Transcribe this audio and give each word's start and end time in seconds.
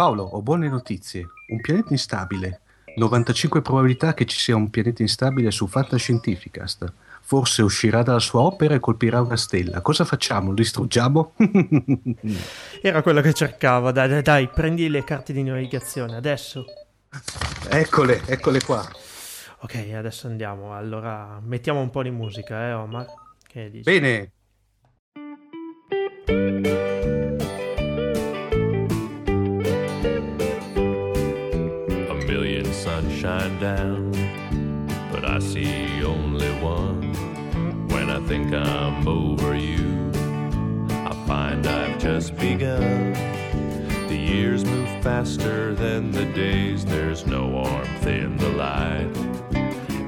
Paolo, 0.00 0.22
ho 0.22 0.40
buone 0.40 0.66
notizie. 0.66 1.26
Un 1.48 1.60
pianeta 1.60 1.88
instabile. 1.90 2.62
95 2.96 3.60
probabilità 3.60 4.14
che 4.14 4.24
ci 4.24 4.38
sia 4.38 4.56
un 4.56 4.70
pianeta 4.70 5.02
instabile 5.02 5.50
su 5.50 5.66
Fantascientificast. 5.66 6.90
Forse 7.20 7.60
uscirà 7.60 8.02
dalla 8.02 8.18
sua 8.18 8.40
opera 8.40 8.74
e 8.74 8.80
colpirà 8.80 9.20
una 9.20 9.36
stella. 9.36 9.82
Cosa 9.82 10.06
facciamo? 10.06 10.48
Lo 10.48 10.54
distruggiamo? 10.54 11.34
Era 12.80 13.02
quello 13.02 13.20
che 13.20 13.34
cercavo. 13.34 13.92
Dai, 13.92 14.08
dai, 14.08 14.22
dai, 14.22 14.48
prendi 14.48 14.88
le 14.88 15.04
carte 15.04 15.34
di 15.34 15.42
navigazione 15.42 16.16
adesso. 16.16 16.64
Eccole, 17.68 18.22
eccole 18.24 18.62
qua. 18.62 18.82
Ok, 19.58 19.92
adesso 19.94 20.28
andiamo. 20.28 20.74
Allora, 20.74 21.38
mettiamo 21.44 21.78
un 21.82 21.90
po' 21.90 22.02
di 22.02 22.10
musica, 22.10 22.68
eh, 22.68 22.72
Omar? 22.72 23.04
Bene. 23.82 24.32
Shine 33.20 33.60
down, 33.60 34.10
but 35.12 35.26
I 35.26 35.40
see 35.40 36.02
only 36.02 36.48
one. 36.62 37.12
When 37.88 38.08
I 38.08 38.18
think 38.26 38.54
I'm 38.54 39.06
over 39.06 39.54
you, 39.54 40.10
I 40.90 41.12
find 41.26 41.66
I've 41.66 41.98
just 41.98 42.34
begun. 42.38 43.12
The 44.08 44.16
years 44.16 44.64
move 44.64 44.88
faster 45.02 45.74
than 45.74 46.10
the 46.12 46.24
days, 46.32 46.86
there's 46.86 47.26
no 47.26 47.46
warmth 47.46 48.06
in 48.06 48.38
the 48.38 48.48
light. 48.48 49.14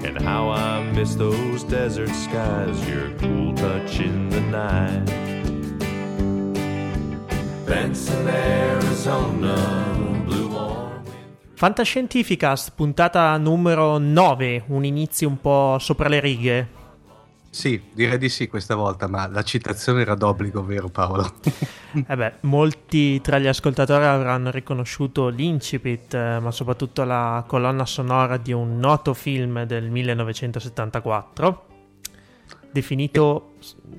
And 0.07 0.19
how 0.19 0.49
I 0.49 0.83
miss 0.93 1.15
those 1.15 1.65
desert 1.65 2.09
skies, 2.09 2.88
your 2.88 3.10
cool 3.19 3.52
touch 3.55 4.01
in 4.01 4.30
the 4.30 4.41
night. 4.41 5.05
Benson, 7.66 8.27
Arizona. 8.27 10.12
Fantascientificast, 11.62 12.73
puntata 12.75 13.37
numero 13.37 13.96
9, 13.96 14.65
un 14.66 14.85
inizio 14.85 15.29
un 15.29 15.41
po' 15.41 15.77
sopra 15.79 16.09
le 16.09 16.19
righe. 16.19 16.69
Sì, 17.51 17.80
direi 17.93 18.19
di 18.19 18.29
sì 18.29 18.49
questa 18.49 18.74
volta, 18.74 19.07
ma 19.07 19.29
la 19.29 19.45
citazione 19.45 20.01
era 20.01 20.16
d'obbligo, 20.16 20.65
vero 20.65 20.88
Paolo? 20.88 21.35
Eh 22.04 22.16
beh, 22.16 22.32
molti 22.41 23.21
tra 23.21 23.38
gli 23.38 23.46
ascoltatori 23.46 24.04
avranno 24.07 24.51
riconosciuto 24.51 25.29
l'incipit, 25.29 26.15
eh, 26.15 26.41
ma 26.41 26.51
soprattutto 26.51 27.04
la 27.04 27.45
colonna 27.46 27.87
sonora 27.87 28.38
di 28.38 28.52
un 28.52 28.79
noto 28.79 29.15
film 29.15 29.63
del 29.63 29.88
1974, 29.88 31.66
definito 32.73 33.52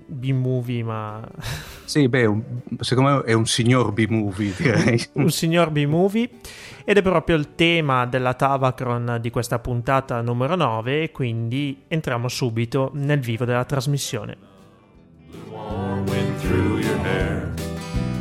B-movie, 0.07 0.83
ma 0.83 1.25
sì, 1.85 2.09
beh, 2.09 2.25
un- 2.25 2.43
secondo 2.79 3.09
me 3.09 3.21
è 3.23 3.33
un 3.33 3.45
signor 3.45 3.91
B-movie, 3.91 4.53
direi. 4.57 5.01
un 5.13 5.29
signor 5.29 5.69
B-movie. 5.69 6.29
Ed 6.85 6.97
è 6.97 7.01
proprio 7.01 7.37
il 7.37 7.55
tema 7.55 8.05
della 8.05 8.33
Tavacron 8.33 9.17
di 9.21 9.29
questa 9.29 9.59
puntata 9.59 10.19
numero 10.21 10.55
9, 10.55 11.11
quindi 11.11 11.83
entriamo 11.87 12.27
subito 12.27 12.91
nel 12.93 13.19
vivo 13.19 13.45
della 13.45 13.63
trasmissione. 13.63 14.37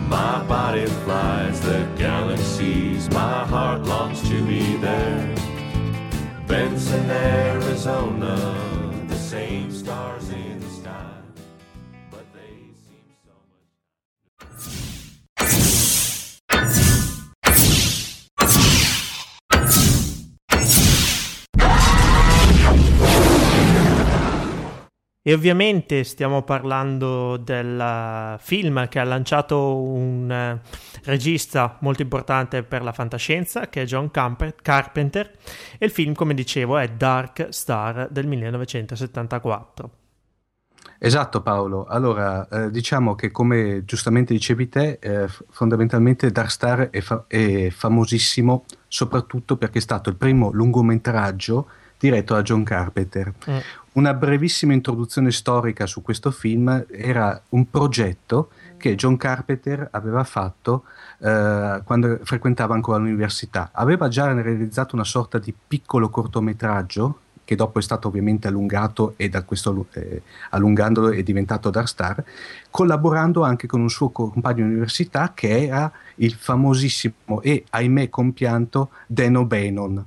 My 0.09 0.45
body 0.47 0.85
flies 1.05 1.59
the 1.61 1.87
galaxies, 1.97 3.09
my 3.09 3.45
heart 3.49 3.87
longs 3.87 4.21
to 4.29 4.45
be 4.45 4.79
there. 4.81 5.33
Benson, 6.47 7.09
Arizona, 7.09 8.37
E 25.25 25.33
ovviamente 25.33 26.03
stiamo 26.03 26.43
parlando 26.43 27.37
del 27.37 28.37
film 28.41 28.88
che 28.88 28.99
ha 28.99 29.05
lanciato 29.05 29.77
un 29.77 30.28
eh, 30.28 30.60
regista 31.05 31.78
molto 31.83 32.03
importante 32.03 32.65
per 32.65 32.83
la 32.83 32.91
fantascienza, 32.91 33.69
che 33.69 33.83
è 33.83 33.84
John 33.84 34.10
Carpenter, 34.10 35.31
e 35.78 35.87
il 35.87 35.93
film, 35.93 36.15
come 36.15 36.34
dicevo, 36.34 36.77
è 36.77 36.88
Dark 36.88 37.47
Star 37.50 38.09
del 38.10 38.27
1974. 38.27 39.91
Esatto 40.99 41.41
Paolo, 41.41 41.84
allora 41.84 42.49
eh, 42.49 42.71
diciamo 42.71 43.15
che 43.15 43.31
come 43.31 43.84
giustamente 43.84 44.33
dicevi 44.33 44.69
te, 44.69 44.99
eh, 45.00 45.28
fondamentalmente 45.50 46.31
Dark 46.33 46.50
Star 46.50 46.91
è, 46.91 47.00
fa- 47.00 47.25
è 47.28 47.71
famosissimo 47.71 48.65
soprattutto 48.87 49.56
perché 49.56 49.78
è 49.78 49.83
stato 49.83 50.10
il 50.10 50.16
primo 50.16 50.50
lungometraggio 50.53 51.69
diretto 52.03 52.35
da 52.35 52.43
John 52.43 52.65
Carpenter. 52.65 53.33
Mm. 53.49 53.59
Una 53.93 54.13
brevissima 54.15 54.73
introduzione 54.73 55.31
storica 55.31 55.87
su 55.87 56.03
questo 56.03 56.33
film 56.33 56.87
era 56.91 57.41
un 57.51 57.71
progetto 57.71 58.51
che 58.77 58.97
John 58.97 59.17
Carpenter 59.17 59.87
aveva 59.93 60.25
fatto 60.25 60.85
eh, 61.19 61.81
quando 61.85 62.19
frequentava 62.25 62.75
ancora 62.75 62.99
l'università. 62.99 63.71
Aveva 63.73 64.09
già 64.09 64.33
realizzato 64.33 64.97
una 64.97 65.05
sorta 65.05 65.39
di 65.39 65.55
piccolo 65.55 66.09
cortometraggio 66.09 67.19
che 67.45 67.55
dopo 67.55 67.79
è 67.79 67.83
stato 67.83 68.09
ovviamente 68.09 68.49
allungato 68.49 69.15
e 69.17 69.29
da 69.29 69.43
questo 69.43 69.87
eh, 69.93 70.23
allungandolo 70.51 71.11
è 71.11 71.23
diventato 71.23 71.71
Dark 71.71 71.89
Star, 71.89 72.25
collaborando 72.71 73.43
anche 73.43 73.67
con 73.67 73.81
un 73.81 73.91
suo 73.91 74.09
compagno 74.09 74.65
di 74.65 74.71
università 74.73 75.33
che 75.34 75.67
era 75.67 75.91
il 76.17 76.33
famosissimo 76.33 77.43
e 77.43 77.65
ahimè 77.69 78.09
compianto 78.09 78.91
Dan 79.07 79.37
O'Bannon. 79.37 80.07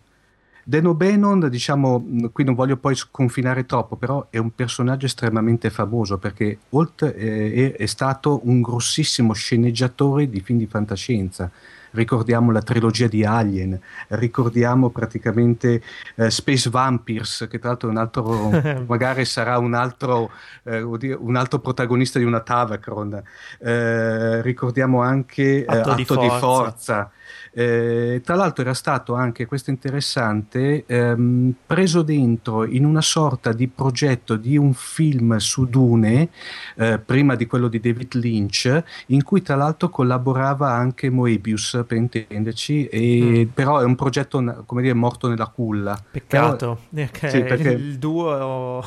Dan 0.67 0.87
O'Bannon, 0.87 1.47
diciamo, 1.47 1.99
mh, 1.99 2.31
qui 2.31 2.43
non 2.43 2.55
voglio 2.55 2.77
poi 2.77 2.95
sconfinare 2.95 3.67
troppo, 3.67 3.97
però 3.97 4.25
è 4.31 4.39
un 4.39 4.49
personaggio 4.55 5.05
estremamente 5.05 5.69
famoso 5.69 6.17
perché 6.17 6.57
oltre 6.69 7.15
eh, 7.15 7.73
è, 7.75 7.83
è 7.83 7.85
stato 7.85 8.41
un 8.45 8.61
grossissimo 8.61 9.33
sceneggiatore 9.33 10.27
di 10.27 10.41
film 10.41 10.57
di 10.57 10.65
fantascienza. 10.65 11.51
Ricordiamo 11.91 12.51
la 12.51 12.63
trilogia 12.63 13.05
di 13.05 13.23
Alien, 13.23 13.79
ricordiamo 14.07 14.89
praticamente 14.89 15.83
eh, 16.15 16.31
Space 16.31 16.71
Vampires, 16.71 17.45
che 17.47 17.59
tra 17.59 17.69
l'altro 17.69 17.89
è 17.89 17.91
un 17.91 17.97
altro, 17.97 18.49
magari 18.87 19.23
sarà 19.23 19.59
un 19.59 19.75
altro, 19.75 20.31
eh, 20.63 20.81
un 20.81 21.35
altro 21.35 21.59
protagonista 21.59 22.17
di 22.17 22.25
una 22.25 22.39
Tavacron. 22.39 23.21
Eh, 23.59 24.41
ricordiamo 24.41 25.03
anche 25.03 25.63
eh, 25.63 25.65
Atto 25.67 25.93
di 25.93 26.01
Atto 26.01 26.19
di 26.19 26.29
forza. 26.39 27.11
Eh, 27.57 28.19
tra 28.21 28.35
l'altro 28.35 28.63
era 28.63 28.73
stato 28.73 29.13
anche, 29.13 29.45
questo 29.45 29.69
interessante, 29.69 30.83
ehm, 30.85 31.53
preso 31.65 32.01
dentro 32.01 32.65
in 32.65 32.83
una 32.83 32.99
sorta 32.99 33.53
di 33.53 33.69
progetto 33.69 34.35
di 34.35 34.57
un 34.57 34.73
film 34.73 35.37
su 35.37 35.65
Dune, 35.69 36.27
eh, 36.75 36.99
prima 36.99 37.35
di 37.35 37.45
quello 37.45 37.69
di 37.69 37.79
David 37.79 38.15
Lynch, 38.15 38.83
in 39.07 39.23
cui 39.23 39.41
tra 39.41 39.55
l'altro 39.55 39.87
collaborava 39.87 40.69
anche 40.69 41.09
Moebius, 41.09 41.81
per 41.87 41.95
intenderci, 41.95 42.87
e, 42.87 43.47
però 43.53 43.79
è 43.79 43.85
un 43.85 43.95
progetto, 43.95 44.63
come 44.65 44.81
dire, 44.81 44.93
morto 44.93 45.29
nella 45.29 45.47
culla. 45.47 45.97
Peccato, 46.11 46.79
perché 46.93 47.29
sì, 47.29 47.41
perché- 47.43 47.69
il 47.71 47.97
duo 47.97 48.83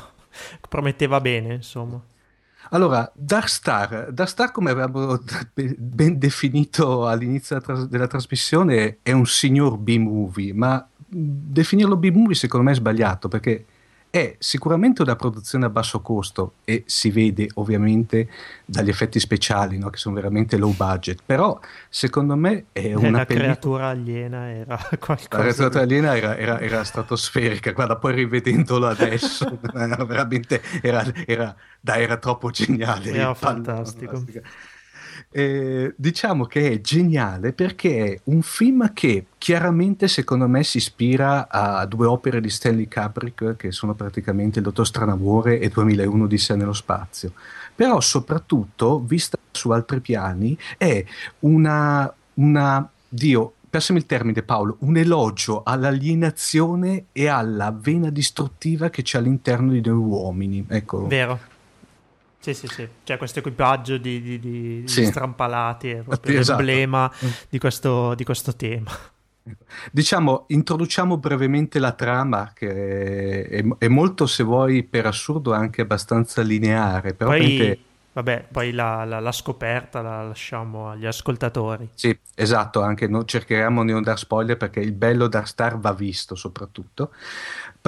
prometteva 0.68 1.22
bene, 1.22 1.54
insomma. 1.54 1.98
Allora, 2.70 3.10
Dark 3.14 3.48
Star, 3.48 4.12
Dark 4.12 4.28
Star 4.28 4.50
come 4.50 4.70
avevamo 4.70 5.18
ben 5.76 6.18
definito 6.18 7.06
all'inizio 7.06 7.58
della, 7.58 7.66
tras- 7.66 7.88
della 7.88 8.06
trasmissione, 8.06 8.98
è 9.02 9.12
un 9.12 9.26
signor 9.26 9.78
B-movie, 9.78 10.52
ma 10.52 10.86
definirlo 11.10 11.96
B-movie 11.96 12.34
secondo 12.34 12.66
me 12.66 12.72
è 12.72 12.76
sbagliato 12.76 13.28
perché 13.28 13.64
è 14.10 14.36
sicuramente 14.38 15.02
una 15.02 15.16
produzione 15.16 15.66
a 15.66 15.70
basso 15.70 16.00
costo 16.00 16.56
e 16.64 16.84
si 16.86 17.10
vede 17.10 17.48
ovviamente 17.54 18.28
dagli 18.64 18.88
effetti 18.88 19.20
speciali, 19.20 19.78
no, 19.78 19.90
che 19.90 19.98
sono 19.98 20.14
veramente 20.14 20.56
low 20.56 20.74
budget, 20.74 21.22
però 21.24 21.58
secondo 21.88 22.36
me 22.36 22.66
è 22.72 22.94
una 22.94 23.20
la 23.20 23.24
pellicola... 23.24 23.58
creatura 23.58 23.88
aliena 23.88 24.50
era 24.50 24.78
La 25.30 25.40
qualcosa. 25.40 25.42
retrato 25.42 25.78
aliena 25.78 26.16
era, 26.16 26.36
era- 26.38 26.58
era 26.60 26.82
stratosferica, 26.84 27.72
guarda, 27.72 27.96
poi 27.98 28.14
rivedendolo 28.14 28.86
adesso, 28.86 29.58
era 29.74 30.02
veramente 30.06 30.62
era, 30.80 31.04
era- 31.26 31.54
dai, 31.80 32.02
era 32.02 32.16
troppo 32.16 32.50
geniale. 32.50 33.12
Era 33.12 33.34
fantastico. 33.34 34.24
fantastica. 34.24 34.42
Eh, 35.30 35.92
diciamo 35.96 36.46
che 36.46 36.70
è 36.70 36.80
geniale 36.80 37.52
perché 37.52 38.04
è 38.04 38.20
un 38.24 38.40
film 38.40 38.94
che 38.94 39.26
chiaramente 39.36 40.08
secondo 40.08 40.48
me 40.48 40.64
si 40.64 40.78
ispira 40.78 41.48
a 41.50 41.84
due 41.84 42.06
opere 42.06 42.40
di 42.40 42.48
Stanley 42.48 42.88
Kubrick 42.88 43.56
che 43.56 43.70
sono 43.70 43.92
praticamente 43.94 44.58
Il 44.58 44.64
Dottor 44.64 44.86
Stranamore 44.86 45.60
e 45.60 45.68
2001 45.68 46.26
di 46.26 46.38
sé 46.38 46.56
nello 46.56 46.72
spazio 46.72 47.34
però 47.74 48.00
soprattutto 48.00 49.00
vista 49.00 49.36
su 49.50 49.70
altri 49.70 50.00
piani 50.00 50.56
è 50.78 51.04
una, 51.40 52.10
una 52.34 52.90
Dio 53.06 53.52
passami 53.68 53.98
il 53.98 54.06
termine 54.06 54.42
Paolo, 54.42 54.76
un 54.80 54.96
elogio 54.96 55.62
all'alienazione 55.62 57.06
e 57.12 57.28
alla 57.28 57.74
vena 57.76 58.10
distruttiva 58.10 58.88
che 58.88 59.02
c'è 59.02 59.18
all'interno 59.18 59.72
di 59.72 59.82
noi 59.84 59.96
uomini. 59.96 60.64
Ecco, 60.68 61.06
Vero. 61.06 61.38
Sì, 62.40 62.54
sì, 62.54 62.66
sì. 62.68 62.88
C'è 63.04 63.16
questo 63.16 63.40
equipaggio 63.40 63.96
di, 63.98 64.20
di, 64.22 64.38
di, 64.38 64.82
sì. 64.86 65.04
strampalati, 65.04 65.90
è 65.90 66.02
proprio 66.02 66.40
esatto. 66.40 66.62
l'emblema 66.62 67.12
di 67.48 67.58
questo, 67.58 68.14
di 68.14 68.24
questo 68.24 68.54
tema. 68.54 68.90
Diciamo, 69.90 70.44
introduciamo 70.48 71.16
brevemente 71.16 71.78
la 71.78 71.92
trama, 71.92 72.52
che 72.54 73.44
è, 73.44 73.64
è, 73.78 73.88
molto, 73.88 74.26
se 74.26 74.42
vuoi, 74.42 74.82
per 74.82 75.06
assurdo 75.06 75.52
anche 75.52 75.82
abbastanza 75.82 76.42
lineare. 76.42 77.14
Però 77.14 77.30
Poi, 77.30 77.80
vabbè, 78.12 78.46
poi 78.50 78.72
la, 78.72 79.04
la, 79.04 79.20
la, 79.20 79.32
scoperta 79.32 80.00
la 80.02 80.22
lasciamo 80.22 80.90
agli 80.90 81.06
ascoltatori. 81.06 81.88
Sì, 81.94 82.16
esatto, 82.34 82.82
anche 82.82 83.08
noi 83.08 83.26
cercheremo 83.26 83.84
di 83.84 83.92
non 83.92 84.02
dar 84.02 84.18
spoiler 84.18 84.56
perché 84.56 84.80
il 84.80 84.92
bello 84.92 85.28
Dark 85.28 85.48
Star 85.48 85.78
va 85.78 85.92
visto 85.92 86.34
soprattutto 86.34 87.10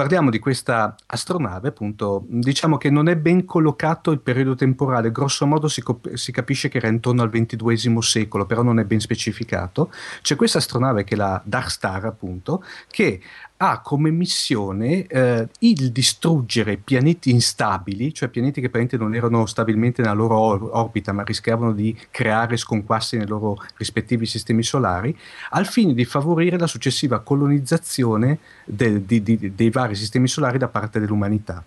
parliamo 0.01 0.31
di 0.31 0.39
questa 0.39 0.95
astronave, 1.05 1.67
appunto, 1.67 2.25
diciamo 2.27 2.77
che 2.77 2.89
non 2.89 3.07
è 3.07 3.15
ben 3.15 3.45
collocato 3.45 4.09
il 4.09 4.19
periodo 4.19 4.55
temporale, 4.55 5.11
grosso 5.11 5.45
modo 5.45 5.67
si, 5.67 5.83
cop- 5.83 6.15
si 6.15 6.31
capisce 6.31 6.69
che 6.69 6.77
era 6.77 6.87
intorno 6.87 7.21
al 7.21 7.29
XXI 7.29 8.01
secolo, 8.01 8.47
però 8.47 8.63
non 8.63 8.79
è 8.79 8.83
ben 8.83 8.99
specificato. 8.99 9.91
C'è 10.23 10.35
questa 10.35 10.57
astronave 10.57 11.03
che 11.03 11.13
è 11.13 11.17
la 11.17 11.39
Dark 11.45 11.69
Star, 11.69 12.05
appunto, 12.05 12.63
che 12.89 13.21
ha 13.63 13.79
come 13.81 14.09
missione 14.09 15.05
eh, 15.05 15.47
il 15.59 15.91
distruggere 15.91 16.77
pianeti 16.77 17.29
instabili, 17.29 18.11
cioè 18.11 18.29
pianeti 18.29 18.59
che 18.59 18.69
praticamente 18.69 18.97
non 18.97 19.13
erano 19.13 19.45
stabilmente 19.45 20.01
nella 20.01 20.15
loro 20.15 20.39
or- 20.39 20.69
orbita, 20.71 21.11
ma 21.11 21.21
rischiavano 21.21 21.71
di 21.71 21.95
creare 22.09 22.57
sconquassi 22.57 23.17
nei 23.17 23.27
loro 23.27 23.63
rispettivi 23.77 24.25
sistemi 24.25 24.63
solari, 24.63 25.15
al 25.51 25.67
fine 25.67 25.93
di 25.93 26.05
favorire 26.05 26.57
la 26.57 26.65
successiva 26.65 27.19
colonizzazione 27.19 28.39
de- 28.65 29.05
di, 29.05 29.21
di, 29.21 29.53
dei 29.53 29.69
vari 29.69 29.93
sistemi 29.93 30.27
solari 30.27 30.57
da 30.57 30.67
parte 30.67 30.99
dell'umanità. 30.99 31.63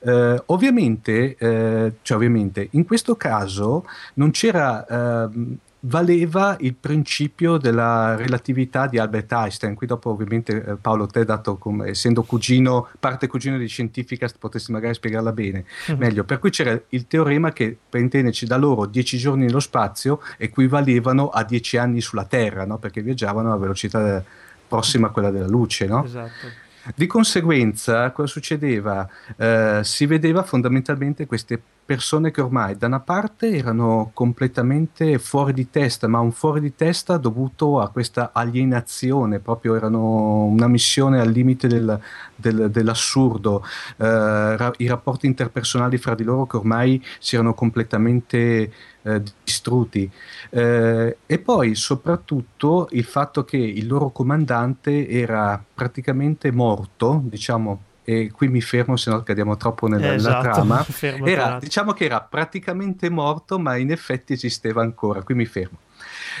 Uh, 0.00 0.34
ovviamente, 0.46 1.36
uh, 1.38 1.94
cioè 2.02 2.16
ovviamente, 2.16 2.68
in 2.72 2.84
questo 2.84 3.14
caso 3.14 3.84
non 4.14 4.32
c'era 4.32 4.84
uh, 5.28 5.58
valeva 5.80 6.56
il 6.60 6.74
principio 6.74 7.56
della 7.56 8.16
relatività 8.16 8.86
di 8.86 8.98
Albert 8.98 9.32
Einstein. 9.32 9.74
Qui 9.74 9.86
dopo 9.86 10.10
ovviamente 10.10 10.62
eh, 10.62 10.74
Paolo 10.76 11.06
te 11.06 11.24
dato 11.24 11.56
come 11.56 11.88
essendo 11.88 12.22
cugino, 12.22 12.88
parte 12.98 13.26
cugino 13.26 13.56
di 13.56 13.66
scientifica, 13.66 14.28
potresti 14.38 14.72
magari 14.72 14.94
spiegarla 14.94 15.32
bene 15.32 15.64
mm-hmm. 15.64 16.00
meglio. 16.00 16.24
Per 16.24 16.38
cui 16.38 16.50
c'era 16.50 16.78
il 16.88 17.06
teorema 17.06 17.52
che 17.52 17.76
per 17.88 18.00
intenderci 18.00 18.46
da 18.46 18.56
loro 18.56 18.86
dieci 18.86 19.16
giorni 19.16 19.46
nello 19.46 19.60
spazio 19.60 20.20
equivalevano 20.36 21.28
a 21.28 21.44
dieci 21.44 21.76
anni 21.76 22.00
sulla 22.00 22.24
Terra, 22.24 22.64
no? 22.64 22.78
perché 22.78 23.00
viaggiavano 23.00 23.52
a 23.52 23.56
velocità 23.56 24.22
prossima 24.68 25.08
a 25.08 25.10
quella 25.10 25.30
della 25.30 25.48
luce. 25.48 25.86
No? 25.86 26.04
Esatto. 26.04 26.68
Di 26.94 27.06
conseguenza, 27.06 28.10
cosa 28.10 28.28
succedeva? 28.28 29.06
Eh, 29.36 29.80
si 29.82 30.06
vedeva 30.06 30.42
fondamentalmente 30.42 31.26
queste 31.26 31.60
persone 31.90 32.30
che 32.30 32.40
ormai 32.40 32.76
da 32.76 32.86
una 32.86 33.00
parte 33.00 33.50
erano 33.50 34.12
completamente 34.14 35.18
fuori 35.18 35.52
di 35.52 35.70
testa, 35.70 36.06
ma 36.06 36.20
un 36.20 36.30
fuori 36.30 36.60
di 36.60 36.76
testa 36.76 37.16
dovuto 37.16 37.80
a 37.80 37.88
questa 37.88 38.30
alienazione, 38.32 39.40
proprio 39.40 39.74
erano 39.74 40.44
una 40.44 40.68
missione 40.68 41.18
al 41.18 41.32
limite 41.32 41.66
del, 41.66 41.98
del, 42.36 42.70
dell'assurdo, 42.70 43.64
eh, 43.96 44.56
ra- 44.56 44.72
i 44.76 44.86
rapporti 44.86 45.26
interpersonali 45.26 45.98
fra 45.98 46.14
di 46.14 46.22
loro 46.22 46.46
che 46.46 46.58
ormai 46.58 47.04
si 47.18 47.34
erano 47.34 47.54
completamente 47.54 48.72
eh, 49.02 49.22
distrutti. 49.42 50.08
Eh, 50.48 51.16
e 51.26 51.38
poi 51.40 51.74
soprattutto 51.74 52.86
il 52.92 53.04
fatto 53.04 53.42
che 53.42 53.56
il 53.56 53.88
loro 53.88 54.10
comandante 54.10 55.08
era 55.08 55.60
praticamente 55.74 56.52
morto, 56.52 57.20
diciamo 57.24 57.82
e 58.10 58.30
qui 58.32 58.48
mi 58.48 58.60
fermo 58.60 58.96
se 58.96 59.08
no 59.10 59.22
cadiamo 59.22 59.56
troppo 59.56 59.86
nella, 59.86 60.14
esatto, 60.14 60.50
trama, 60.50 60.84
era, 61.24 61.58
diciamo 61.60 61.92
che 61.92 62.06
era 62.06 62.20
praticamente 62.20 63.08
morto 63.08 63.58
ma 63.60 63.76
in 63.76 63.92
effetti 63.92 64.32
esisteva 64.32 64.82
ancora, 64.82 65.22
qui 65.22 65.34
mi 65.34 65.46
fermo. 65.46 65.78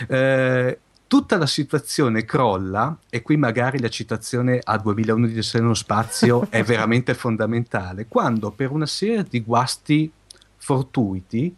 Eh, 0.08 0.78
tutta 1.06 1.36
la 1.36 1.46
situazione 1.46 2.24
crolla 2.24 2.96
e 3.08 3.22
qui 3.22 3.36
magari 3.36 3.78
la 3.78 3.88
citazione 3.88 4.58
a 4.62 4.78
2001 4.78 5.26
di 5.28 5.48
nello 5.52 5.74
spazio 5.74 6.48
è 6.50 6.62
veramente 6.64 7.14
fondamentale, 7.14 8.06
quando 8.08 8.50
per 8.50 8.72
una 8.72 8.86
serie 8.86 9.24
di 9.28 9.40
guasti 9.40 10.10
fortuiti 10.56 11.54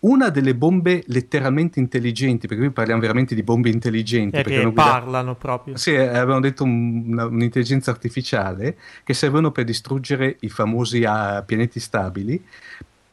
una 0.00 0.30
delle 0.30 0.54
bombe 0.54 1.02
letteralmente 1.06 1.78
intelligenti, 1.78 2.46
perché 2.46 2.62
qui 2.62 2.72
parliamo 2.72 3.00
veramente 3.00 3.34
di 3.34 3.42
bombe 3.42 3.68
intelligenti. 3.68 4.36
Eh, 4.36 4.42
che 4.42 4.72
parlano 4.72 5.34
proprio. 5.34 5.76
Sì, 5.76 5.92
eh, 5.92 6.06
avevano 6.06 6.40
detto 6.40 6.64
un, 6.64 7.04
una, 7.08 7.26
un'intelligenza 7.26 7.90
artificiale 7.90 8.76
che 9.04 9.14
servono 9.14 9.50
per 9.50 9.64
distruggere 9.64 10.36
i 10.40 10.48
famosi 10.48 11.02
uh, 11.02 11.44
pianeti 11.44 11.80
stabili. 11.80 12.42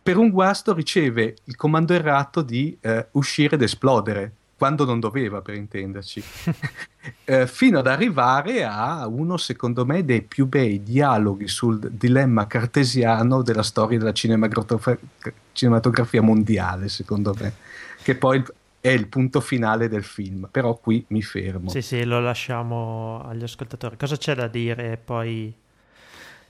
Per 0.02 0.18
un 0.18 0.30
guasto 0.30 0.74
riceve 0.74 1.36
il 1.46 1.56
comando 1.58 1.94
errato 1.94 2.42
di 2.42 2.78
uh, 2.82 3.06
uscire 3.12 3.56
ed 3.56 3.62
esplodere 3.62 4.32
quando 4.58 4.86
non 4.86 5.00
doveva, 5.00 5.42
per 5.42 5.54
intenderci, 5.54 6.24
eh, 7.26 7.46
fino 7.46 7.78
ad 7.78 7.86
arrivare 7.86 8.66
a 8.66 9.06
uno, 9.06 9.38
secondo 9.38 9.86
me, 9.86 10.04
dei 10.04 10.24
più 10.24 10.48
bei 10.48 10.82
dialoghi 10.82 11.48
sul 11.48 11.92
dilemma 11.92 12.48
cartesiano 12.48 13.44
della 13.44 13.62
storia 13.62 14.00
della 14.00 14.14
cinematografia, 14.14 16.22
mondiale, 16.24 16.90
secondo 16.90 17.36
me, 17.40 17.54
che 18.02 18.16
poi 18.16 18.44
è 18.82 18.90
il 18.90 19.08
punto 19.08 19.42
finale 19.42 19.90
del 19.90 20.04
film, 20.04 20.48
però 20.50 20.74
qui 20.76 21.06
mi 21.10 21.22
fermo. 21.22 21.70
Sì, 21.70 21.84
sì, 21.84 22.04
lo 22.04 22.20
lasciamo 22.20 23.22
agli 23.24 23.44
ascoltatori. 23.44 23.96
Cosa 23.96 24.18
c'è 24.18 24.34
da 24.34 24.48
dire 24.48 24.98
poi 24.98 25.54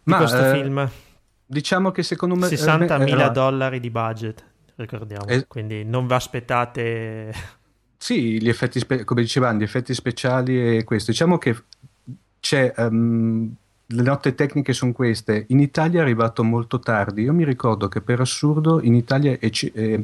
di 0.01 0.03
Ma, 0.03 0.17
questo 0.17 0.45
eh, 0.45 0.51
film? 0.53 0.89
Diciamo 1.45 1.91
che 1.91 2.03
secondo 2.03 2.35
me... 2.35 2.47
60 2.47 2.97
mila 2.99 3.27
eh, 3.27 3.31
dollari 3.31 3.81
di 3.81 3.89
budget, 3.89 4.45
ricordiamo, 4.75 5.27
eh, 5.27 5.45
quindi 5.45 5.83
non 5.83 6.07
vi 6.07 6.13
aspettate 6.13 7.33
sì, 7.97 8.41
gli 8.41 8.49
effetti 8.49 8.79
spe- 8.79 9.03
come 9.03 9.21
dicevamo, 9.21 9.59
gli 9.59 9.63
effetti 9.63 9.93
speciali 9.93 10.77
e 10.77 10.83
questo. 10.83 11.11
Diciamo 11.11 11.37
che 11.37 11.55
c'è... 12.39 12.73
Um, 12.77 13.55
le 13.91 14.01
note 14.01 14.35
tecniche 14.35 14.73
sono 14.73 14.91
queste. 14.91 15.45
In 15.47 15.61
Italia 15.61 15.99
è 15.99 16.01
arrivato 16.01 16.43
molto 16.43 16.77
tardi. 16.77 17.21
Io 17.21 17.33
mi 17.33 17.45
ricordo 17.45 17.87
che 17.87 18.01
per 18.01 18.19
assurdo 18.19 18.81
in 18.81 18.93
Italia 18.95 19.31
è, 19.39 19.49
è, 19.49 20.01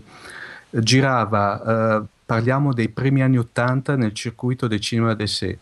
girava, 0.69 1.98
uh, 1.98 2.06
parliamo 2.25 2.74
dei 2.74 2.88
primi 2.88 3.22
anni 3.22 3.38
80 3.38 3.98
nel 3.98 4.13
circuito 4.13 4.68
del 4.68 4.80
cinema 4.80 5.13
d'essai 5.13 5.57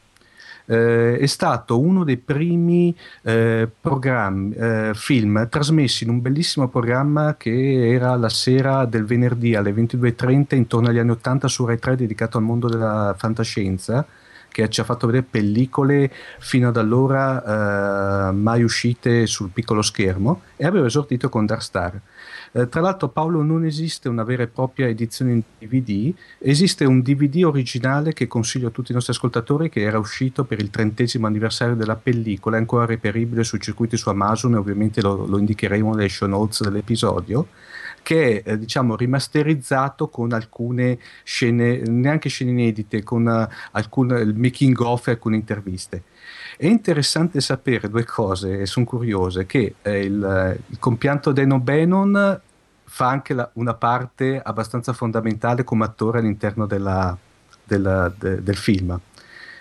eh, 0.66 1.18
è 1.18 1.25
stato 1.25 1.80
uno 1.80 2.04
dei 2.04 2.18
primi 2.18 2.96
eh, 3.24 3.69
eh, 3.72 4.92
film 4.94 5.50
trasmessi 5.50 6.04
in 6.04 6.10
un 6.10 6.22
bellissimo 6.22 6.68
programma 6.68 7.36
che 7.38 7.90
era 7.94 8.16
la 8.16 8.30
sera 8.30 8.86
del 8.86 9.06
venerdì 9.06 9.56
alle 9.56 9.72
22.30 9.72 10.56
intorno 10.56 10.90
agli 10.90 10.98
anni 10.98 11.12
80 11.12 11.48
su 11.48 11.66
Rai 11.66 11.80
3 11.80 11.96
dedicato 11.96 12.38
al 12.38 12.44
mondo 12.44 12.68
della 12.68 13.16
fantascienza 13.18 14.06
che 14.52 14.69
ci 14.69 14.81
ha 14.81 14.84
fatto 14.84 15.08
vedere 15.08 15.25
pellicole 15.30 16.12
fino 16.39 16.68
ad 16.68 16.77
allora 16.77 18.30
eh, 18.30 18.32
mai 18.34 18.63
uscite 18.63 19.25
sul 19.25 19.50
piccolo 19.50 19.82
schermo 19.82 20.41
e 20.58 20.65
aveva 20.65 20.88
esordito 20.88 21.30
con 21.30 21.46
Dark 21.46 21.62
Star. 21.62 22.00
Eh, 22.53 22.67
tra 22.67 22.81
l'altro 22.81 23.08
Paolo 23.08 23.43
non 23.43 23.63
esiste 23.63 24.10
una 24.10 24.24
vera 24.24 24.43
e 24.43 24.48
propria 24.48 24.88
edizione 24.88 25.31
in 25.31 25.41
DVD, 25.58 26.13
esiste 26.39 26.84
un 26.84 27.01
DVD 27.01 27.46
originale 27.46 28.12
che 28.12 28.27
consiglio 28.27 28.67
a 28.67 28.72
tutti 28.72 28.91
i 28.91 28.93
nostri 28.93 29.13
ascoltatori 29.13 29.70
che 29.70 29.81
era 29.81 29.98
uscito 29.98 30.43
per 30.43 30.60
il 30.60 30.70
trentesimo 30.70 31.27
anniversario 31.27 31.75
della 31.75 31.96
pellicola, 31.96 32.58
è 32.58 32.60
ancora 32.60 32.86
reperibile 32.86 33.46
sui 33.46 33.62
circuiti 33.62 33.96
su 33.96 34.10
Amazon 34.10 34.55
e 34.55 34.58
ovviamente 34.58 35.01
lo, 35.01 35.25
lo 35.25 35.38
indicheremo 35.38 35.93
nelle 35.93 36.10
show 36.10 36.27
notes 36.27 36.62
dell'episodio 36.62 37.48
che 38.03 38.41
è 38.41 38.51
eh, 38.51 38.58
diciamo 38.58 38.96
rimasterizzato 38.96 40.10
con 40.10 40.34
alcune 40.34 41.00
scene, 41.24 41.81
neanche 41.86 42.29
scene 42.29 42.51
inedite, 42.51 43.03
con 43.03 43.25
uh, 43.25 43.53
alcun, 43.72 44.10
il 44.10 44.36
making 44.36 44.79
of 44.79 45.08
e 45.08 45.12
alcune 45.12 45.36
interviste. 45.36 46.03
È 46.62 46.68
interessante 46.68 47.41
sapere 47.41 47.89
due 47.89 48.06
cose, 48.06 48.60
e 48.60 48.65
sono 48.68 48.86
curiose, 48.86 49.48
che 49.48 49.77
eh, 49.82 50.01
il, 50.01 50.60
il, 50.68 50.77
compianto 50.77 51.32
Deno 51.32 51.60
Bannon 51.60 52.39
fa 52.84 53.08
anche 53.08 53.34
la, 53.34 53.50
una 53.53 53.74
parte 53.74 54.39
abbastanza 54.39 54.94
fondamentale 54.94 55.63
come 55.63 55.86
attore 55.86 56.20
all'interno 56.20 56.68
della, 56.68 57.18
della, 57.63 58.13
de, 58.15 58.44
del 58.44 58.56
film. 58.56 59.00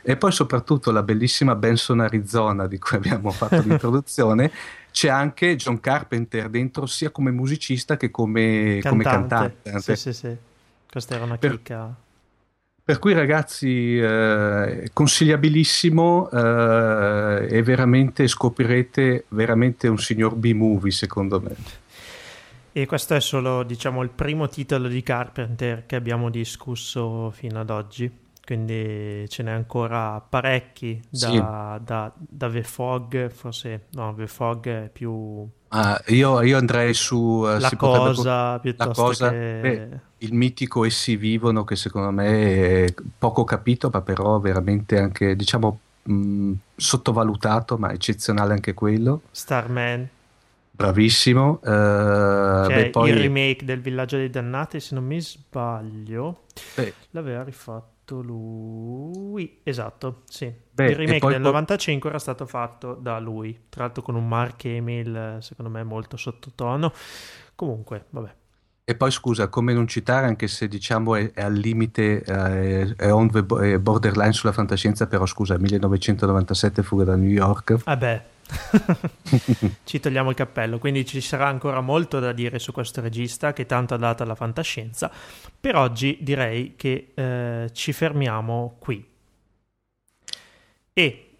E 0.02 0.16
poi 0.18 0.30
soprattutto 0.30 0.90
la 0.90 1.02
bellissima 1.02 1.54
Benson 1.54 2.00
Arizona 2.00 2.66
di 2.66 2.78
cui 2.78 2.98
abbiamo 2.98 3.30
fatto 3.30 3.62
l'introduzione, 3.64 4.52
c'è 4.90 5.08
anche 5.08 5.56
John 5.56 5.80
Carpenter 5.80 6.50
dentro 6.50 6.84
sia 6.84 7.08
come 7.08 7.30
musicista 7.30 7.96
che 7.96 8.10
come 8.10 8.80
cantante. 8.82 8.90
Come 8.90 9.02
cantante. 9.04 9.80
Sì, 9.80 9.96
sì, 9.96 10.12
sì. 10.12 10.36
Questa 10.86 11.14
era 11.14 11.24
una 11.24 11.38
chicca. 11.38 11.96
Per 12.90 12.98
cui 12.98 13.12
ragazzi, 13.12 14.00
eh, 14.00 14.90
consigliabilissimo 14.92 16.28
eh, 16.28 17.46
e 17.48 17.62
veramente 17.62 18.26
scoprirete 18.26 19.26
veramente 19.28 19.86
un 19.86 19.96
signor 19.96 20.34
B-movie 20.34 20.90
secondo 20.90 21.40
me. 21.40 21.54
E 22.72 22.86
questo 22.86 23.14
è 23.14 23.20
solo, 23.20 23.62
diciamo, 23.62 24.02
il 24.02 24.08
primo 24.08 24.48
titolo 24.48 24.88
di 24.88 25.04
Carpenter 25.04 25.86
che 25.86 25.94
abbiamo 25.94 26.30
discusso 26.30 27.30
fino 27.30 27.60
ad 27.60 27.70
oggi. 27.70 28.10
Quindi 28.50 29.28
ce 29.28 29.44
n'è 29.44 29.52
ancora 29.52 30.20
parecchi 30.20 31.00
da, 31.08 31.28
sì. 31.28 31.36
da, 31.38 32.12
da 32.16 32.50
The 32.50 32.64
Fog, 32.64 33.30
forse 33.30 33.86
no, 33.90 34.12
The 34.16 34.26
Fog 34.26 34.66
è 34.66 34.90
più... 34.92 35.48
Ah, 35.68 36.02
io, 36.08 36.42
io, 36.42 36.56
andrei 36.56 36.92
su... 36.92 37.16
Uh, 37.16 37.60
la 37.60 37.70
cosa 37.76 38.58
potrebbe... 38.58 38.60
piuttosto 38.60 38.88
la 38.88 39.06
cosa, 39.06 39.30
che... 39.30 39.60
Beh, 39.60 40.00
il 40.26 40.34
mitico 40.34 40.84
Essi 40.84 41.14
vivono 41.14 41.62
che 41.62 41.76
secondo 41.76 42.10
me 42.10 42.86
è 42.86 42.94
poco 43.16 43.44
capito 43.44 43.88
ma 43.92 44.00
però 44.00 44.40
veramente 44.40 44.98
anche 44.98 45.36
diciamo 45.36 45.78
mh, 46.02 46.52
sottovalutato 46.74 47.78
ma 47.78 47.92
eccezionale 47.92 48.54
anche 48.54 48.74
quello. 48.74 49.20
Starman. 49.30 50.08
Bravissimo. 50.72 51.60
Uh, 51.62 52.66
beh, 52.66 52.90
poi... 52.90 53.10
il 53.10 53.16
remake 53.16 53.64
del 53.64 53.80
Villaggio 53.80 54.16
dei 54.16 54.28
Dannati, 54.28 54.80
se 54.80 54.96
non 54.96 55.04
mi 55.04 55.20
sbaglio, 55.20 56.46
beh. 56.74 56.94
l'aveva 57.10 57.44
rifatto 57.44 57.98
lui. 58.18 59.60
Esatto, 59.62 60.22
sì. 60.24 60.52
Beh, 60.72 60.90
il 60.90 60.96
remake 60.96 61.28
del 61.28 61.40
95 61.40 62.10
era 62.10 62.18
stato 62.18 62.46
fatto 62.46 62.94
da 62.94 63.18
lui, 63.18 63.66
tra 63.68 63.84
l'altro 63.84 64.02
con 64.02 64.16
un 64.16 64.26
Mark 64.26 64.64
Emil, 64.64 65.38
secondo 65.40 65.70
me 65.70 65.84
molto 65.84 66.16
sottotono. 66.16 66.92
Comunque, 67.54 68.06
vabbè. 68.10 68.34
E 68.84 68.96
poi 68.96 69.12
scusa, 69.12 69.46
come 69.46 69.72
non 69.72 69.86
citare, 69.86 70.26
anche 70.26 70.48
se 70.48 70.66
diciamo 70.66 71.14
è, 71.14 71.30
è 71.32 71.42
al 71.42 71.52
limite, 71.52 72.24
eh, 72.24 72.94
è 72.96 73.12
on 73.12 73.30
the 73.30 73.78
borderline 73.78 74.32
sulla 74.32 74.50
fantascienza, 74.50 75.06
però 75.06 75.26
scusa, 75.26 75.56
1997 75.56 76.82
Fuga 76.82 77.04
da 77.04 77.14
New 77.14 77.28
York. 77.30 77.84
Vabbè, 77.84 78.24
ci 79.84 80.00
togliamo 80.00 80.30
il 80.30 80.36
cappello, 80.36 80.78
quindi 80.78 81.04
ci 81.04 81.20
sarà 81.20 81.46
ancora 81.46 81.80
molto 81.80 82.18
da 82.18 82.32
dire 82.32 82.58
su 82.58 82.72
questo 82.72 83.00
regista 83.00 83.52
che 83.52 83.66
tanto 83.66 83.94
ha 83.94 83.98
dato 83.98 84.22
alla 84.22 84.34
fantascienza. 84.34 85.10
Per 85.60 85.76
oggi 85.76 86.18
direi 86.20 86.74
che 86.76 87.12
eh, 87.14 87.70
ci 87.72 87.92
fermiamo 87.92 88.76
qui. 88.78 89.06
E 90.92 91.30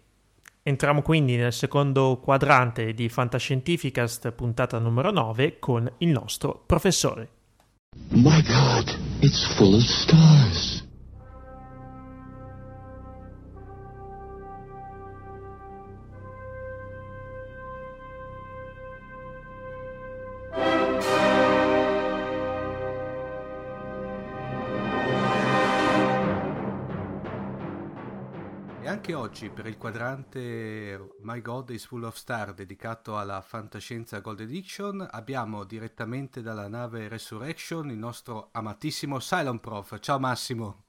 entriamo 0.63 1.01
quindi 1.01 1.35
nel 1.35 1.53
secondo 1.53 2.19
quadrante 2.21 2.93
di 2.93 3.09
Fantascientificast, 3.09 4.31
puntata 4.31 4.79
numero 4.79 5.11
9, 5.11 5.59
con 5.59 5.91
il 5.97 6.09
nostro 6.09 6.63
professore. 6.65 7.29
My 8.09 8.41
God, 8.43 8.97
it's 9.21 9.53
full 9.55 9.73
of 9.73 9.81
stars. 9.81 10.80
Anche 29.01 29.15
oggi 29.15 29.49
per 29.49 29.65
il 29.65 29.77
quadrante 29.77 31.15
My 31.23 31.41
God 31.41 31.71
is 31.71 31.87
Full 31.87 32.03
of 32.03 32.15
Star 32.15 32.53
dedicato 32.53 33.17
alla 33.17 33.41
fantascienza 33.41 34.19
Gold 34.19 34.41
Edition 34.41 35.07
abbiamo 35.09 35.63
direttamente 35.63 36.43
dalla 36.43 36.67
nave 36.67 37.07
Resurrection 37.07 37.89
il 37.89 37.97
nostro 37.97 38.49
amatissimo 38.51 39.17
Cylon 39.17 39.59
Prof. 39.59 39.97
Ciao 39.99 40.19
Massimo. 40.19 40.83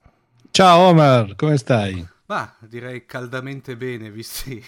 Ciao 0.50 0.88
Omar, 0.88 1.34
come 1.36 1.56
stai? 1.56 2.06
Ma 2.26 2.54
direi 2.58 3.06
caldamente 3.06 3.78
bene, 3.78 4.10
visti. 4.10 4.62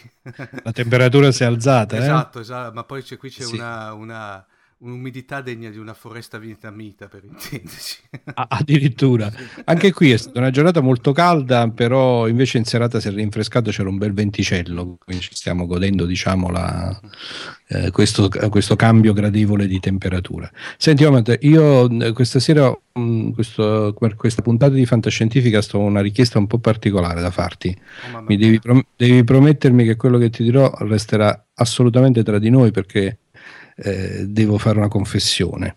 La 0.62 0.72
temperatura 0.72 1.30
si 1.30 1.42
è 1.42 1.46
alzata, 1.46 1.98
esatto, 1.98 2.38
eh? 2.38 2.40
esatto, 2.40 2.72
ma 2.72 2.84
poi 2.84 3.02
c'è, 3.02 3.18
qui 3.18 3.28
c'è 3.28 3.42
sì. 3.42 3.56
una, 3.56 3.92
una 3.92 4.46
un'umidità 4.78 5.40
degna 5.40 5.70
di 5.70 5.78
una 5.78 5.94
foresta 5.94 6.38
vietnamita 6.38 7.08
per 7.08 7.24
intenderci. 7.24 7.98
addirittura. 8.34 9.32
Anche 9.64 9.92
qui 9.92 10.10
è 10.10 10.16
stata 10.16 10.38
una 10.38 10.50
giornata 10.50 10.80
molto 10.80 11.12
calda, 11.12 11.68
però 11.70 12.28
invece 12.28 12.58
in 12.58 12.64
serata 12.64 13.00
si 13.00 13.08
è 13.08 13.10
rinfrescato, 13.12 13.70
c'era 13.70 13.88
un 13.88 13.98
bel 13.98 14.12
venticello, 14.12 14.98
quindi 15.02 15.22
ci 15.22 15.34
stiamo 15.34 15.66
godendo 15.66 16.04
diciamo 16.04 16.50
la, 16.50 17.00
eh, 17.68 17.90
questo, 17.90 18.28
questo, 18.50 18.76
cambio 18.76 19.12
gradevole 19.12 19.66
di 19.66 19.80
temperatura. 19.80 20.50
Senti 20.76 21.04
Omad, 21.04 21.38
io 21.40 21.88
eh, 22.00 22.12
questa 22.12 22.38
sera, 22.38 22.68
mh, 22.68 23.00
mm, 23.00 23.30
questo, 23.30 23.94
per 23.98 24.16
questa 24.16 24.42
puntata 24.42 24.74
di 24.74 24.84
Fantascientifica 24.84 25.62
sto 25.62 25.78
una 25.78 26.00
richiesta 26.00 26.38
un 26.38 26.46
po' 26.46 26.58
particolare 26.58 27.20
da 27.20 27.30
farti. 27.30 27.76
Oh, 28.14 28.22
Mi 28.22 28.36
devi, 28.36 28.58
prom- 28.58 28.84
devi 28.96 29.24
promettermi 29.24 29.84
che 29.84 29.96
quello 29.96 30.18
che 30.18 30.30
ti 30.30 30.42
dirò 30.42 30.70
resterà 30.80 31.46
assolutamente 31.54 32.22
tra 32.22 32.38
di 32.38 32.50
noi 32.50 32.70
perché 32.70 33.18
eh, 33.76 34.26
devo 34.26 34.58
fare 34.58 34.78
una 34.78 34.88
confessione. 34.88 35.76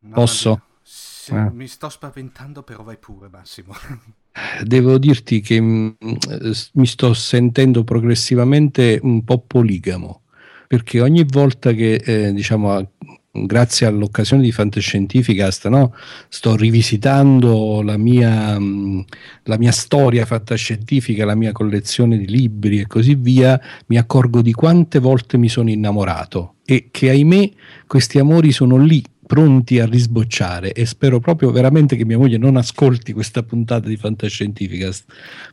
No, 0.00 0.14
Posso? 0.14 0.62
Sì, 0.82 1.34
eh. 1.34 1.50
Mi 1.50 1.66
sto 1.66 1.88
spaventando, 1.88 2.62
però 2.62 2.82
vai 2.82 2.96
pure, 2.96 3.28
Massimo. 3.28 3.74
Devo 4.64 4.96
dirti 4.98 5.40
che 5.40 5.60
mh, 5.60 5.96
mm, 6.04 6.14
mi 6.74 6.86
sto 6.86 7.12
sentendo 7.14 7.84
progressivamente 7.84 8.98
un 9.02 9.24
po' 9.24 9.40
poligamo, 9.40 10.22
perché 10.66 11.00
ogni 11.00 11.24
volta 11.24 11.72
che 11.72 11.94
eh, 11.94 12.32
diciamo 12.32 12.92
grazie 13.32 13.86
all'occasione 13.86 14.42
di 14.42 14.50
Fantascientificast, 14.50 15.68
no? 15.68 15.94
sto 16.28 16.56
rivisitando 16.56 17.82
la 17.82 17.96
mia, 17.96 18.58
mm, 18.58 19.00
la 19.44 19.58
mia, 19.58 19.72
storia 19.72 20.26
fantascientifica, 20.26 21.24
la 21.24 21.36
mia 21.36 21.52
collezione 21.52 22.18
di 22.18 22.26
libri 22.26 22.80
e 22.80 22.86
così 22.86 23.14
via, 23.14 23.60
mi 23.86 23.98
accorgo 23.98 24.42
di 24.42 24.52
quante 24.52 24.98
volte 24.98 25.36
mi 25.38 25.48
sono 25.48 25.70
innamorato 25.70 26.56
e 26.70 26.88
che 26.92 27.10
ahimè 27.10 27.50
questi 27.88 28.20
amori 28.20 28.52
sono 28.52 28.76
lì 28.76 29.02
pronti 29.26 29.80
a 29.80 29.86
risbocciare 29.86 30.72
e 30.72 30.86
spero 30.86 31.18
proprio 31.18 31.50
veramente 31.50 31.96
che 31.96 32.04
mia 32.04 32.16
moglie 32.16 32.38
non 32.38 32.56
ascolti 32.56 33.12
questa 33.12 33.42
puntata 33.42 33.88
di 33.88 33.96
Fantascientificast 33.96 35.04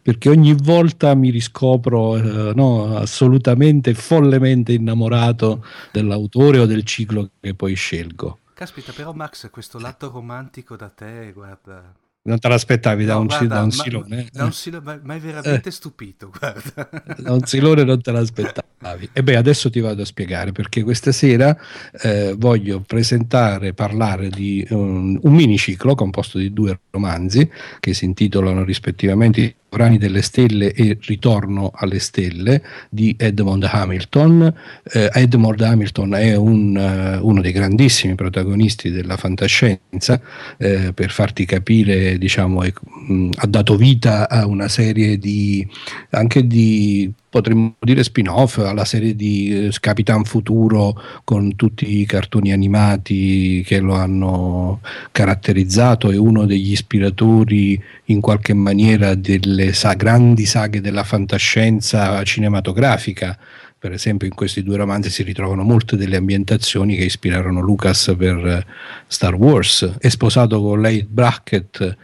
perché 0.03 0.29
ogni 0.29 0.53
volta 0.53 1.15
mi 1.15 1.31
riscopro 1.31 2.17
eh, 2.17 2.53
no, 2.53 2.95
assolutamente 2.97 3.95
follemente 3.95 4.74
innamorato 4.74 5.65
dell'autore 5.91 6.59
o 6.59 6.67
del 6.67 6.83
ciclo 6.83 7.31
che 7.39 7.55
poi 7.55 7.74
scelgo. 7.74 8.39
Caspita, 8.53 8.91
però 8.91 9.13
Max, 9.13 9.50
questo 9.50 9.79
lato 9.79 10.12
romantico 10.12 10.75
da 10.75 10.89
te, 10.89 11.31
guarda, 11.33 11.93
non 12.27 12.39
te 12.39 12.48
l'aspettavi 12.50 13.05
no, 13.05 13.07
da, 13.07 13.17
un, 13.17 13.25
guarda, 13.27 13.55
da 13.55 13.62
un 13.62 13.72
silone? 13.72 14.15
Ma, 14.15 14.24
da 14.31 14.43
un 14.43 14.53
silone, 14.53 15.00
ma 15.01 15.15
è 15.15 15.19
veramente 15.19 15.69
eh. 15.69 15.72
stupito, 15.72 16.31
guarda. 16.38 16.89
Da 17.17 17.31
un 17.31 17.41
silone 17.46 17.84
non 17.84 18.01
te 18.01 18.12
l'aspettavi. 18.12 19.10
E 19.13 19.24
beh, 19.24 19.38
adesso 19.38 19.69
ti 19.69 19.79
vado 19.79 20.01
a 20.01 20.05
spiegare 20.05 20.51
perché 20.51 20.84
questa 20.84 21.12
sera 21.12 21.57
eh, 22.01 22.36
voglio 22.38 22.81
presentare, 22.81 23.74
parlare 23.74 24.29
di 24.29 24.65
un, 24.69 25.17
un 25.22 25.34
miniciclo 25.34 25.96
composto 25.96 26.38
di 26.38 26.53
due 26.53 26.79
romanzi 26.91 27.50
che 27.79 27.93
si 27.93 28.05
intitolano 28.05 28.63
rispettivamente 28.63 29.55
Sovrani 29.69 29.97
delle 29.97 30.21
Stelle 30.21 30.71
e 30.71 30.97
Ritorno 31.01 31.71
alle 31.75 32.00
Stelle 32.00 32.63
di 32.89 33.15
Edmond 33.17 33.67
Hamilton. 33.69 34.53
Eh, 34.83 35.09
Edmond 35.13 35.62
Hamilton 35.62 36.13
è 36.15 36.36
un, 36.36 37.19
uh, 37.21 37.27
uno 37.27 37.41
dei 37.41 37.51
grandissimi 37.51 38.15
protagonisti 38.15 38.89
della 38.89 39.17
fantascienza, 39.17 40.21
eh, 40.57 40.93
per 40.93 41.12
farti 41.12 41.45
capire, 41.45 42.17
diciamo, 42.17 42.63
è, 42.63 42.71
mh, 43.07 43.29
ha 43.36 43.47
dato 43.47 43.75
vita 43.75 44.29
a 44.29 44.47
una 44.47 44.69
serie 44.69 45.17
di 45.17 45.67
anche 46.12 46.47
di 46.47 47.12
potremmo 47.29 47.75
dire 47.79 48.03
spin-off 48.03 48.57
alla 48.60 48.86
serie 48.86 49.15
di 49.15 49.67
eh, 49.67 49.72
Capitan 49.79 50.24
Futuro 50.24 51.00
con 51.24 51.55
tutti 51.55 52.00
i 52.00 52.05
cartoni 52.05 52.51
animati 52.51 53.63
che 53.65 53.79
lo 53.79 53.96
hanno 53.96 54.79
caratterizzato, 55.12 56.10
è 56.10 56.17
uno 56.17 56.46
degli 56.46 56.72
ispiratori 56.72 57.81
in 58.05 58.22
qualche 58.22 58.53
maniera 58.53 59.15
delle 59.15 59.74
sa- 59.74 59.93
grandi 59.93 60.46
saghe 60.46 60.81
della 60.81 61.03
fantascienza 61.03 62.24
cinematografica. 62.24 63.38
Per 63.79 63.91
esempio 63.91 64.27
in 64.27 64.34
questi 64.34 64.63
due 64.63 64.77
romanzi 64.77 65.12
si 65.12 65.22
ritrovano 65.22 65.62
molte 65.63 65.98
delle 65.98 66.15
ambientazioni 66.15 66.96
che 66.96 67.03
ispirarono 67.03 67.62
Lucas 67.62 68.15
per 68.17 68.38
eh, 68.46 68.65
Star 69.05 69.36
Wars. 69.36 69.98
È 70.00 70.10
sposato 70.10 70.62
con 70.62 70.81
Leigh 70.81 71.05
Brackett 71.05 71.96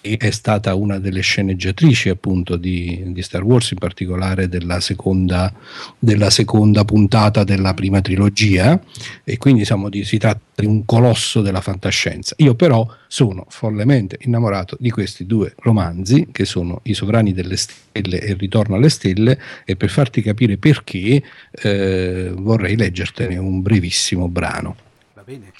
che 0.00 0.16
è 0.16 0.30
stata 0.30 0.74
una 0.74 0.98
delle 0.98 1.20
sceneggiatrici 1.20 2.08
appunto 2.08 2.56
di, 2.56 3.02
di 3.08 3.20
Star 3.20 3.42
Wars, 3.42 3.72
in 3.72 3.78
particolare 3.78 4.48
della 4.48 4.80
seconda, 4.80 5.52
della 5.98 6.30
seconda, 6.30 6.86
puntata 6.86 7.44
della 7.44 7.74
prima 7.74 8.00
trilogia, 8.00 8.80
e 9.22 9.36
quindi 9.36 9.60
diciamo, 9.60 9.90
di, 9.90 10.04
si 10.04 10.16
tratta 10.16 10.62
di 10.62 10.66
un 10.66 10.86
colosso 10.86 11.42
della 11.42 11.60
fantascienza. 11.60 12.34
Io 12.38 12.54
però 12.54 12.86
sono 13.06 13.44
follemente 13.50 14.16
innamorato 14.22 14.76
di 14.80 14.90
questi 14.90 15.26
due 15.26 15.54
romanzi, 15.58 16.28
che 16.32 16.46
sono 16.46 16.80
I 16.84 16.94
sovrani 16.94 17.34
delle 17.34 17.56
stelle 17.56 18.20
e 18.20 18.30
Il 18.30 18.36
ritorno 18.36 18.76
alle 18.76 18.88
stelle, 18.88 19.38
e 19.66 19.76
per 19.76 19.90
farti 19.90 20.22
capire 20.22 20.56
perché 20.56 21.22
eh, 21.50 22.32
vorrei 22.34 22.76
leggertene 22.76 23.36
un 23.36 23.60
brevissimo 23.60 24.26
brano. 24.26 24.76
Va 25.12 25.22
bene. 25.22 25.52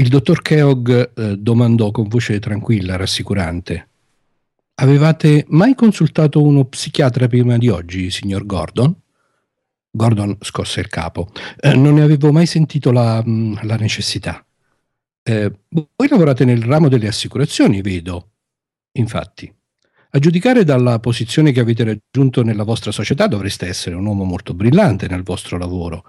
Il 0.00 0.08
dottor 0.08 0.40
Keogh 0.40 1.12
eh, 1.14 1.36
domandò 1.36 1.90
con 1.90 2.08
voce 2.08 2.38
tranquilla, 2.38 2.96
rassicurante. 2.96 3.88
Avevate 4.76 5.44
mai 5.48 5.74
consultato 5.74 6.42
uno 6.42 6.64
psichiatra 6.64 7.28
prima 7.28 7.58
di 7.58 7.68
oggi, 7.68 8.10
signor 8.10 8.46
Gordon? 8.46 8.98
Gordon 9.90 10.38
scosse 10.40 10.80
il 10.80 10.88
capo. 10.88 11.30
Eh, 11.60 11.74
non 11.74 11.96
ne 11.96 12.00
avevo 12.00 12.32
mai 12.32 12.46
sentito 12.46 12.92
la, 12.92 13.22
mm, 13.22 13.56
la 13.64 13.76
necessità. 13.76 14.42
Eh, 15.22 15.52
voi 15.68 16.08
lavorate 16.08 16.46
nel 16.46 16.62
ramo 16.62 16.88
delle 16.88 17.06
assicurazioni, 17.06 17.82
vedo. 17.82 18.30
Infatti, 18.92 19.52
A 20.12 20.18
giudicare 20.18 20.64
dalla 20.64 20.98
posizione 20.98 21.52
che 21.52 21.60
avete 21.60 21.84
raggiunto 21.84 22.42
nella 22.42 22.64
vostra 22.64 22.90
società 22.90 23.28
dovreste 23.28 23.68
essere 23.68 23.94
un 23.94 24.06
uomo 24.06 24.24
molto 24.24 24.54
brillante 24.54 25.06
nel 25.06 25.22
vostro 25.22 25.56
lavoro. 25.56 26.04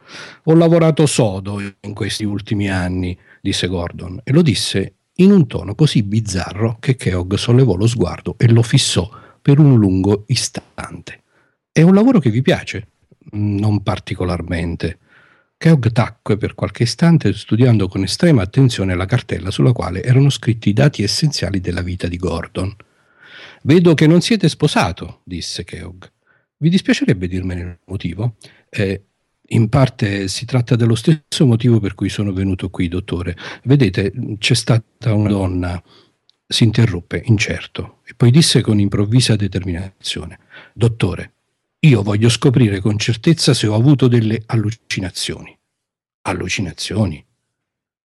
Ho 0.45 0.55
lavorato 0.55 1.05
sodo 1.05 1.59
in 1.59 1.93
questi 1.93 2.23
ultimi 2.23 2.67
anni, 2.67 3.15
disse 3.41 3.67
Gordon, 3.67 4.21
e 4.23 4.31
lo 4.31 4.41
disse 4.41 4.95
in 5.15 5.31
un 5.31 5.47
tono 5.47 5.75
così 5.75 6.03
bizzarro 6.03 6.77
che 6.79 6.95
Keogh 6.95 7.35
sollevò 7.35 7.75
lo 7.75 7.87
sguardo 7.87 8.35
e 8.37 8.47
lo 8.49 8.61
fissò 8.61 9.09
per 9.41 9.59
un 9.59 9.77
lungo 9.77 10.23
istante. 10.27 11.23
È 11.71 11.81
un 11.81 11.93
lavoro 11.93 12.19
che 12.19 12.29
vi 12.29 12.41
piace? 12.41 12.87
Non 13.31 13.83
particolarmente. 13.83 14.99
Keogh 15.57 15.91
tacque 15.91 16.37
per 16.37 16.55
qualche 16.55 16.83
istante 16.83 17.33
studiando 17.33 17.87
con 17.87 18.03
estrema 18.03 18.41
attenzione 18.41 18.95
la 18.95 19.05
cartella 19.05 19.51
sulla 19.51 19.73
quale 19.73 20.01
erano 20.01 20.29
scritti 20.29 20.69
i 20.69 20.73
dati 20.73 21.03
essenziali 21.03 21.59
della 21.59 21.81
vita 21.81 22.07
di 22.07 22.17
Gordon. 22.17 22.75
Vedo 23.63 23.93
che 23.93 24.07
non 24.07 24.21
siete 24.21 24.49
sposato, 24.49 25.21
disse 25.23 25.63
Keogh. 25.63 26.11
Vi 26.57 26.69
dispiacerebbe 26.69 27.27
dirmene 27.27 27.61
il 27.61 27.79
motivo? 27.85 28.37
Eh, 28.69 29.03
in 29.53 29.69
parte 29.69 30.27
si 30.27 30.45
tratta 30.45 30.75
dello 30.75 30.95
stesso 30.95 31.45
motivo 31.45 31.79
per 31.79 31.95
cui 31.95 32.09
sono 32.09 32.31
venuto 32.33 32.69
qui, 32.69 32.87
dottore. 32.87 33.35
Vedete, 33.63 34.11
c'è 34.37 34.53
stata 34.53 35.13
una 35.13 35.29
donna. 35.29 35.83
Si 36.45 36.63
interruppe, 36.65 37.21
incerto, 37.25 37.99
e 38.05 38.13
poi 38.13 38.29
disse 38.29 38.61
con 38.61 38.79
improvvisa 38.79 39.35
determinazione: 39.35 40.39
Dottore, 40.73 41.33
io 41.79 42.03
voglio 42.03 42.29
scoprire 42.29 42.79
con 42.79 42.97
certezza 42.97 43.53
se 43.53 43.67
ho 43.67 43.73
avuto 43.73 44.07
delle 44.07 44.43
allucinazioni. 44.45 45.57
Allucinazioni? 46.23 47.25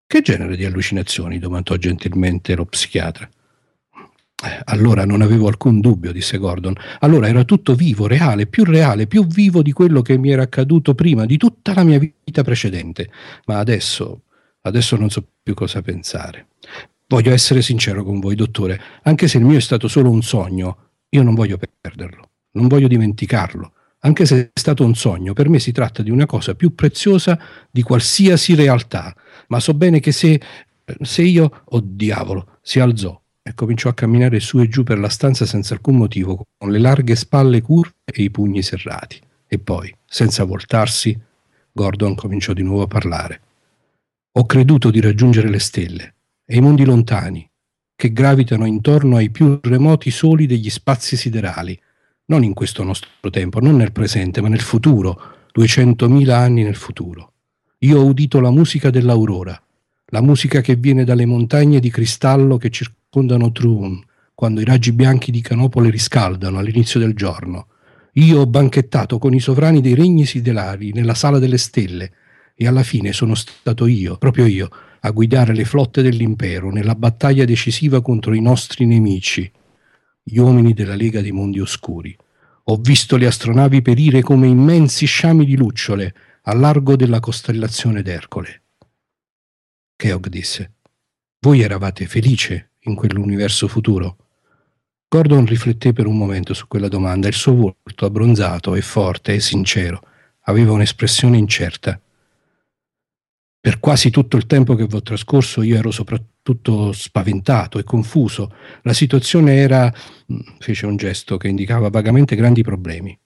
Che 0.06 0.22
genere 0.22 0.56
di 0.56 0.64
allucinazioni? 0.64 1.38
domandò 1.38 1.74
gentilmente 1.76 2.54
lo 2.54 2.64
psichiatra. 2.64 3.28
Eh, 4.44 4.60
allora 4.64 5.06
non 5.06 5.22
avevo 5.22 5.48
alcun 5.48 5.80
dubbio, 5.80 6.12
disse 6.12 6.36
Gordon. 6.36 6.74
Allora 7.00 7.26
era 7.26 7.44
tutto 7.44 7.74
vivo, 7.74 8.06
reale, 8.06 8.46
più 8.46 8.64
reale, 8.64 9.06
più 9.06 9.26
vivo 9.26 9.62
di 9.62 9.72
quello 9.72 10.02
che 10.02 10.18
mi 10.18 10.30
era 10.30 10.42
accaduto 10.42 10.94
prima, 10.94 11.24
di 11.24 11.38
tutta 11.38 11.72
la 11.72 11.82
mia 11.84 11.98
vita 11.98 12.42
precedente. 12.42 13.10
Ma 13.46 13.58
adesso, 13.58 14.24
adesso 14.62 14.96
non 14.96 15.08
so 15.08 15.26
più 15.42 15.54
cosa 15.54 15.80
pensare. 15.80 16.48
Voglio 17.06 17.32
essere 17.32 17.62
sincero 17.62 18.04
con 18.04 18.20
voi, 18.20 18.34
dottore, 18.34 18.78
anche 19.04 19.26
se 19.26 19.38
il 19.38 19.44
mio 19.44 19.56
è 19.56 19.60
stato 19.60 19.88
solo 19.88 20.10
un 20.10 20.22
sogno, 20.22 20.90
io 21.08 21.22
non 21.22 21.34
voglio 21.34 21.58
perderlo, 21.80 22.30
non 22.52 22.68
voglio 22.68 22.88
dimenticarlo. 22.88 23.72
Anche 24.00 24.26
se 24.26 24.50
è 24.52 24.58
stato 24.58 24.84
un 24.84 24.94
sogno, 24.94 25.32
per 25.32 25.48
me 25.48 25.58
si 25.58 25.72
tratta 25.72 26.02
di 26.02 26.10
una 26.10 26.26
cosa 26.26 26.54
più 26.54 26.74
preziosa 26.74 27.38
di 27.70 27.80
qualsiasi 27.80 28.54
realtà. 28.54 29.14
Ma 29.48 29.60
so 29.60 29.72
bene 29.72 29.98
che 29.98 30.12
se, 30.12 30.38
se 31.00 31.22
io, 31.22 31.62
oh 31.64 31.80
diavolo, 31.82 32.58
si 32.60 32.80
alzò 32.80 33.18
e 33.48 33.54
cominciò 33.54 33.88
a 33.88 33.94
camminare 33.94 34.40
su 34.40 34.58
e 34.58 34.66
giù 34.66 34.82
per 34.82 34.98
la 34.98 35.08
stanza 35.08 35.46
senza 35.46 35.74
alcun 35.74 35.94
motivo, 35.94 36.48
con 36.58 36.72
le 36.72 36.80
larghe 36.80 37.14
spalle 37.14 37.60
curve 37.60 37.94
e 38.04 38.24
i 38.24 38.28
pugni 38.28 38.60
serrati. 38.60 39.20
E 39.46 39.60
poi, 39.60 39.94
senza 40.04 40.42
voltarsi, 40.42 41.16
Gordon 41.70 42.16
cominciò 42.16 42.52
di 42.52 42.64
nuovo 42.64 42.82
a 42.82 42.86
parlare. 42.88 43.40
Ho 44.32 44.46
creduto 44.46 44.90
di 44.90 45.00
raggiungere 45.00 45.48
le 45.48 45.60
stelle 45.60 46.14
e 46.44 46.56
i 46.56 46.60
mondi 46.60 46.84
lontani, 46.84 47.48
che 47.94 48.12
gravitano 48.12 48.66
intorno 48.66 49.14
ai 49.14 49.30
più 49.30 49.60
remoti 49.62 50.10
soli 50.10 50.46
degli 50.46 50.68
spazi 50.68 51.16
siderali, 51.16 51.80
non 52.24 52.42
in 52.42 52.52
questo 52.52 52.82
nostro 52.82 53.30
tempo, 53.30 53.60
non 53.60 53.76
nel 53.76 53.92
presente, 53.92 54.40
ma 54.40 54.48
nel 54.48 54.60
futuro, 54.60 55.46
duecentomila 55.52 56.36
anni 56.36 56.64
nel 56.64 56.74
futuro. 56.74 57.34
Io 57.78 58.00
ho 58.00 58.04
udito 58.06 58.40
la 58.40 58.50
musica 58.50 58.90
dell'aurora, 58.90 59.56
la 60.06 60.20
musica 60.20 60.60
che 60.60 60.74
viene 60.74 61.04
dalle 61.04 61.26
montagne 61.26 61.78
di 61.78 61.90
cristallo 61.90 62.56
che 62.56 62.70
circondano 62.70 62.95
circondano 63.06 63.52
Troon, 63.52 64.04
quando 64.34 64.60
i 64.60 64.64
raggi 64.64 64.92
bianchi 64.92 65.30
di 65.30 65.40
Canopole 65.40 65.90
riscaldano 65.90 66.58
all'inizio 66.58 66.98
del 66.98 67.14
giorno. 67.14 67.68
Io 68.14 68.40
ho 68.40 68.46
banchettato 68.46 69.18
con 69.18 69.32
i 69.32 69.40
sovrani 69.40 69.80
dei 69.80 69.94
regni 69.94 70.26
siderali 70.26 70.92
nella 70.92 71.14
sala 71.14 71.38
delle 71.38 71.56
stelle 71.56 72.12
e 72.54 72.66
alla 72.66 72.82
fine 72.82 73.12
sono 73.12 73.34
stato 73.34 73.86
io, 73.86 74.16
proprio 74.16 74.46
io, 74.46 74.68
a 75.00 75.10
guidare 75.10 75.54
le 75.54 75.64
flotte 75.64 76.02
dell'impero 76.02 76.70
nella 76.70 76.94
battaglia 76.94 77.44
decisiva 77.44 78.02
contro 78.02 78.34
i 78.34 78.40
nostri 78.40 78.86
nemici, 78.86 79.50
gli 80.22 80.38
uomini 80.38 80.72
della 80.72 80.96
Lega 80.96 81.20
dei 81.20 81.32
Mondi 81.32 81.60
Oscuri. 81.60 82.16
Ho 82.64 82.76
visto 82.76 83.16
le 83.16 83.26
astronavi 83.26 83.82
perire 83.82 84.22
come 84.22 84.48
immensi 84.48 85.06
sciami 85.06 85.44
di 85.44 85.56
lucciole 85.56 86.14
al 86.42 86.58
largo 86.58 86.96
della 86.96 87.20
costellazione 87.20 88.02
d'Ercole. 88.02 88.62
Keogh 89.94 90.28
disse: 90.28 90.72
Voi 91.38 91.60
eravate 91.60 92.06
felice 92.06 92.70
in 92.86 92.94
quell'universo 92.94 93.68
futuro? 93.68 94.16
Gordon 95.08 95.46
rifletté 95.46 95.92
per 95.92 96.06
un 96.06 96.16
momento 96.16 96.52
su 96.52 96.66
quella 96.66 96.88
domanda. 96.88 97.28
Il 97.28 97.34
suo 97.34 97.54
volto, 97.54 98.04
abbronzato 98.04 98.74
e 98.74 98.80
forte 98.80 99.34
e 99.34 99.40
sincero, 99.40 100.02
aveva 100.42 100.72
un'espressione 100.72 101.36
incerta. 101.36 102.00
Per 103.60 103.80
quasi 103.80 104.10
tutto 104.10 104.36
il 104.36 104.46
tempo 104.46 104.74
che 104.74 104.86
vi 104.86 104.94
ho 104.94 105.02
trascorso 105.02 105.62
io 105.62 105.76
ero 105.76 105.90
soprattutto 105.90 106.92
spaventato 106.92 107.78
e 107.78 107.84
confuso. 107.84 108.52
La 108.82 108.92
situazione 108.92 109.56
era, 109.56 109.92
mm, 110.32 110.38
fece 110.58 110.86
un 110.86 110.96
gesto 110.96 111.36
che 111.36 111.48
indicava 111.48 111.88
vagamente 111.88 112.36
grandi 112.36 112.62
problemi. 112.62 113.16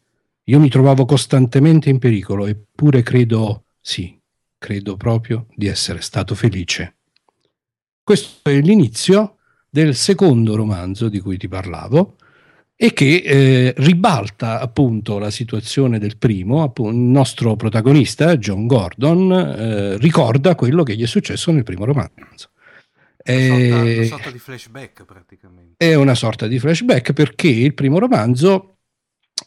Io 0.44 0.58
mi 0.58 0.68
trovavo 0.68 1.04
costantemente 1.04 1.90
in 1.90 1.98
pericolo, 1.98 2.46
eppure 2.46 3.02
credo, 3.02 3.64
sì, 3.80 4.18
credo 4.58 4.96
proprio 4.96 5.46
di 5.54 5.66
essere 5.66 6.00
stato 6.00 6.34
felice. 6.34 6.96
Questo 8.02 8.48
è 8.48 8.60
l'inizio 8.60 9.36
del 9.70 9.94
secondo 9.94 10.56
romanzo 10.56 11.08
di 11.08 11.20
cui 11.20 11.38
ti 11.38 11.48
parlavo 11.48 12.16
e 12.82 12.94
che 12.94 13.22
eh, 13.24 13.74
ribalta 13.76 14.58
appunto 14.58 15.18
la 15.18 15.30
situazione 15.30 15.98
del 15.98 16.16
primo, 16.16 16.62
appunto, 16.62 16.90
il 16.92 16.96
nostro 16.96 17.54
protagonista 17.54 18.38
John 18.38 18.66
Gordon 18.66 19.30
eh, 19.30 19.96
ricorda 19.98 20.54
quello 20.54 20.82
che 20.82 20.96
gli 20.96 21.02
è 21.02 21.06
successo 21.06 21.52
nel 21.52 21.62
primo 21.62 21.84
romanzo. 21.84 22.50
Una 23.22 23.36
sorta, 23.36 23.82
una 23.82 24.04
sorta 24.04 24.30
di 24.30 24.38
flashback 24.38 25.04
praticamente. 25.04 25.74
È 25.76 25.94
una 25.94 26.14
sorta 26.14 26.46
di 26.46 26.58
flashback 26.58 27.12
perché 27.12 27.48
il 27.48 27.74
primo 27.74 27.98
romanzo 27.98 28.69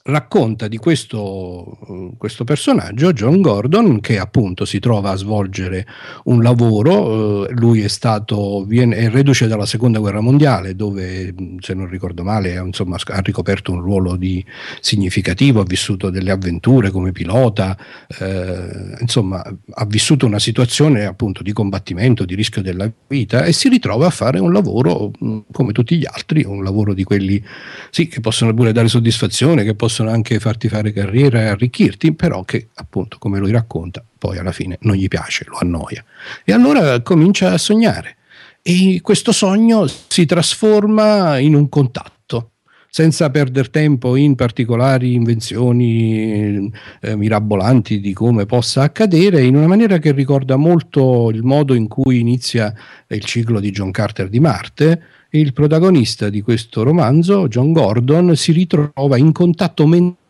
racconta 0.06 0.68
di 0.68 0.76
questo, 0.78 1.78
questo, 2.18 2.44
personaggio, 2.44 3.14
John 3.14 3.40
Gordon, 3.40 4.02
che 4.02 4.20
appunto 4.20 4.66
si 4.66 4.80
trova 4.80 5.12
a 5.12 5.16
svolgere 5.16 5.88
un 6.26 6.42
lavoro. 6.42 7.48
Eh, 7.48 7.54
lui 7.54 7.82
è 7.82 7.88
stato 7.88 8.68
è 8.68 9.10
reduce 9.10 9.48
dalla 9.48 9.66
seconda 9.66 10.00
guerra 10.00 10.20
mondiale, 10.20 10.76
dove 10.76 11.34
se 11.60 11.74
non 11.74 11.88
ricordo 11.88 12.24
male 12.24 12.54
insomma, 12.56 12.98
ha 13.02 13.20
ricoperto 13.20 13.72
un 13.72 13.80
ruolo 13.80 14.18
di, 14.18 14.44
significativo, 14.82 15.62
ha 15.62 15.66
vissuto 15.66 16.10
delle 16.10 16.32
avventure 16.32 16.92
come 16.92 17.14
pilota, 17.14 17.78
eh, 18.20 18.98
insomma, 19.00 19.42
ha 19.42 19.86
vissuto 19.86 20.26
una 20.26 20.40
situazione 20.40 21.06
appunto 21.06 21.42
di 21.44 21.54
combattimento, 21.54 22.26
di 22.26 22.36
rischio 22.36 22.62
della 22.62 22.92
vita 23.08 23.46
e 23.46 23.54
si 23.54 23.70
ritrova 23.70 24.08
a 24.08 24.10
fare 24.10 24.40
un 24.40 24.52
lavoro 24.52 25.12
come 25.52 25.72
tutti 25.72 25.96
gli 25.96 26.06
altri, 26.06 26.44
un 26.44 26.62
lavoro 26.62 26.94
di 26.94 27.06
quelli 27.06 27.42
sì, 27.90 28.08
che 28.08 28.20
possono 28.20 28.54
pure 28.54 28.74
dare 28.74 28.90
soddisfazione, 28.90 29.64
che 29.64 29.76
possono 29.76 29.92
possono 29.94 30.10
anche 30.10 30.40
farti 30.40 30.70
fare 30.70 30.92
carriera 30.92 31.42
e 31.42 31.46
arricchirti, 31.50 32.16
però 32.16 32.44
che 32.44 32.70
appunto, 32.74 33.20
come 33.20 33.38
lui 33.38 33.52
racconta, 33.52 34.04
poi 34.18 34.40
alla 34.40 34.52
fine 34.52 34.80
non 34.82 34.96
gli 34.96 35.08
piace, 35.08 35.46
lo 35.48 35.58
annoia. 35.60 36.04
E 36.44 36.52
allora 36.52 37.00
comincia 37.02 37.52
a 37.52 37.60
sognare 37.60 38.16
e 38.64 39.02
questo 39.04 39.32
sogno 39.32 39.86
si 39.86 40.26
trasforma 40.26 41.38
in 41.38 41.54
un 41.54 41.70
contatto 41.70 42.54
senza 42.90 43.30
perdere 43.30 43.70
tempo 43.70 44.16
in 44.16 44.34
particolari 44.34 45.14
invenzioni 45.14 46.72
eh, 47.02 47.16
mirabolanti 47.16 48.00
di 48.00 48.14
come 48.14 48.48
possa 48.48 48.82
accadere, 48.82 49.44
in 49.44 49.56
una 49.56 49.68
maniera 49.68 50.00
che 50.00 50.12
ricorda 50.12 50.56
molto 50.56 51.30
il 51.30 51.44
modo 51.44 51.76
in 51.76 51.88
cui 51.88 52.20
inizia 52.20 52.74
il 53.10 53.24
ciclo 53.24 53.60
di 53.60 53.70
John 53.70 53.92
Carter 53.92 54.28
di 54.28 54.40
Marte, 54.40 55.02
il 55.38 55.54
protagonista 55.54 56.30
di 56.30 56.42
questo 56.42 56.84
romanzo, 56.84 57.48
John 57.48 57.72
Gordon, 57.72 58.36
si 58.36 58.52
ritrova 58.52 59.18
in 59.18 59.32
contatto 59.32 59.88
mentale 59.88 60.22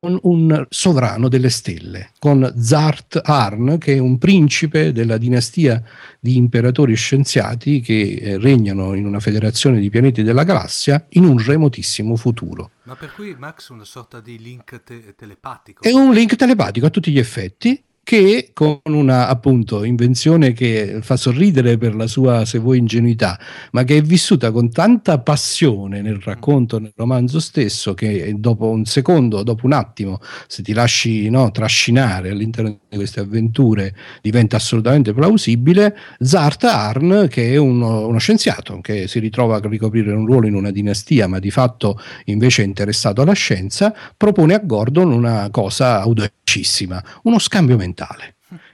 con 0.00 0.18
un 0.22 0.66
sovrano 0.70 1.28
delle 1.28 1.50
stelle, 1.50 2.12
con 2.18 2.54
Zart 2.56 3.20
Arn, 3.22 3.76
che 3.76 3.96
è 3.96 3.98
un 3.98 4.16
principe 4.16 4.92
della 4.92 5.18
dinastia 5.18 5.82
di 6.18 6.36
imperatori 6.36 6.94
scienziati 6.94 7.80
che 7.80 8.18
eh, 8.18 8.38
regnano 8.38 8.94
in 8.94 9.04
una 9.04 9.20
federazione 9.20 9.78
di 9.78 9.90
pianeti 9.90 10.22
della 10.22 10.44
galassia 10.44 11.04
in 11.10 11.24
un 11.24 11.36
remotissimo 11.36 12.16
futuro. 12.16 12.70
Ma 12.84 12.96
per 12.96 13.12
cui 13.12 13.36
Max 13.38 13.68
è 13.68 13.74
una 13.74 13.84
sorta 13.84 14.20
di 14.20 14.38
link 14.38 14.82
te- 14.82 15.14
telepatico? 15.14 15.82
È 15.82 15.92
un 15.92 16.14
link 16.14 16.34
telepatico 16.34 16.86
a 16.86 16.90
tutti 16.90 17.10
gli 17.10 17.18
effetti, 17.18 17.82
che 18.02 18.50
con 18.52 18.80
una 18.86 19.28
appunto 19.28 19.84
invenzione 19.84 20.52
che 20.52 20.98
fa 21.00 21.16
sorridere 21.16 21.78
per 21.78 21.94
la 21.94 22.06
sua, 22.06 22.44
se 22.44 22.58
vuoi, 22.58 22.78
ingenuità, 22.78 23.38
ma 23.72 23.84
che 23.84 23.98
è 23.98 24.02
vissuta 24.02 24.50
con 24.50 24.70
tanta 24.70 25.20
passione 25.20 26.00
nel 26.00 26.16
racconto, 26.16 26.80
nel 26.80 26.92
romanzo 26.96 27.38
stesso, 27.38 27.94
che 27.94 28.34
dopo 28.36 28.68
un 28.68 28.84
secondo, 28.84 29.42
dopo 29.42 29.66
un 29.66 29.72
attimo, 29.72 30.18
se 30.48 30.62
ti 30.62 30.72
lasci 30.72 31.30
no, 31.30 31.50
trascinare 31.52 32.30
all'interno 32.30 32.80
di 32.88 32.96
queste 32.96 33.20
avventure, 33.20 33.94
diventa 34.22 34.56
assolutamente 34.56 35.12
plausibile. 35.12 35.94
Zarta 36.18 36.80
Arn, 36.80 37.28
che 37.28 37.52
è 37.52 37.56
uno, 37.56 38.08
uno 38.08 38.18
scienziato 38.18 38.80
che 38.80 39.06
si 39.06 39.20
ritrova 39.20 39.56
a 39.56 39.60
ricoprire 39.62 40.12
un 40.12 40.26
ruolo 40.26 40.46
in 40.48 40.54
una 40.54 40.70
dinastia, 40.72 41.28
ma 41.28 41.38
di 41.38 41.50
fatto 41.50 41.98
invece 42.24 42.62
è 42.62 42.64
interessato 42.64 43.22
alla 43.22 43.34
scienza, 43.34 43.94
propone 44.16 44.54
a 44.54 44.58
Gordon 44.58 45.12
una 45.12 45.48
cosa 45.50 46.00
audacissima, 46.00 47.02
uno 47.22 47.38
scambio 47.38 47.76
mentale 47.76 47.89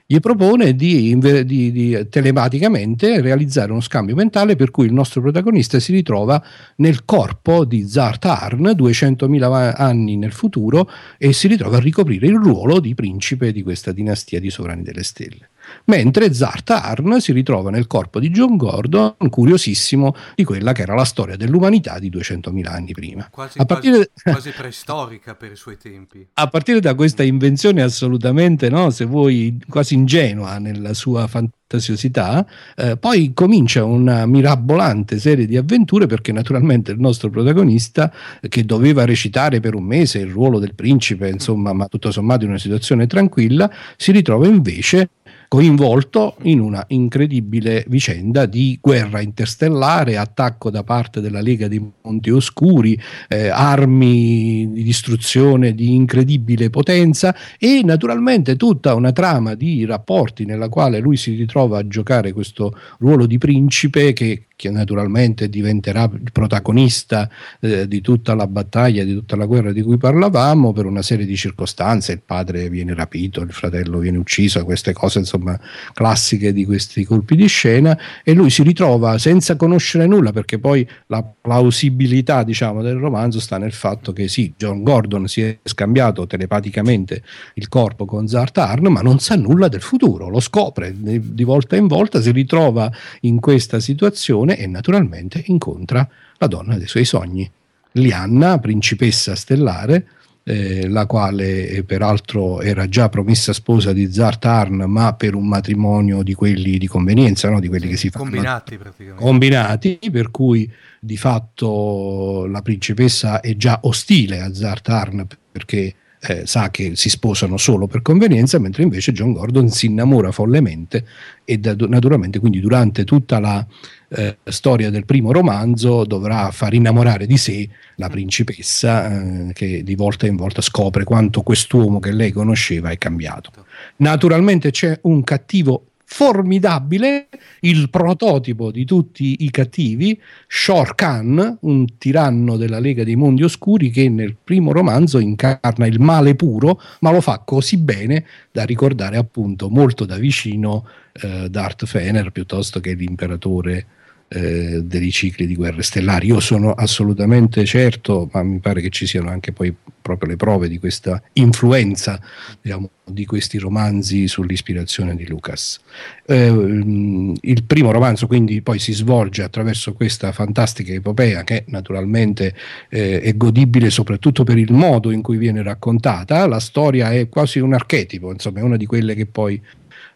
gli 0.05 0.19
propone 0.19 0.75
di, 0.75 1.17
di, 1.19 1.71
di, 1.71 2.07
telematicamente 2.09 3.21
realizzare 3.21 3.71
uno 3.71 3.81
scambio 3.81 4.15
mentale 4.15 4.55
per 4.55 4.71
cui 4.71 4.85
il 4.85 4.93
nostro 4.93 5.21
protagonista 5.21 5.79
si 5.79 5.91
ritrova 5.91 6.43
nel 6.77 7.05
corpo 7.05 7.65
di 7.65 7.87
Zart 7.87 8.25
Arn 8.25 8.63
200.000 8.63 9.73
anni 9.75 10.17
nel 10.17 10.31
futuro 10.31 10.89
e 11.17 11.33
si 11.33 11.47
ritrova 11.47 11.77
a 11.77 11.81
ricoprire 11.81 12.27
il 12.27 12.37
ruolo 12.37 12.79
di 12.79 12.95
principe 12.95 13.51
di 13.51 13.61
questa 13.61 13.91
dinastia 13.91 14.39
di 14.39 14.49
sovrani 14.49 14.81
delle 14.81 15.03
stelle 15.03 15.49
mentre 15.87 16.33
Zart 16.33 16.69
Arn 16.69 17.19
si 17.19 17.31
ritrova 17.31 17.69
nel 17.69 17.87
corpo 17.87 18.19
di 18.19 18.29
John 18.29 18.57
Gordon, 18.57 19.15
curiosissimo 19.29 20.15
di 20.35 20.43
quella 20.43 20.71
che 20.71 20.81
era 20.81 20.95
la 20.95 21.05
storia 21.05 21.35
dell'umanità 21.35 21.99
di 21.99 22.09
200.000 22.09 22.65
anni 22.67 22.91
prima. 22.93 23.27
Quasi, 23.29 23.57
partire... 23.65 24.09
quasi, 24.11 24.21
quasi 24.23 24.51
preistorica 24.51 25.35
per 25.35 25.51
i 25.51 25.55
suoi 25.55 25.77
tempi. 25.77 26.27
A 26.33 26.47
partire 26.47 26.79
da 26.79 26.93
questa 26.95 27.23
invenzione 27.23 27.81
assolutamente, 27.81 28.69
no, 28.69 28.89
se 28.89 29.05
vuoi, 29.05 29.57
quasi 29.69 29.93
ingenua 29.93 30.57
nella 30.57 30.93
sua 30.93 31.27
fantasiosità, 31.27 32.45
eh, 32.75 32.97
poi 32.97 33.31
comincia 33.33 33.83
una 33.85 34.25
mirabolante 34.25 35.19
serie 35.19 35.45
di 35.45 35.55
avventure 35.55 36.05
perché 36.05 36.31
naturalmente 36.31 36.91
il 36.91 36.99
nostro 36.99 37.29
protagonista, 37.29 38.11
che 38.47 38.65
doveva 38.65 39.05
recitare 39.05 39.59
per 39.61 39.73
un 39.73 39.83
mese 39.83 40.19
il 40.19 40.31
ruolo 40.31 40.59
del 40.59 40.75
principe, 40.75 41.29
insomma, 41.29 41.71
ma 41.71 41.87
tutto 41.87 42.11
sommato 42.11 42.43
in 42.43 42.49
una 42.49 42.59
situazione 42.59 43.07
tranquilla, 43.07 43.71
si 43.95 44.11
ritrova 44.11 44.47
invece 44.47 45.09
coinvolto 45.47 46.35
in 46.43 46.59
una 46.59 46.83
incredibile 46.89 47.85
vicenda 47.87 48.45
di 48.45 48.77
guerra 48.81 49.21
interstellare, 49.21 50.17
attacco 50.17 50.69
da 50.69 50.83
parte 50.83 51.21
della 51.21 51.41
Lega 51.41 51.67
dei 51.67 51.81
Monti 52.01 52.29
Oscuri, 52.29 52.99
eh, 53.27 53.47
armi 53.49 54.69
di 54.71 54.83
distruzione 54.83 55.73
di 55.73 55.93
incredibile 55.93 56.69
potenza 56.69 57.35
e 57.57 57.81
naturalmente 57.83 58.55
tutta 58.55 58.93
una 58.93 59.11
trama 59.11 59.53
di 59.53 59.85
rapporti 59.85 60.45
nella 60.45 60.69
quale 60.69 60.99
lui 60.99 61.17
si 61.17 61.35
ritrova 61.35 61.79
a 61.79 61.87
giocare 61.87 62.33
questo 62.33 62.77
ruolo 62.99 63.25
di 63.25 63.37
principe 63.37 64.13
che 64.13 64.46
che 64.57 64.71
naturalmente 64.71 65.49
diventerà 65.49 66.09
il 66.11 66.31
protagonista 66.31 67.29
eh, 67.59 67.87
di 67.87 68.01
tutta 68.01 68.33
la 68.33 68.47
battaglia, 68.47 69.03
di 69.03 69.13
tutta 69.13 69.35
la 69.35 69.45
guerra 69.45 69.71
di 69.71 69.83
cui 69.83 69.97
parlavamo, 69.97 70.73
per 70.73 70.85
una 70.85 71.03
serie 71.03 71.27
di 71.27 71.37
circostanze, 71.37 72.13
il 72.13 72.21
padre 72.25 72.67
viene 72.67 72.95
rapito, 72.95 73.41
il 73.41 73.53
fratello 73.53 73.99
viene 73.99 74.17
ucciso, 74.17 74.65
queste 74.65 74.93
cose 74.93 75.19
insomma 75.19 75.57
classiche 75.93 76.51
di 76.53 76.65
questi 76.65 77.05
colpi 77.05 77.35
di 77.35 77.45
scena 77.45 77.95
e 78.23 78.33
lui 78.33 78.49
si 78.49 78.63
ritrova 78.63 79.19
senza 79.19 79.55
conoscere 79.55 80.07
nulla 80.07 80.31
perché 80.31 80.57
poi 80.57 80.87
la 81.05 81.23
plausibilità 81.23 82.41
diciamo 82.41 82.81
del 82.81 82.95
romanzo 82.95 83.39
sta 83.39 83.59
nel 83.59 83.73
fatto 83.73 84.11
che 84.11 84.27
sì, 84.27 84.53
John 84.57 84.81
Gordon 84.81 85.27
si 85.27 85.43
è 85.43 85.55
scambiato 85.61 86.25
telepaticamente 86.25 87.21
il 87.53 87.67
corpo 87.67 88.05
con 88.05 88.27
Zartarn 88.27 88.87
ma 88.87 89.01
non 89.01 89.19
sa 89.19 89.35
nulla 89.35 89.67
del 89.67 89.81
futuro, 89.81 90.29
lo 90.29 90.39
scopre 90.39 90.95
di 90.97 91.43
volta 91.43 91.75
in 91.75 91.85
volta, 91.85 92.19
si 92.19 92.31
ritrova 92.31 92.91
in 93.21 93.39
questa 93.39 93.79
situazione 93.79 94.45
stagione 94.47 94.57
e 94.57 94.67
naturalmente 94.67 95.43
incontra 95.47 96.07
la 96.37 96.47
donna 96.47 96.77
dei 96.77 96.87
suoi 96.87 97.05
sogni, 97.05 97.49
Lianna, 97.93 98.59
principessa 98.59 99.35
stellare, 99.35 100.07
eh, 100.43 100.87
la 100.87 101.05
quale 101.05 101.67
eh, 101.67 101.83
peraltro 101.83 102.61
era 102.61 102.87
già 102.87 103.09
promessa 103.09 103.51
sposa 103.51 103.91
di 103.91 104.11
Zart 104.11 104.45
Arn, 104.45 104.83
ma 104.87 105.13
per 105.13 105.35
un 105.35 105.47
matrimonio 105.47 106.23
di 106.23 106.33
quelli 106.33 106.77
di 106.77 106.87
convenienza, 106.87 107.49
no? 107.49 107.59
di 107.59 107.67
quelli 107.67 107.85
sì, 107.85 107.91
che 107.91 107.97
si 107.97 108.09
fanno 108.09 108.23
combinati 108.25 108.77
praticamente. 108.77 109.23
Combinati, 109.23 109.99
per 110.11 110.31
cui 110.31 110.71
di 110.99 111.17
fatto 111.17 112.45
la 112.49 112.61
principessa 112.61 113.41
è 113.41 113.55
già 113.57 113.79
ostile 113.83 114.39
a 114.41 114.53
Zart 114.53 114.87
Arn 114.89 115.27
perché 115.51 115.93
eh, 116.19 116.45
sa 116.45 116.69
che 116.71 116.95
si 116.95 117.09
sposano 117.09 117.57
solo 117.57 117.87
per 117.87 118.01
convenienza, 118.01 118.57
mentre 118.59 118.83
invece 118.83 119.11
John 119.11 119.33
Gordon 119.33 119.69
si 119.69 119.87
innamora 119.87 120.31
follemente 120.31 121.05
e 121.45 121.57
da, 121.57 121.75
naturalmente 121.87 122.39
quindi 122.39 122.59
durante 122.59 123.03
tutta 123.03 123.39
la 123.39 123.65
eh, 124.09 124.37
storia 124.45 124.89
del 124.89 125.05
primo 125.05 125.31
romanzo 125.31 126.05
dovrà 126.05 126.51
far 126.51 126.73
innamorare 126.73 127.25
di 127.25 127.37
sé 127.37 127.67
la 127.95 128.09
principessa 128.09 129.09
eh, 129.09 129.53
che 129.53 129.83
di 129.83 129.95
volta 129.95 130.27
in 130.27 130.35
volta 130.35 130.61
scopre 130.61 131.03
quanto 131.03 131.41
quest'uomo 131.41 131.99
che 131.99 132.11
lei 132.11 132.31
conosceva 132.31 132.89
è 132.89 132.97
cambiato. 132.97 133.51
Naturalmente 133.97 134.71
c'è 134.71 134.97
un 135.03 135.23
cattivo 135.23 135.83
formidabile, 136.09 137.27
il 137.59 137.89
prototipo 137.89 138.71
di 138.71 138.85
tutti 138.85 139.43
i 139.43 139.51
cattivi, 139.51 140.17
Shor 140.47 140.95
Khan, 140.95 141.57
un 141.61 141.97
tiranno 141.97 142.55
della 142.55 142.79
Lega 142.79 143.03
dei 143.03 143.17
Mondi 143.17 143.43
Oscuri 143.43 143.89
che 143.89 144.07
nel 144.07 144.37
primo 144.41 144.71
romanzo 144.71 145.19
incarna 145.19 145.85
il 145.85 145.99
male 145.99 146.35
puro, 146.35 146.79
ma 147.01 147.11
lo 147.11 147.19
fa 147.19 147.41
così 147.43 147.75
bene 147.75 148.23
da 148.53 148.63
ricordare 148.63 149.17
appunto 149.17 149.67
molto 149.69 150.05
da 150.05 150.15
vicino 150.15 150.87
eh, 151.11 151.49
Darth 151.49 151.85
Fener 151.85 152.31
piuttosto 152.31 152.79
che 152.79 152.93
l'imperatore 152.93 153.85
eh, 154.29 154.81
dei 154.83 155.11
cicli 155.11 155.47
di 155.47 155.55
guerre 155.55 155.83
stellari. 155.83 156.27
Io 156.27 156.39
sono 156.39 156.71
assolutamente 156.71 157.65
certo, 157.65 158.29
ma 158.31 158.43
mi 158.43 158.59
pare 158.59 158.81
che 158.81 158.89
ci 158.89 159.07
siano 159.07 159.29
anche 159.29 159.51
poi 159.51 159.73
proprio 160.07 160.29
le 160.29 160.37
prove 160.37 160.69
di 160.69 160.79
questa 160.79 161.21
influenza 161.33 162.19
diciamo, 162.61 162.89
di 163.03 163.25
questi 163.25 163.57
romanzi 163.57 164.27
sull'ispirazione 164.27 165.15
di 165.15 165.27
Lucas. 165.27 165.79
Eh, 166.25 166.47
il 166.47 167.63
primo 167.65 167.91
romanzo 167.91 168.25
quindi 168.27 168.61
poi 168.61 168.79
si 168.79 168.93
svolge 168.93 169.43
attraverso 169.43 169.93
questa 169.93 170.31
fantastica 170.31 170.93
epopea 170.93 171.43
che 171.43 171.65
naturalmente 171.67 172.53
eh, 172.89 173.19
è 173.21 173.35
godibile 173.35 173.89
soprattutto 173.89 174.43
per 174.43 174.57
il 174.57 174.71
modo 174.71 175.11
in 175.11 175.21
cui 175.21 175.37
viene 175.37 175.61
raccontata. 175.61 176.47
La 176.47 176.59
storia 176.59 177.11
è 177.11 177.27
quasi 177.27 177.59
un 177.59 177.73
archetipo, 177.73 178.31
insomma 178.31 178.59
è 178.59 178.63
una 178.63 178.77
di 178.77 178.85
quelle 178.85 179.13
che 179.13 179.25
poi 179.25 179.61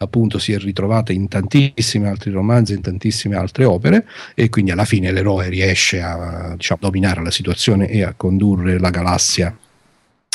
appunto 0.01 0.39
si 0.39 0.51
è 0.51 0.57
ritrovata 0.57 1.11
in 1.11 1.27
tantissimi 1.27 2.07
altri 2.07 2.31
romanzi, 2.31 2.73
in 2.73 2.81
tantissime 2.81 3.35
altre 3.35 3.65
opere 3.65 4.05
e 4.35 4.49
quindi 4.49 4.71
alla 4.71 4.85
fine 4.85 5.11
l'eroe 5.11 5.49
riesce 5.49 6.01
a 6.01 6.53
diciamo, 6.55 6.79
dominare 6.81 7.23
la 7.23 7.31
situazione 7.31 7.87
e 7.87 8.03
a 8.03 8.13
condurre 8.15 8.79
la 8.79 8.89
galassia 8.89 9.55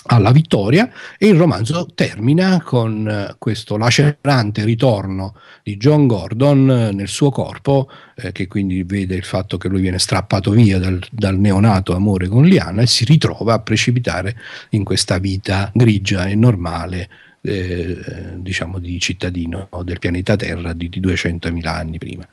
alla 0.09 0.31
vittoria. 0.31 0.91
E 1.19 1.27
il 1.27 1.37
romanzo 1.37 1.89
termina 1.95 2.63
con 2.63 3.35
questo 3.39 3.77
lacerante 3.77 4.65
ritorno 4.65 5.35
di 5.65 5.77
John 5.77 6.07
Gordon 6.07 6.91
nel 6.93 7.09
suo 7.09 7.31
corpo 7.31 7.91
eh, 8.15 8.31
che 8.31 8.47
quindi 8.47 8.85
vede 8.85 9.17
il 9.17 9.25
fatto 9.25 9.57
che 9.59 9.69
lui 9.69 9.81
viene 9.81 9.99
strappato 9.99 10.53
via 10.53 10.79
dal, 10.79 11.03
dal, 11.11 11.37
neonato 11.37 11.95
amore 11.95 12.29
con 12.29 12.45
Liana 12.45 12.83
e 12.83 12.87
si 12.87 13.05
ritrova 13.05 13.55
a 13.55 13.61
precipitare 13.61 14.37
in 14.71 14.85
questa 14.85 15.19
vita 15.19 15.71
grigia 15.75 16.27
e 16.27 16.37
normale 16.37 17.09
eh, 17.47 18.35
diciamo 18.37 18.79
di 18.79 18.99
cittadino 18.99 19.69
del 19.85 19.99
pianeta 19.99 20.37
Terra 20.37 20.73
di, 20.73 20.89
di 20.89 21.01
200.000 21.01 21.67
anni 21.67 21.99
prima. 21.99 22.27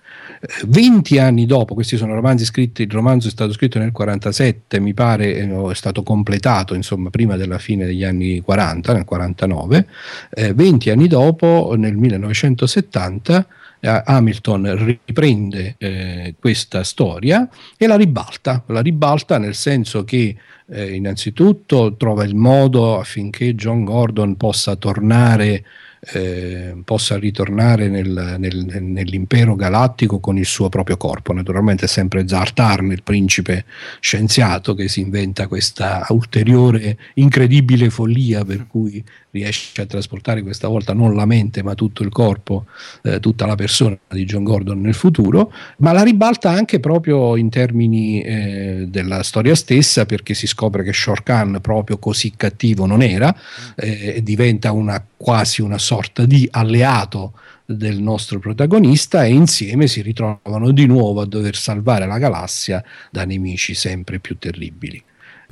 20 0.65 1.19
anni 1.19 1.45
dopo, 1.45 1.73
questi 1.73 1.95
sono 1.95 2.13
romanzi 2.13 2.45
scritti, 2.45 2.84
il 2.84 2.91
romanzo 2.91 3.28
è 3.28 3.32
stato 3.32 3.54
scritto 3.54 3.80
nel 3.80 3.91
47, 3.91 4.80
mi 4.80 4.93
pare 4.93 5.36
eh, 5.36 5.69
è 5.69 5.76
stato 5.76 6.04
completato 6.04 6.73
insomma 6.73 7.10
prima 7.10 7.38
della 7.38 7.60
fine 7.60 7.86
degli 7.86 8.04
anni 8.04 8.41
40, 8.41 8.93
nel 8.93 9.06
49, 9.06 9.88
eh, 10.32 10.54
20 10.54 10.89
anni 10.89 11.08
dopo, 11.08 11.76
nel 11.78 11.95
1970, 11.95 13.39
eh, 13.39 13.45
Hamilton 13.84 15.00
riprende 15.06 15.76
eh, 15.78 16.36
questa 16.39 16.84
storia 16.84 17.48
e 17.78 17.88
la 17.88 17.96
ribalta, 17.96 18.63
la 18.67 18.82
ribalta 18.82 19.38
nel 19.38 19.56
senso 19.56 20.04
che 20.04 20.36
eh, 20.67 20.93
innanzitutto 20.93 21.96
trova 21.96 22.24
il 22.24 22.36
modo 22.36 23.00
affinché 23.00 23.56
John 23.56 23.84
Gordon 23.84 24.38
possa 24.38 24.76
tornare 24.76 25.63
eh, 26.12 26.76
possa 26.84 27.17
ritornare 27.17 27.88
nel, 27.88 28.36
nel, 28.38 28.65
nell'impero 28.65 29.56
galattico 29.56 30.19
con 30.19 30.38
il 30.38 30.46
suo 30.46 30.67
proprio 30.69 30.98
corpo. 30.98 31.32
Naturalmente 31.32 31.86
è 31.86 31.88
sempre 31.88 32.28
Zartarn, 32.28 32.91
il 32.91 33.04
principe 33.04 33.65
scienziato, 34.00 34.76
che 34.76 34.89
si 34.89 35.00
inventa 35.00 35.48
questa 35.48 36.06
ulteriore 36.10 36.98
incredibile 37.15 37.89
follia 37.89 38.43
per 38.43 38.67
cui 38.67 39.04
riesce 39.34 39.82
a 39.82 39.86
trasportare 39.86 40.43
questa 40.43 40.67
volta 40.67 40.93
non 40.93 41.15
la 41.15 41.26
mente 41.26 41.62
ma 41.63 41.76
tutto 41.76 42.04
il 42.04 42.10
corpo, 42.10 42.65
eh, 43.02 43.19
tutta 43.19 43.46
la 43.46 43.56
persona 43.56 43.98
di 44.10 44.26
John 44.26 44.43
Gordon 44.43 44.80
nel 44.80 44.93
futuro, 44.93 45.52
ma 45.78 45.91
la 45.91 46.04
ribalta 46.04 46.52
anche 46.52 46.80
proprio 46.80 47.36
in 47.36 47.50
termini 47.50 48.22
eh, 48.22 48.86
della 48.88 49.24
storia 49.24 49.56
stessa 49.56 50.06
perché 50.06 50.34
si 50.34 50.48
scopre 50.48 50.84
che 50.84 50.93
Shorkan 50.93 51.60
proprio 51.62 51.98
così 51.98 52.34
cattivo 52.38 52.86
non 52.86 53.02
era, 53.02 53.36
eh, 53.76 54.22
diventa 54.24 54.72
una, 54.72 55.06
quasi 55.17 55.62
una 55.62 55.78
sorta 55.78 56.13
sorta 56.13 56.26
di 56.26 56.48
alleato 56.52 57.34
del 57.65 58.00
nostro 58.00 58.39
protagonista 58.39 59.24
e 59.24 59.32
insieme 59.34 59.88
si 59.88 60.02
ritrovano 60.02 60.72
di 60.72 60.86
nuovo 60.86 61.22
a 61.22 61.26
dover 61.26 61.56
salvare 61.56 62.06
la 62.06 62.17
galassia 62.17 62.84
da 63.10 63.26
nemici 63.26 63.74
sempre 63.74 64.19
più 64.19 64.38
terribili. 64.38 65.02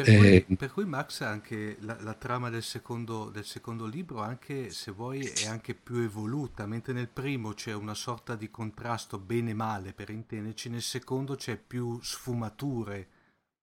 Per, 0.04 0.14
eh, 0.14 0.44
cui, 0.46 0.56
per 0.56 0.72
cui, 0.72 0.86
Max 0.86 1.22
anche 1.22 1.78
la, 1.82 1.98
la 2.02 2.14
trama 2.14 2.50
del 2.50 2.64
secondo, 2.64 3.30
del 3.30 3.46
secondo, 3.46 3.86
libro, 3.86 4.22
anche 4.22 4.70
se 4.70 4.92
vuoi, 4.92 5.22
è 5.22 5.48
anche 5.48 5.74
più 5.74 5.98
evoluta, 5.98 6.66
mentre 6.66 6.94
nel 6.94 7.08
primo 7.08 7.54
c'è 7.54 7.74
una 7.74 7.94
sorta 7.94 8.36
di 8.36 8.50
contrasto 8.50 9.18
bene-male 9.18 9.94
per 9.94 10.10
intenderci, 10.10 10.70
nel 10.70 10.82
secondo 10.82 11.36
c'è 11.36 11.58
più 11.58 12.00
sfumature. 12.02 13.08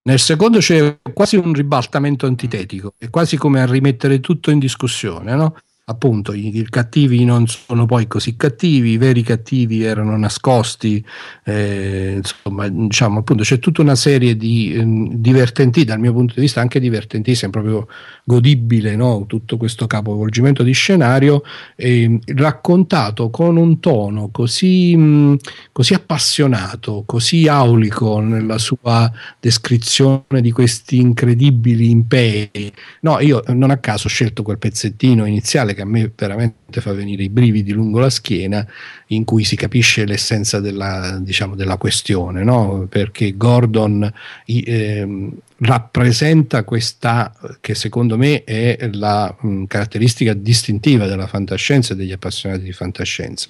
Nel 0.01 0.19
secondo 0.19 0.59
c'è 0.59 0.99
quasi 1.13 1.35
un 1.35 1.53
ribaltamento 1.53 2.25
antitetico, 2.25 2.93
è 2.97 3.09
quasi 3.09 3.37
come 3.37 3.61
a 3.61 3.65
rimettere 3.65 4.19
tutto 4.19 4.49
in 4.49 4.59
discussione, 4.59 5.35
no? 5.35 5.55
Appunto 5.89 6.33
i, 6.33 6.65
cattivi 6.69 7.25
non 7.25 7.47
sono 7.47 7.85
poi 7.85 8.07
così 8.07 8.35
cattivi, 8.35 8.91
i 8.91 8.97
veri 8.97 9.23
cattivi 9.23 9.83
erano 9.83 10.15
nascosti, 10.17 11.03
eh, 11.43 12.21
insomma, 12.23 12.67
diciamo 12.67 13.19
appunto 13.19 13.41
c'è 13.43 13.57
tutta 13.57 13.81
una 13.81 13.95
serie 13.95 14.37
di 14.37 14.73
eh, 14.73 14.83
divertenti, 14.85 15.83
dal 15.85 15.99
mio 15.99 16.13
punto 16.13 16.35
di 16.35 16.41
vista 16.41 16.61
anche 16.61 16.79
divertentissime, 16.79 17.51
proprio 17.51 17.87
godibile 18.23 18.95
no? 18.95 19.25
tutto 19.25 19.57
questo 19.57 19.87
capovolgimento 19.87 20.61
di 20.61 20.73
scenario, 20.73 21.41
eh, 21.75 22.19
raccontato 22.35 23.31
con 23.31 23.57
un 23.57 23.79
tono 23.79 24.29
così, 24.31 24.95
mh, 24.95 25.37
così 25.71 25.95
appassionato, 25.95 27.03
così 27.05 27.47
aulico 27.47 28.19
nella 28.19 28.59
sua 28.59 29.11
descrizione 29.39 30.41
di 30.41 30.51
questi 30.51 30.97
incredibili 30.97 31.89
imperi. 31.89 32.71
No, 33.01 33.19
io 33.19 33.41
non 33.47 33.71
a 33.71 33.77
caso 33.77 34.05
ho 34.05 34.09
scelto 34.09 34.43
quel 34.43 34.59
pezzettino 34.59 35.25
iniziale 35.25 35.73
che 35.79 35.81
a 35.81 35.85
me 35.85 36.11
veramente 36.13 36.81
fa 36.81 36.91
venire 36.91 37.23
i 37.23 37.29
brividi 37.29 37.71
lungo 37.71 37.99
la 37.99 38.09
schiena, 38.09 38.67
in 39.11 39.23
cui 39.23 39.43
si 39.43 39.55
capisce 39.55 40.05
l'essenza 40.05 40.59
della, 40.59 41.17
diciamo, 41.21 41.55
della 41.55 41.77
questione, 41.77 42.43
no? 42.43 42.85
perché 42.89 43.35
Gordon 43.35 44.11
eh, 44.45 45.29
rappresenta 45.57 46.63
questa 46.63 47.33
che 47.59 47.73
secondo 47.73 48.17
me 48.17 48.43
è 48.43 48.89
la 48.93 49.35
mh, 49.39 49.63
caratteristica 49.65 50.33
distintiva 50.33 51.07
della 51.07 51.27
fantascienza 51.27 51.93
e 51.93 51.95
degli 51.95 52.11
appassionati 52.11 52.63
di 52.63 52.71
fantascienza. 52.71 53.49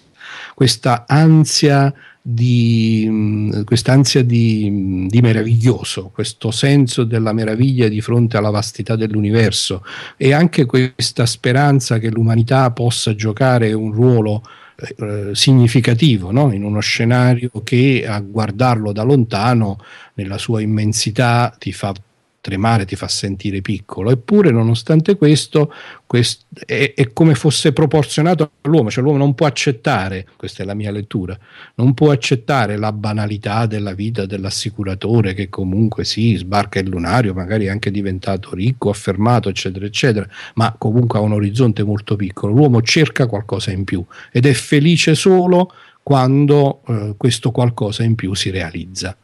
Questa 0.53 1.05
ansia 1.07 1.93
di, 2.21 3.63
quest'ansia 3.65 4.23
di, 4.23 5.07
di, 5.09 5.21
meraviglioso, 5.21 6.09
questo 6.13 6.51
senso 6.51 7.03
della 7.03 7.33
meraviglia 7.33 7.87
di 7.87 8.01
fronte 8.01 8.37
alla 8.37 8.49
vastità 8.49 8.95
dell'universo 8.95 9.83
e 10.15 10.33
anche 10.33 10.65
questa 10.65 11.25
speranza 11.25 11.97
che 11.97 12.09
l'umanità 12.09 12.69
possa 12.71 13.15
giocare 13.15 13.73
un 13.73 13.91
ruolo 13.91 14.43
eh, 14.97 15.29
significativo 15.33 16.31
no? 16.31 16.53
in 16.53 16.63
uno 16.63 16.79
scenario 16.79 17.51
che 17.63 18.05
a 18.07 18.19
guardarlo 18.19 18.91
da 18.91 19.03
lontano 19.03 19.77
nella 20.15 20.37
sua 20.37 20.61
immensità 20.61 21.55
ti 21.57 21.71
fa 21.71 21.93
tremare, 22.41 22.85
ti 22.85 22.95
fa 22.95 23.07
sentire 23.07 23.61
piccolo, 23.61 24.11
eppure 24.11 24.51
nonostante 24.51 25.15
questo, 25.17 25.73
questo 26.05 26.45
è, 26.65 26.93
è, 26.95 27.11
come 27.11 27.35
fosse 27.35 27.73
proporzionato 27.73 28.51
all'uomo, 28.61 28.89
cioè 28.89 29.03
l'uomo 29.03 29.17
non 29.17 29.35
può 29.35 29.45
accettare, 29.45 30.25
questa 30.37 30.63
è 30.63 30.65
la 30.65 30.73
mia 30.73 30.91
lettura, 30.91 31.37
non 31.75 31.93
può 31.93 32.11
accettare 32.11 32.77
la 32.77 32.91
banalità 32.91 33.65
della 33.65 33.93
vita 33.93 34.25
dell'assicuratore 34.25 35.33
che 35.33 35.49
comunque 35.49 36.05
sì, 36.05 36.35
sbarca 36.35 36.79
il 36.79 36.89
lunario, 36.89 37.33
magari 37.33 37.65
è 37.65 37.69
anche 37.69 37.91
diventato 37.91 38.55
ricco, 38.55 38.89
affermato, 38.89 39.49
eccetera, 39.49 39.85
eccetera, 39.85 40.27
ma 40.55 40.73
comunque 40.77 41.19
ha 41.19 41.21
un 41.21 41.33
orizzonte 41.33 41.83
molto 41.83 42.15
piccolo, 42.15 42.53
l'uomo 42.53 42.81
cerca 42.81 43.27
qualcosa 43.27 43.71
in 43.71 43.83
più 43.83 44.03
ed 44.31 44.45
è 44.45 44.53
felice 44.53 45.13
solo 45.15 45.71
quando 46.01 46.81
eh, 46.87 47.13
questo 47.17 47.51
qualcosa 47.51 48.03
in 48.03 48.15
più 48.15 48.33
si 48.33 48.49
realizza. 48.49 49.15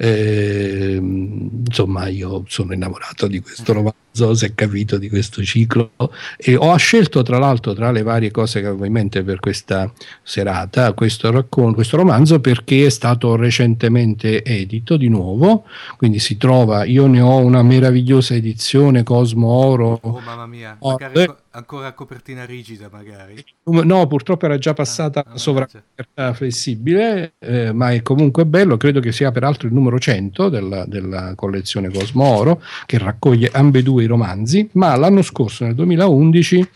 Eh, 0.00 0.96
insomma, 0.96 2.06
io 2.08 2.44
sono 2.46 2.72
innamorato 2.72 3.26
di 3.26 3.40
questo 3.40 3.72
romanzo 3.72 3.96
so 4.18 4.34
se 4.34 4.46
è 4.46 4.54
capito 4.54 4.98
di 4.98 5.08
questo 5.08 5.42
ciclo. 5.44 5.92
E 6.36 6.56
ho 6.56 6.76
scelto 6.76 7.22
tra 7.22 7.38
l'altro 7.38 7.72
tra 7.72 7.92
le 7.92 8.02
varie 8.02 8.30
cose 8.30 8.60
che 8.60 8.66
avevo 8.66 8.84
in 8.84 8.92
mente 8.92 9.22
per 9.22 9.38
questa 9.38 9.90
serata 10.22 10.92
questo, 10.92 11.30
raccon- 11.30 11.74
questo 11.74 11.96
romanzo 11.96 12.40
perché 12.40 12.86
è 12.86 12.90
stato 12.90 13.36
recentemente 13.36 14.42
edito 14.42 14.96
di 14.96 15.08
nuovo. 15.08 15.64
Quindi 15.96 16.18
si 16.18 16.36
trova 16.36 16.84
io 16.84 17.06
ne 17.06 17.20
ho 17.20 17.36
una 17.36 17.62
meravigliosa 17.62 18.34
edizione 18.34 19.04
Cosmo 19.04 19.48
Oro. 19.48 20.00
Oh 20.02 20.20
mamma 20.24 20.46
mia. 20.46 20.76
Oh, 20.80 20.90
magari 20.90 21.22
eh, 21.22 21.34
ancora 21.50 21.92
copertina 21.92 22.44
rigida 22.44 22.88
magari. 22.90 23.44
No 23.64 24.06
purtroppo 24.06 24.46
era 24.46 24.58
già 24.58 24.74
passata 24.74 25.24
ah, 25.24 25.36
sovracoperta 25.36 26.32
flessibile 26.34 27.34
eh, 27.38 27.72
ma 27.72 27.92
è 27.92 28.02
comunque 28.02 28.44
bello. 28.46 28.76
Credo 28.76 29.00
che 29.00 29.12
sia 29.12 29.30
peraltro 29.30 29.68
il 29.68 29.74
numero 29.74 29.98
100 29.98 30.48
della, 30.48 30.84
della 30.86 31.34
collezione 31.36 31.90
Cosmo 31.90 32.24
Oro 32.24 32.62
che 32.86 32.98
raccoglie 32.98 33.50
ambedue 33.52 34.06
romanzi, 34.08 34.68
ma 34.72 34.96
l'anno 34.96 35.22
scorso, 35.22 35.64
nel 35.64 35.74
2011, 35.74 36.68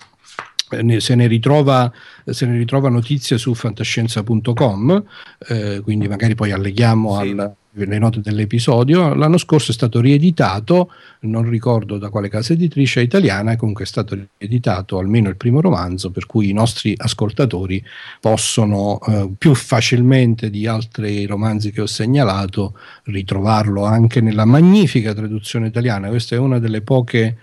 eh, 0.71 1.01
se 1.01 1.15
ne, 1.17 1.27
ritrova, 1.27 1.93
se 2.25 2.47
ne 2.47 2.57
ritrova 2.57 2.89
notizia 2.89 3.37
su 3.37 3.55
fantascienza.com, 3.55 5.05
eh, 5.49 5.81
quindi 5.83 6.07
magari 6.07 6.37
poi 6.37 6.53
alleghiamo 6.53 7.21
sì. 7.21 7.29
al, 7.29 7.55
le 7.75 7.99
note 7.99 8.21
dell'episodio. 8.21 9.15
L'anno 9.15 9.39
scorso 9.39 9.71
è 9.71 9.75
stato 9.75 10.01
rieditato, 10.01 10.91
non 11.21 11.49
ricordo 11.49 11.99
da 11.99 12.11
quale 12.11 12.29
casa 12.29 12.53
editrice 12.53 13.01
italiana, 13.01 13.57
comunque 13.57 13.85
è 13.85 13.87
stato 13.87 14.19
rieditato 14.37 14.99
almeno 14.99 15.29
il 15.29 15.37
primo 15.37 15.61
romanzo, 15.61 16.11
per 16.11 16.27
cui 16.27 16.51
i 16.51 16.53
nostri 16.53 16.95
ascoltatori 16.97 17.83
possono 18.21 19.01
eh, 19.01 19.31
più 19.39 19.55
facilmente 19.55 20.51
di 20.51 20.67
altri 20.67 21.25
romanzi 21.25 21.73
che 21.73 21.81
ho 21.81 21.87
segnalato 21.87 22.77
ritrovarlo 23.05 23.85
anche 23.85 24.21
nella 24.21 24.45
magnifica 24.45 25.15
traduzione 25.15 25.69
italiana. 25.69 26.09
Questa 26.09 26.35
è 26.35 26.39
una 26.39 26.59
delle 26.59 26.83
poche. 26.83 27.39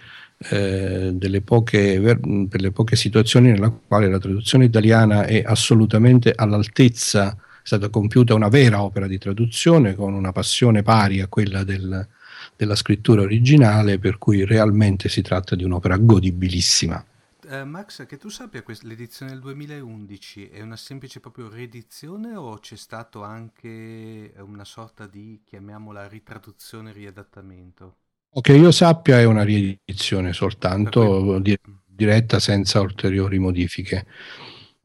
Eh, 0.51 1.11
delle 1.15 1.41
poche, 1.41 1.99
per 1.99 2.61
le 2.61 2.71
poche 2.71 2.95
situazioni 2.95 3.51
nella 3.51 3.69
quale 3.69 4.09
la 4.09 4.19
traduzione 4.19 4.63
italiana 4.63 5.25
è 5.25 5.43
assolutamente 5.45 6.31
all'altezza 6.33 7.37
stata 7.69 7.89
compiuta 7.89 8.33
una 8.33 8.47
vera 8.47 8.81
opera 8.81 9.05
di 9.05 9.19
traduzione 9.19 9.93
con 9.93 10.15
una 10.15 10.31
passione 10.31 10.81
pari 10.81 11.21
a 11.21 11.27
quella 11.27 11.63
del, 11.63 12.07
della 12.55 12.75
scrittura 12.75 13.21
originale, 13.21 13.99
per 13.99 14.17
cui 14.17 14.43
realmente 14.43 15.07
si 15.07 15.21
tratta 15.21 15.55
di 15.55 15.63
un'opera 15.63 15.97
godibilissima. 15.97 17.05
Uh, 17.45 17.65
Max, 17.65 18.07
che 18.07 18.17
tu 18.17 18.29
sappia, 18.29 18.63
l'edizione 18.81 19.33
del 19.33 19.41
2011 19.41 20.49
è 20.49 20.61
una 20.61 20.75
semplice 20.75 21.19
proprio 21.19 21.47
riedizione 21.47 22.35
o 22.35 22.57
c'è 22.57 22.75
stato 22.75 23.23
anche 23.23 24.33
una 24.39 24.65
sorta 24.65 25.05
di, 25.05 25.41
chiamiamola, 25.45 26.07
ritraduzione, 26.07 26.91
riadattamento? 26.91 27.97
O 28.31 28.41
che 28.41 28.53
io 28.53 28.71
sappia 28.71 29.19
è 29.19 29.25
una 29.25 29.43
riedizione 29.43 30.33
soltanto, 30.33 31.37
di, 31.39 31.55
diretta 31.85 32.39
senza 32.39 32.81
ulteriori 32.81 33.37
modifiche 33.37 34.07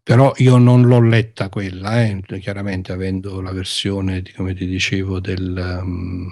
però 0.05 0.35
io 0.37 0.59
non 0.59 0.83
l'ho 0.83 1.01
letta 1.01 1.49
quella, 1.49 2.05
eh, 2.05 2.21
chiaramente 2.39 2.93
avendo 2.93 3.41
la 3.41 3.53
versione, 3.53 4.23
come 4.37 4.55
ti 4.55 4.67
dicevo, 4.67 5.19
del, 5.19 5.81
um, 5.83 6.31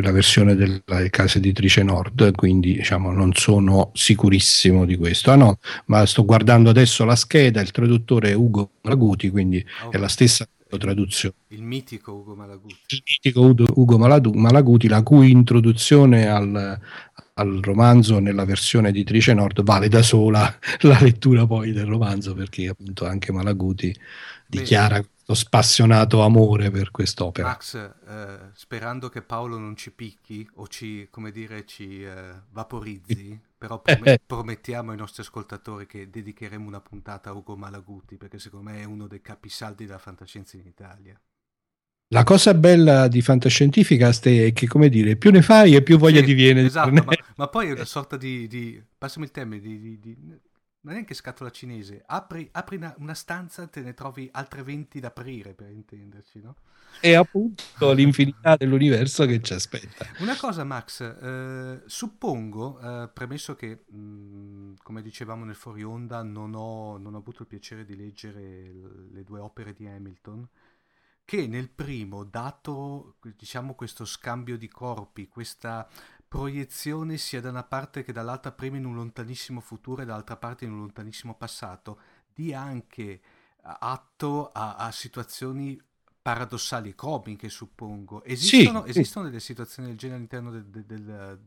la 0.00 0.12
versione 0.12 0.54
della 0.54 1.08
casa 1.10 1.38
editrice 1.38 1.82
Nord, 1.82 2.32
quindi 2.36 2.74
diciamo, 2.74 3.10
non 3.10 3.32
sono 3.32 3.90
sicurissimo 3.94 4.84
di 4.84 4.96
questo. 4.96 5.32
Ah, 5.32 5.34
no, 5.34 5.58
ma 5.86 6.06
sto 6.06 6.24
guardando 6.24 6.70
adesso 6.70 7.04
la 7.04 7.16
scheda, 7.16 7.60
il 7.60 7.72
traduttore 7.72 8.30
è 8.30 8.34
Ugo 8.34 8.74
Malaguti, 8.82 9.28
quindi 9.28 9.64
oh. 9.84 9.90
è 9.90 9.98
la 9.98 10.06
stessa 10.06 10.48
traduzione. 10.78 11.34
Il 11.48 11.62
mitico 11.62 12.12
Ugo 12.12 12.36
Malaguti. 12.36 12.76
Il 12.86 13.02
mitico 13.04 13.54
Ugo 13.74 13.98
Malaguti, 13.98 14.86
la 14.86 15.02
cui 15.02 15.32
introduzione 15.32 16.28
al, 16.28 16.78
al 17.40 17.60
romanzo 17.62 18.18
nella 18.18 18.44
versione 18.44 18.88
editrice 18.88 19.34
Nord 19.34 19.62
vale 19.62 19.88
da 19.88 20.02
sola 20.02 20.58
la 20.80 20.98
lettura 21.00 21.46
poi 21.46 21.72
del 21.72 21.86
romanzo 21.86 22.34
perché 22.34 22.68
appunto 22.68 23.06
anche 23.06 23.32
Malaguti 23.32 23.94
dichiara 24.46 25.00
Beh, 25.00 25.08
questo 25.30 25.34
spassionato 25.34 26.22
amore 26.22 26.70
per 26.70 26.90
quest'opera. 26.90 27.48
Max, 27.48 27.74
eh, 27.74 28.50
sperando 28.54 29.08
che 29.08 29.22
Paolo 29.22 29.58
non 29.58 29.76
ci 29.76 29.92
picchi 29.92 30.48
o 30.54 30.66
ci, 30.66 31.08
come 31.10 31.30
dire, 31.30 31.64
ci 31.66 32.02
eh, 32.02 32.34
vaporizzi, 32.50 33.38
però 33.56 33.80
prom- 33.80 34.16
promettiamo 34.26 34.90
ai 34.90 34.96
nostri 34.96 35.22
ascoltatori 35.22 35.86
che 35.86 36.10
dedicheremo 36.10 36.66
una 36.66 36.80
puntata 36.80 37.30
a 37.30 37.32
Ugo 37.32 37.56
Malaguti 37.56 38.16
perché 38.16 38.38
secondo 38.38 38.70
me 38.70 38.80
è 38.80 38.84
uno 38.84 39.06
dei 39.06 39.20
capisaldi 39.20 39.86
della 39.86 39.98
fantascienza 39.98 40.56
in 40.56 40.66
Italia. 40.66 41.20
La 42.12 42.24
cosa 42.24 42.54
bella 42.54 43.06
di 43.06 43.22
fantascientifica 43.22 44.08
è 44.08 44.52
che, 44.52 44.66
come 44.66 44.88
dire, 44.88 45.14
più 45.14 45.30
ne 45.30 45.42
fai 45.42 45.76
e 45.76 45.82
più 45.82 45.96
voglia 45.96 46.18
sì, 46.18 46.24
ti 46.24 46.32
viene. 46.32 46.64
Esatto, 46.64 46.90
ma, 46.90 47.04
ma, 47.36 47.46
poi 47.46 47.68
è 47.68 47.72
una 47.72 47.84
sorta 47.84 48.16
di, 48.16 48.48
di 48.48 48.82
passami 48.98 49.26
il 49.26 49.30
termine, 49.30 49.60
di, 49.60 49.78
di, 49.78 50.00
di 50.00 50.16
non 50.82 50.92
è 50.92 50.96
neanche 50.96 51.14
scatola 51.14 51.50
cinese, 51.50 52.02
apri, 52.04 52.48
apri 52.50 52.76
una, 52.76 52.92
una, 52.98 53.14
stanza 53.14 53.68
te 53.68 53.82
ne 53.82 53.94
trovi 53.94 54.28
altre 54.32 54.64
20 54.64 54.98
da 54.98 55.06
aprire 55.06 55.54
per 55.54 55.70
intenderci, 55.70 56.40
no? 56.40 56.56
È 56.98 57.12
appunto 57.12 57.92
l'infinità 57.92 58.56
dell'universo 58.56 59.24
che 59.26 59.40
ci 59.40 59.52
aspetta. 59.52 60.04
Una 60.18 60.36
cosa 60.36 60.64
Max, 60.64 61.02
eh, 61.02 61.82
suppongo, 61.86 62.80
eh, 62.80 63.08
premesso 63.08 63.54
che 63.54 63.84
mh, 63.86 63.96
mm, 63.96 64.72
come 64.82 65.00
dicevamo 65.02 65.44
nel 65.44 65.54
fuori 65.54 65.84
onda 65.84 66.24
non 66.24 66.54
ho, 66.54 66.98
non 66.98 67.14
ho 67.14 67.18
avuto 67.18 67.42
il 67.42 67.48
piacere 67.48 67.84
di 67.84 67.94
leggere 67.94 68.72
le 69.12 69.22
due 69.22 69.38
opere 69.38 69.72
di 69.74 69.86
Hamilton, 69.86 70.48
che 71.30 71.46
nel 71.46 71.68
primo, 71.68 72.24
dato 72.24 73.18
diciamo 73.36 73.76
questo 73.76 74.04
scambio 74.04 74.58
di 74.58 74.66
corpi, 74.66 75.28
questa 75.28 75.88
proiezione 76.26 77.18
sia 77.18 77.40
da 77.40 77.50
una 77.50 77.62
parte 77.62 78.02
che 78.02 78.10
dall'altra, 78.12 78.50
prima 78.50 78.78
in 78.78 78.84
un 78.84 78.96
lontanissimo 78.96 79.60
futuro 79.60 80.02
e 80.02 80.06
dall'altra 80.06 80.36
parte 80.36 80.64
in 80.64 80.72
un 80.72 80.80
lontanissimo 80.80 81.36
passato, 81.36 82.00
dia 82.34 82.60
anche 82.60 83.20
atto 83.62 84.50
a, 84.50 84.74
a 84.74 84.90
situazioni 84.90 85.80
paradossali 86.20 86.96
comiche, 86.96 87.48
suppongo. 87.48 88.24
Esistono, 88.24 88.82
sì, 88.82 88.90
esistono 88.90 89.26
delle 89.26 89.38
situazioni 89.38 89.90
del 89.90 89.98
genere 89.98 90.16
all'interno 90.16 90.50
del, 90.50 90.64
del, 90.64 90.84
del 90.84 91.40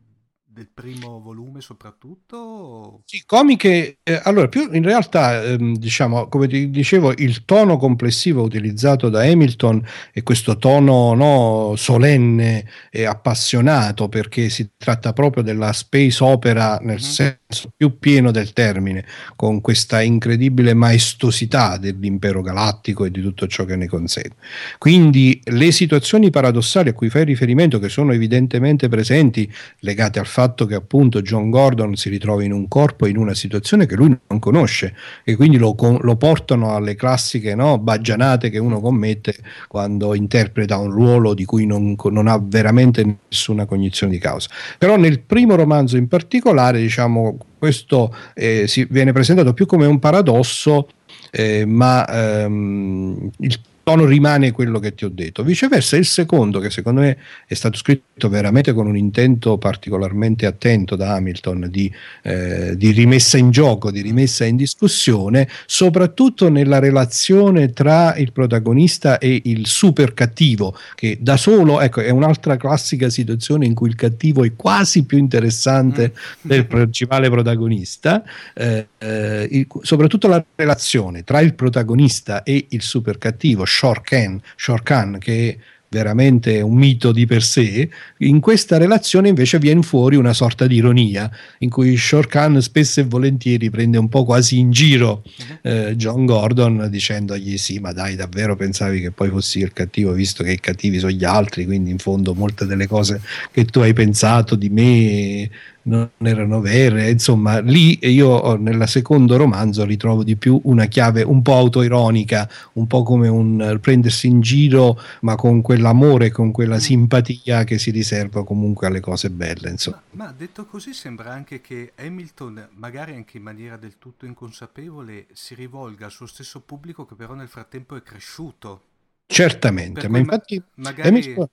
del 0.53 0.69
primo 0.71 1.19
volume 1.19 1.61
soprattutto? 1.61 3.01
Sì, 3.05 3.23
comiche, 3.25 3.97
eh, 4.03 4.21
allora 4.23 4.47
più 4.47 4.69
in 4.71 4.83
realtà 4.83 5.41
ehm, 5.41 5.75
diciamo 5.75 6.27
come 6.27 6.47
ti 6.47 6.69
dicevo 6.69 7.11
il 7.17 7.43
tono 7.43 7.77
complessivo 7.77 8.43
utilizzato 8.43 9.09
da 9.09 9.23
Hamilton 9.23 9.83
è 10.11 10.21
questo 10.21 10.57
tono 10.57 11.15
no, 11.15 11.73
solenne 11.75 12.69
e 12.91 13.05
appassionato 13.05 14.09
perché 14.09 14.49
si 14.49 14.69
tratta 14.77 15.11
proprio 15.11 15.41
della 15.41 15.73
space 15.73 16.23
opera 16.23 16.77
nel 16.77 16.97
mm-hmm. 16.97 16.97
senso 16.97 17.41
più 17.75 17.99
pieno 17.99 18.31
del 18.31 18.53
termine 18.53 19.05
con 19.35 19.61
questa 19.61 20.01
incredibile 20.01 20.73
maestosità 20.73 21.77
dell'impero 21.77 22.41
galattico 22.41 23.05
e 23.05 23.11
di 23.11 23.21
tutto 23.21 23.47
ciò 23.47 23.65
che 23.65 23.75
ne 23.75 23.87
consegue. 23.87 24.35
Quindi 24.77 25.39
le 25.45 25.71
situazioni 25.71 26.29
paradossali 26.29 26.89
a 26.89 26.93
cui 26.93 27.09
fai 27.09 27.25
riferimento 27.25 27.79
che 27.79 27.89
sono 27.89 28.13
evidentemente 28.13 28.89
presenti 28.89 29.51
legate 29.79 30.19
al 30.19 30.27
fatto 30.27 30.65
che 30.65 30.75
appunto 30.75 31.21
John 31.21 31.49
Gordon 31.49 31.95
si 31.95 32.09
ritrova 32.09 32.43
in 32.43 32.51
un 32.51 32.67
corpo 32.67 33.05
in 33.05 33.17
una 33.17 33.33
situazione 33.33 33.85
che 33.85 33.95
lui 33.95 34.15
non 34.27 34.39
conosce 34.39 34.95
e 35.23 35.35
quindi 35.35 35.57
lo, 35.57 35.75
lo 36.01 36.15
portano 36.15 36.75
alle 36.75 36.95
classiche 36.95 37.55
no, 37.55 37.77
baggianate 37.77 38.49
che 38.49 38.57
uno 38.57 38.79
commette 38.79 39.35
quando 39.67 40.13
interpreta 40.15 40.77
un 40.77 40.91
ruolo 40.91 41.33
di 41.33 41.45
cui 41.45 41.65
non, 41.65 41.95
non 42.09 42.27
ha 42.27 42.39
veramente 42.41 43.17
nessuna 43.29 43.65
cognizione 43.65 44.11
di 44.11 44.19
causa. 44.19 44.49
Però 44.77 44.95
nel 44.97 45.19
primo 45.19 45.55
romanzo 45.55 45.97
in 45.97 46.07
particolare, 46.07 46.79
diciamo, 46.79 47.37
questo 47.57 48.15
eh, 48.33 48.67
si 48.67 48.85
viene 48.89 49.11
presentato 49.11 49.53
più 49.53 49.65
come 49.65 49.85
un 49.85 49.99
paradosso 49.99 50.87
eh, 51.31 51.65
ma 51.65 52.07
ehm, 52.07 53.29
il 53.39 53.59
tono 53.83 54.05
rimane 54.05 54.51
quello 54.51 54.79
che 54.79 54.95
ti 54.95 55.03
ho 55.03 55.09
detto. 55.09 55.43
Viceversa, 55.43 55.97
il 55.97 56.05
secondo, 56.05 56.59
che 56.59 56.69
secondo 56.69 57.01
me 57.01 57.17
è 57.45 57.53
stato 57.53 57.77
scritto 57.77 58.29
veramente 58.29 58.71
con 58.71 58.87
un 58.87 58.95
intento 58.95 59.57
particolarmente 59.57 60.45
attento 60.45 60.95
da 60.95 61.15
Hamilton 61.15 61.67
di, 61.69 61.91
eh, 62.23 62.77
di 62.77 62.91
rimessa 62.91 63.37
in 63.37 63.51
gioco, 63.51 63.91
di 63.91 64.01
rimessa 64.01 64.45
in 64.45 64.55
discussione, 64.55 65.49
soprattutto 65.65 66.49
nella 66.49 66.79
relazione 66.79 67.73
tra 67.73 68.15
il 68.15 68.31
protagonista 68.31 69.17
e 69.17 69.41
il 69.45 69.67
super 69.67 70.13
cattivo, 70.13 70.77
che 70.95 71.17
da 71.19 71.35
solo 71.35 71.81
ecco, 71.81 71.99
è 71.99 72.09
un'altra 72.09 72.55
classica 72.55 73.09
situazione 73.09 73.65
in 73.65 73.73
cui 73.73 73.89
il 73.89 73.95
cattivo 73.95 74.45
è 74.45 74.53
quasi 74.55 75.03
più 75.03 75.17
interessante 75.17 76.13
mm. 76.13 76.39
del 76.41 76.65
principale 76.67 77.29
protagonista. 77.29 78.23
Eh, 78.53 78.87
eh, 78.97 79.67
soprattutto 79.81 80.29
la 80.29 80.43
relazione 80.55 81.23
tra 81.25 81.41
il 81.41 81.53
protagonista 81.53 82.43
e 82.43 82.67
il 82.69 82.81
super 82.81 83.17
cattivo 83.17 83.65
Shorkan, 83.73 84.39
Shorkan 84.55 85.17
che 85.19 85.49
è 85.49 85.57
veramente 85.93 86.59
un 86.61 86.73
mito 86.73 87.11
di 87.11 87.27
per 87.27 87.43
sé, 87.43 87.87
in 88.19 88.39
questa 88.39 88.77
relazione 88.77 89.29
invece 89.29 89.59
viene 89.59 89.83
fuori 89.83 90.15
una 90.15 90.33
sorta 90.33 90.65
di 90.65 90.77
ironia, 90.77 91.29
in 91.59 91.69
cui 91.69 91.95
Shorkan 91.95 92.59
spesso 92.61 92.99
e 92.99 93.03
volentieri 93.03 93.69
prende 93.69 93.99
un 93.99 94.09
po' 94.09 94.25
quasi 94.25 94.57
in 94.57 94.71
giro 94.71 95.23
mhm. 95.23 95.57
eh, 95.61 95.95
John 95.95 96.25
Gordon 96.25 96.87
dicendogli 96.89 97.57
sì, 97.59 97.77
ma 97.77 97.93
dai, 97.93 98.15
davvero 98.15 98.55
pensavi 98.55 99.01
che 99.01 99.11
poi 99.11 99.29
fossi 99.29 99.59
il 99.59 99.71
cattivo, 99.71 100.11
visto 100.13 100.43
che 100.43 100.53
i 100.53 100.59
cattivi 100.59 100.97
sono 100.97 101.11
gli 101.11 101.25
altri, 101.25 101.65
quindi 101.65 101.91
in 101.91 101.99
fondo 101.99 102.33
molte 102.33 102.65
delle 102.65 102.87
cose 102.87 103.21
che 103.51 103.65
tu 103.65 103.79
hai 103.79 103.93
pensato 103.93 104.55
di 104.55 104.69
me 104.69 105.49
non 105.83 106.09
erano 106.21 106.61
vere, 106.61 107.09
insomma 107.09 107.59
lì 107.59 107.97
io 108.07 108.55
nel 108.55 108.87
secondo 108.87 109.35
romanzo 109.37 109.85
ritrovo 109.85 110.23
di 110.23 110.35
più 110.35 110.59
una 110.63 110.85
chiave 110.85 111.23
un 111.23 111.41
po' 111.41 111.55
autoironica, 111.55 112.49
un 112.73 112.87
po' 112.87 113.03
come 113.03 113.27
un 113.27 113.77
prendersi 113.81 114.27
in 114.27 114.41
giro, 114.41 114.99
ma 115.21 115.35
con 115.35 115.61
quell'amore, 115.61 116.31
con 116.31 116.51
quella 116.51 116.75
mm. 116.75 116.79
simpatia 116.79 117.63
che 117.63 117.77
si 117.77 117.91
riserva 117.91 118.43
comunque 118.43 118.87
alle 118.87 118.99
cose 118.99 119.29
belle. 119.29 119.69
Insomma. 119.69 120.01
Ma, 120.11 120.25
ma 120.25 120.33
detto 120.35 120.65
così 120.65 120.93
sembra 120.93 121.31
anche 121.31 121.61
che 121.61 121.93
Hamilton, 121.95 122.69
magari 122.75 123.13
anche 123.13 123.37
in 123.37 123.43
maniera 123.43 123.77
del 123.77 123.97
tutto 123.99 124.25
inconsapevole, 124.25 125.27
si 125.33 125.55
rivolga 125.55 126.05
al 126.05 126.11
suo 126.11 126.27
stesso 126.27 126.61
pubblico 126.61 127.05
che 127.05 127.15
però 127.15 127.33
nel 127.33 127.47
frattempo 127.47 127.95
è 127.95 128.03
cresciuto. 128.03 128.81
Certamente, 129.25 130.07
ma 130.07 130.17
infatti 130.17 130.57
ma- 130.57 130.89
magari... 130.89 131.07
Hamilton 131.09 131.47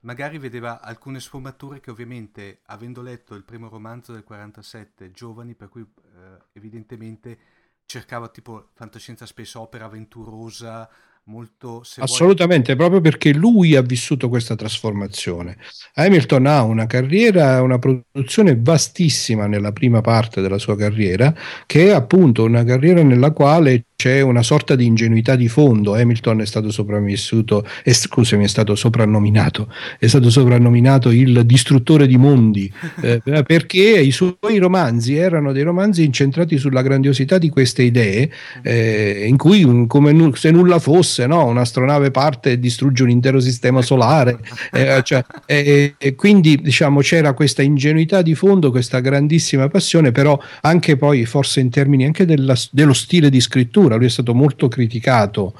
magari 0.00 0.38
vedeva 0.38 0.80
alcune 0.80 1.20
sfumature 1.20 1.80
che 1.80 1.90
ovviamente, 1.90 2.60
avendo 2.66 3.02
letto 3.02 3.34
il 3.34 3.44
primo 3.44 3.68
romanzo 3.68 4.12
del 4.12 4.24
47, 4.24 5.10
giovani, 5.10 5.54
per 5.54 5.68
cui 5.68 5.82
eh, 5.82 6.42
evidentemente 6.52 7.38
cercava 7.84 8.28
tipo 8.28 8.68
fantascienza 8.74 9.26
space 9.26 9.58
opera 9.58 9.86
avventurosa, 9.86 10.88
molto... 11.24 11.82
Assolutamente, 11.98 12.74
vuoi... 12.74 12.88
proprio 12.88 13.00
perché 13.00 13.32
lui 13.32 13.74
ha 13.76 13.82
vissuto 13.82 14.28
questa 14.28 14.56
trasformazione. 14.56 15.56
Hamilton 15.94 16.46
ha 16.46 16.62
una 16.62 16.86
carriera, 16.86 17.62
una 17.62 17.78
produzione 17.78 18.58
vastissima 18.60 19.46
nella 19.46 19.72
prima 19.72 20.00
parte 20.00 20.40
della 20.40 20.58
sua 20.58 20.76
carriera, 20.76 21.34
che 21.66 21.86
è 21.86 21.90
appunto 21.90 22.44
una 22.44 22.64
carriera 22.64 23.02
nella 23.02 23.32
quale 23.32 23.87
c'è 24.00 24.20
una 24.20 24.44
sorta 24.44 24.76
di 24.76 24.86
ingenuità 24.86 25.34
di 25.34 25.48
fondo. 25.48 25.96
Hamilton 25.96 26.42
è 26.42 26.46
stato 26.46 26.70
sopravvissuto, 26.70 27.66
eh, 27.82 27.92
scusami, 27.92 28.44
è 28.44 28.46
stato 28.46 28.76
soprannominato, 28.76 29.72
è 29.98 30.06
stato 30.06 30.30
soprannominato 30.30 31.10
il 31.10 31.44
distruttore 31.44 32.06
di 32.06 32.16
mondi, 32.16 32.72
eh, 33.02 33.20
perché 33.44 33.98
i 33.98 34.12
suoi 34.12 34.58
romanzi 34.58 35.16
erano 35.16 35.50
dei 35.50 35.64
romanzi 35.64 36.04
incentrati 36.04 36.58
sulla 36.58 36.80
grandiosità 36.82 37.38
di 37.38 37.48
queste 37.48 37.82
idee, 37.82 38.30
eh, 38.62 39.24
in 39.26 39.36
cui 39.36 39.64
un, 39.64 39.88
come 39.88 40.12
nu- 40.12 40.36
se 40.36 40.52
nulla 40.52 40.78
fosse, 40.78 41.26
no? 41.26 41.46
un'astronave 41.46 42.12
parte 42.12 42.52
e 42.52 42.60
distrugge 42.60 43.02
un 43.02 43.10
intero 43.10 43.40
sistema 43.40 43.82
solare. 43.82 44.38
Eh, 44.70 45.00
cioè, 45.02 45.24
e 45.44 46.14
quindi 46.14 46.60
diciamo 46.62 47.00
c'era 47.00 47.32
questa 47.32 47.62
ingenuità 47.62 48.22
di 48.22 48.36
fondo, 48.36 48.70
questa 48.70 49.00
grandissima 49.00 49.66
passione, 49.66 50.12
però 50.12 50.40
anche 50.60 50.96
poi 50.96 51.24
forse 51.24 51.58
in 51.58 51.70
termini 51.70 52.04
anche 52.04 52.24
della, 52.24 52.54
dello 52.70 52.92
stile 52.92 53.28
di 53.28 53.40
scrittura 53.40 53.86
scrittura. 53.88 53.96
Lui 53.96 54.06
è 54.06 54.10
stato 54.10 54.34
molto 54.34 54.68
criticato 54.68 55.54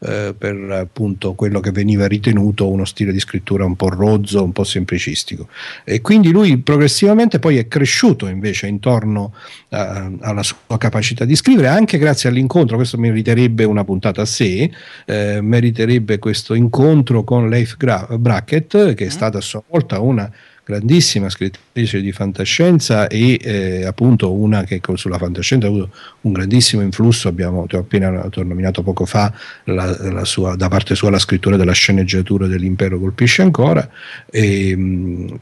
eh, 0.00 0.34
per 0.36 0.56
appunto 0.70 1.34
quello 1.34 1.60
che 1.60 1.70
veniva 1.70 2.06
ritenuto 2.06 2.68
uno 2.68 2.84
stile 2.84 3.12
di 3.12 3.20
scrittura 3.20 3.64
un 3.64 3.76
po' 3.76 3.88
rozzo, 3.88 4.42
un 4.42 4.52
po' 4.52 4.64
semplicistico. 4.64 5.48
E 5.84 6.00
quindi 6.00 6.30
lui 6.30 6.58
progressivamente 6.58 7.38
poi 7.38 7.58
è 7.58 7.68
cresciuto 7.68 8.26
invece 8.26 8.66
intorno 8.66 9.32
a, 9.70 10.10
alla 10.20 10.42
sua 10.42 10.76
capacità 10.78 11.24
di 11.24 11.36
scrivere, 11.36 11.68
anche 11.68 11.98
grazie 11.98 12.28
all'incontro, 12.28 12.76
questo 12.76 12.98
meriterebbe 12.98 13.64
una 13.64 13.84
puntata 13.84 14.22
a 14.22 14.26
sé, 14.26 14.70
eh, 15.06 15.40
meriterebbe 15.40 16.18
questo 16.18 16.54
incontro 16.54 17.24
con 17.24 17.48
Leif 17.48 17.76
Gra- 17.76 18.08
Brackett, 18.18 18.94
che 18.94 19.04
è 19.04 19.08
mm. 19.08 19.10
stata 19.10 19.38
a 19.38 19.42
sua 19.42 19.62
volta 19.66 20.00
una 20.00 20.30
grandissima 20.64 21.28
scrittrice 21.28 22.00
di 22.00 22.10
fantascienza 22.10 23.06
e 23.06 23.38
eh, 23.40 23.84
appunto 23.84 24.32
una 24.32 24.64
che 24.64 24.80
sulla 24.94 25.18
fantascienza 25.18 25.66
ha 25.66 25.70
avuto 25.70 25.90
un 26.22 26.32
grandissimo 26.32 26.82
influsso, 26.82 27.28
abbiamo 27.28 27.66
ti 27.66 27.76
ho 27.76 27.80
appena 27.80 28.28
ti 28.30 28.38
ho 28.38 28.42
nominato 28.42 28.82
poco 28.82 29.04
fa 29.04 29.32
la, 29.64 29.96
la 30.10 30.24
sua, 30.24 30.56
da 30.56 30.68
parte 30.68 30.94
sua 30.94 31.10
la 31.10 31.18
scrittura 31.18 31.56
della 31.56 31.72
sceneggiatura 31.72 32.46
dell'impero 32.46 32.98
colpisce 32.98 33.42
ancora. 33.42 33.88
E, 34.30 34.74
mh, 34.74 35.38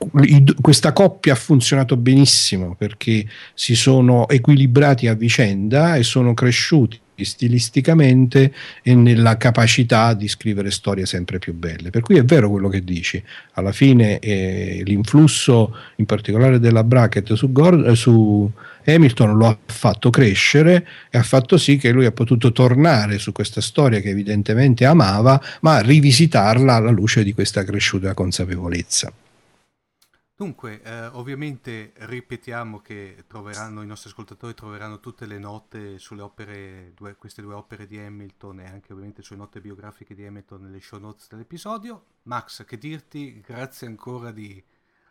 questa 0.61 0.93
coppia 0.93 1.35
ha 1.35 1.37
funzionato 1.37 1.97
benissimo 1.97 2.75
perché 2.75 3.25
si 3.55 3.77
sono 3.77 4.29
equilibrati 4.29 5.07
a 5.07 5.15
vicenda 5.15 5.95
e 5.95 6.03
sono 6.03 6.35
cresciuti 6.35 6.99
stilisticamente 7.25 8.53
e 8.83 8.95
nella 8.95 9.37
capacità 9.37 10.15
di 10.15 10.29
scrivere 10.29 10.71
storie 10.71 11.07
sempre 11.07 11.39
più 11.39 11.55
belle. 11.55 11.91
Per 11.91 12.03
cui 12.03 12.17
è 12.17 12.25
vero 12.25 12.51
quello 12.51 12.69
che 12.69 12.85
dici, 12.85 13.23
alla 13.53 13.73
fine 13.73 14.19
eh, 14.19 14.83
l'influsso 14.85 15.75
in 15.97 16.07
particolare 16.07 16.59
della 16.59 16.85
Brackett 16.85 17.33
su, 17.35 17.53
Gord- 17.53 17.87
eh, 17.89 17.95
su 17.95 18.51
Hamilton 18.85 19.37
lo 19.37 19.47
ha 19.47 19.59
fatto 19.65 20.11
crescere 20.11 20.87
e 21.11 21.19
ha 21.19 21.23
fatto 21.23 21.57
sì 21.57 21.77
che 21.77 21.91
lui 21.91 22.07
ha 22.07 22.13
potuto 22.13 22.53
tornare 22.53 23.19
su 23.19 23.33
questa 23.33 23.61
storia 23.61 24.01
che 24.01 24.11
evidentemente 24.11 24.85
amava, 24.85 25.41
ma 25.61 25.81
rivisitarla 25.81 26.75
alla 26.75 26.91
luce 26.91 27.23
di 27.23 27.33
questa 27.33 27.65
cresciuta 27.65 28.15
consapevolezza. 28.15 29.13
Dunque, 30.43 30.83
eh, 30.83 31.07
ovviamente 31.07 31.93
ripetiamo 31.95 32.81
che 32.81 33.25
i 33.33 33.87
nostri 33.87 34.11
ascoltatori 34.11 34.55
troveranno 34.55 34.99
tutte 34.99 35.25
le 35.25 35.39
note 35.39 36.01
sulle 36.01 36.23
opere, 36.23 36.91
due, 36.97 37.15
queste 37.15 37.43
due 37.43 37.55
opere 37.55 37.87
di 37.87 37.97
Hamilton 37.97 38.59
e 38.59 38.67
anche 38.67 38.93
ovviamente 38.93 39.23
sulle 39.23 39.39
note 39.39 39.61
biografiche 39.61 40.17
di 40.17 40.27
Hamilton 40.27 40.63
nelle 40.63 40.81
show 40.81 40.99
notes 40.99 41.29
dell'episodio. 41.31 42.07
Max, 42.23 42.65
che 42.65 42.77
dirti, 42.77 43.41
grazie 43.41 43.87
ancora 43.87 44.33
di 44.33 44.61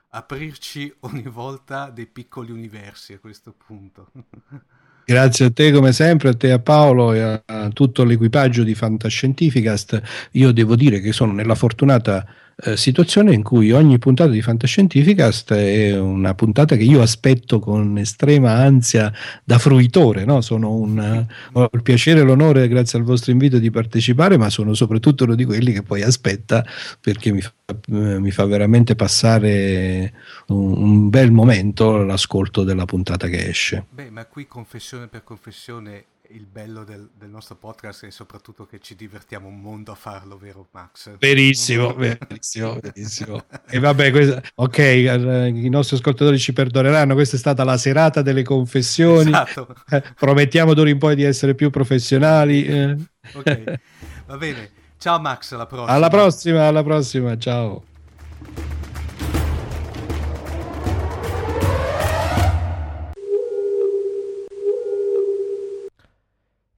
aprirci 0.09 0.93
ogni 0.99 1.23
volta 1.23 1.89
dei 1.91 2.07
piccoli 2.07 2.51
universi 2.51 3.13
a 3.13 3.19
questo 3.19 3.53
punto. 3.53 4.11
Grazie 5.03 5.45
a 5.47 5.51
te 5.51 5.71
come 5.71 5.91
sempre, 5.93 6.29
a 6.29 6.35
te 6.35 6.51
a 6.51 6.59
Paolo 6.59 7.11
e 7.11 7.43
a 7.43 7.69
tutto 7.73 8.03
l'equipaggio 8.03 8.63
di 8.63 8.75
Fantascientificast. 8.75 10.01
Io 10.33 10.51
devo 10.51 10.75
dire 10.75 11.01
che 11.01 11.11
sono 11.11 11.33
nella 11.33 11.55
fortunata 11.55 12.25
eh, 12.63 12.77
situazione 12.77 13.33
in 13.33 13.43
cui 13.43 13.71
ogni 13.71 13.97
puntata 13.97 14.29
di 14.29 14.41
Fantascientificast 14.41 15.53
è 15.53 15.99
una 15.99 16.33
puntata 16.35 16.75
che 16.75 16.83
io 16.83 17.01
aspetto 17.01 17.59
con 17.59 17.97
estrema 17.97 18.53
ansia 18.53 19.11
da 19.43 19.57
fruitore. 19.57 20.25
No? 20.25 20.39
Un, 20.49 21.25
ho 21.53 21.69
il 21.71 21.81
piacere 21.81 22.21
e 22.21 22.23
l'onore, 22.23 22.67
grazie 22.67 22.99
al 22.99 23.05
vostro 23.05 23.31
invito, 23.31 23.57
di 23.57 23.71
partecipare, 23.71 24.37
ma 24.37 24.49
sono 24.49 24.73
soprattutto 24.73 25.23
uno 25.23 25.35
di 25.35 25.45
quelli 25.45 25.71
che 25.71 25.83
poi 25.83 26.01
aspetta 26.03 26.65
perché 26.99 27.31
mi 27.31 27.41
fa, 27.41 27.51
eh, 27.67 28.19
mi 28.19 28.31
fa 28.31 28.45
veramente 28.45 28.95
passare 28.95 30.13
un, 30.47 30.77
un, 30.77 31.09
bel 31.09 31.31
momento 31.31 32.03
l'ascolto 32.03 32.63
della 32.63 32.85
puntata 32.85 33.27
che 33.27 33.47
esce. 33.47 33.85
Beh, 33.89 34.09
ma 34.11 34.25
qui 34.25 34.45
confessione 34.45 35.07
per 35.07 35.23
confessione 35.23 36.05
il 36.33 36.45
bello 36.45 36.83
del, 36.83 37.09
del, 37.17 37.29
nostro 37.29 37.55
podcast 37.55 38.05
è 38.05 38.11
soprattutto 38.11 38.65
che 38.65 38.79
ci 38.79 38.95
divertiamo 38.95 39.47
un 39.47 39.59
mondo 39.59 39.91
a 39.91 39.95
farlo, 39.95 40.37
vero 40.37 40.67
Max? 40.71 41.17
Verissimo, 41.17 41.93
verissimo, 41.93 42.77
verissimo. 42.81 43.43
e 43.69 43.79
vabbè, 43.79 44.11
questa, 44.11 44.41
ok, 44.55 44.77
i 44.77 45.69
nostri 45.69 45.97
ascoltatori 45.97 46.39
ci 46.39 46.53
perdoneranno, 46.53 47.13
questa 47.13 47.35
è 47.35 47.39
stata 47.39 47.63
la 47.63 47.77
serata 47.77 48.21
delle 48.21 48.43
confessioni. 48.43 49.29
Esatto. 49.29 49.75
Eh, 49.89 50.03
promettiamo 50.17 50.73
d'ora 50.73 50.89
in 50.89 50.97
poi 50.97 51.15
di 51.15 51.23
essere 51.23 51.55
più 51.55 51.69
professionali. 51.69 52.65
Eh. 52.65 52.95
ok, 53.33 53.79
va 54.27 54.37
bene. 54.37 54.71
Ciao 54.97 55.19
Max, 55.19 55.51
alla 55.53 55.65
prossima. 55.65 55.91
Alla 55.93 56.09
prossima, 56.09 56.67
alla 56.67 56.83
prossima, 56.83 57.37
ciao. 57.37 57.83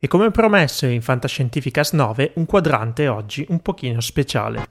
E 0.03 0.07
come 0.09 0.31
promesso 0.31 0.85
in 0.85 1.01
Fantascientificas 1.01 1.93
9, 1.93 2.33
un 2.35 2.45
quadrante 2.45 3.07
oggi 3.07 3.45
un 3.47 3.61
pochino 3.61 4.01
speciale. 4.01 4.65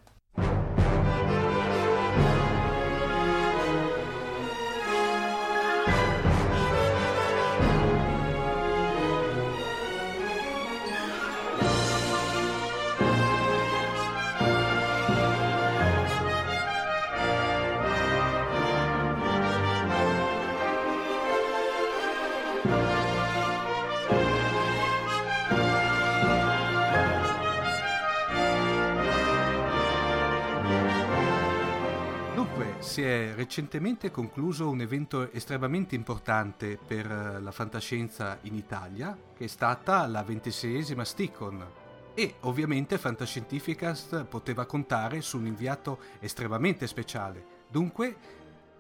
Recentemente 33.05 34.11
concluso 34.11 34.69
un 34.69 34.81
evento 34.81 35.31
estremamente 35.33 35.95
importante 35.95 36.79
per 36.85 37.11
eh, 37.11 37.41
la 37.41 37.51
fantascienza 37.51 38.39
in 38.43 38.55
Italia, 38.55 39.17
che 39.37 39.45
è 39.45 39.49
stata 39.49 40.07
la 40.07 40.23
ventiseiesima 40.23 41.05
Sticon. 41.05 41.67
E 42.15 42.35
ovviamente 42.41 42.99
Fantascientificast 42.99 44.25
poteva 44.25 44.67
contare 44.67 45.21
su 45.21 45.39
un 45.39 45.47
inviato 45.47 45.99
estremamente 46.21 46.87
speciale. 46.87 47.45
Dunque, 47.69 48.17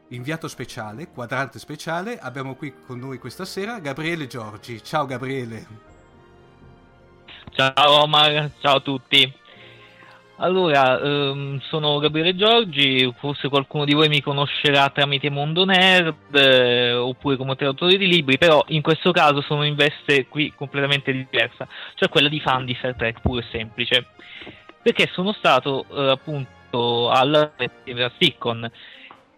inviato 0.09 0.49
speciale, 0.49 1.09
quadrante 1.09 1.59
speciale, 1.59 2.18
abbiamo 2.18 2.55
qui 2.55 2.75
con 2.87 2.99
noi 2.99 3.18
questa 3.18 3.45
sera 3.45 3.79
Gabriele 3.79 4.27
Giorgi. 4.27 4.83
Ciao 4.83 5.07
Gabriele. 5.07 5.91
Ciao 7.51 8.03
Omar, 8.03 8.51
ciao 8.61 8.77
a 8.77 8.81
tutti. 8.81 9.41
Allora, 10.43 11.01
ehm, 11.01 11.61
sono 11.61 11.99
Gabriele 12.01 12.34
Giorgi, 12.34 13.14
forse 13.20 13.49
qualcuno 13.49 13.84
di 13.84 13.95
voi 13.95 14.09
mi 14.09 14.20
conoscerà 14.20 14.88
tramite 14.88 15.30
Mondo 15.30 15.64
Nerd 15.64 16.34
eh, 16.34 16.95
oppure 16.95 17.36
come 17.36 17.55
traduttore 17.55 17.97
di 17.97 18.09
libri, 18.09 18.38
però 18.38 18.61
in 18.68 18.82
questo 18.82 19.12
caso 19.12 19.40
sono 19.40 19.64
in 19.64 19.76
veste 19.76 20.26
qui 20.26 20.53
completamente 20.57 21.12
diversa, 21.12 21.68
cioè 21.95 22.09
quella 22.09 22.28
di 22.28 22.40
fan 22.40 22.64
di 22.64 22.74
Star 22.74 22.97
Trek 22.97 23.20
puro 23.20 23.38
e 23.38 23.45
semplice, 23.53 24.07
perché 24.82 25.09
sono 25.12 25.32
stato 25.32 25.86
eh, 25.93 26.11
appunto 26.11 27.09
alla 27.09 27.53
Stickon, 28.16 28.68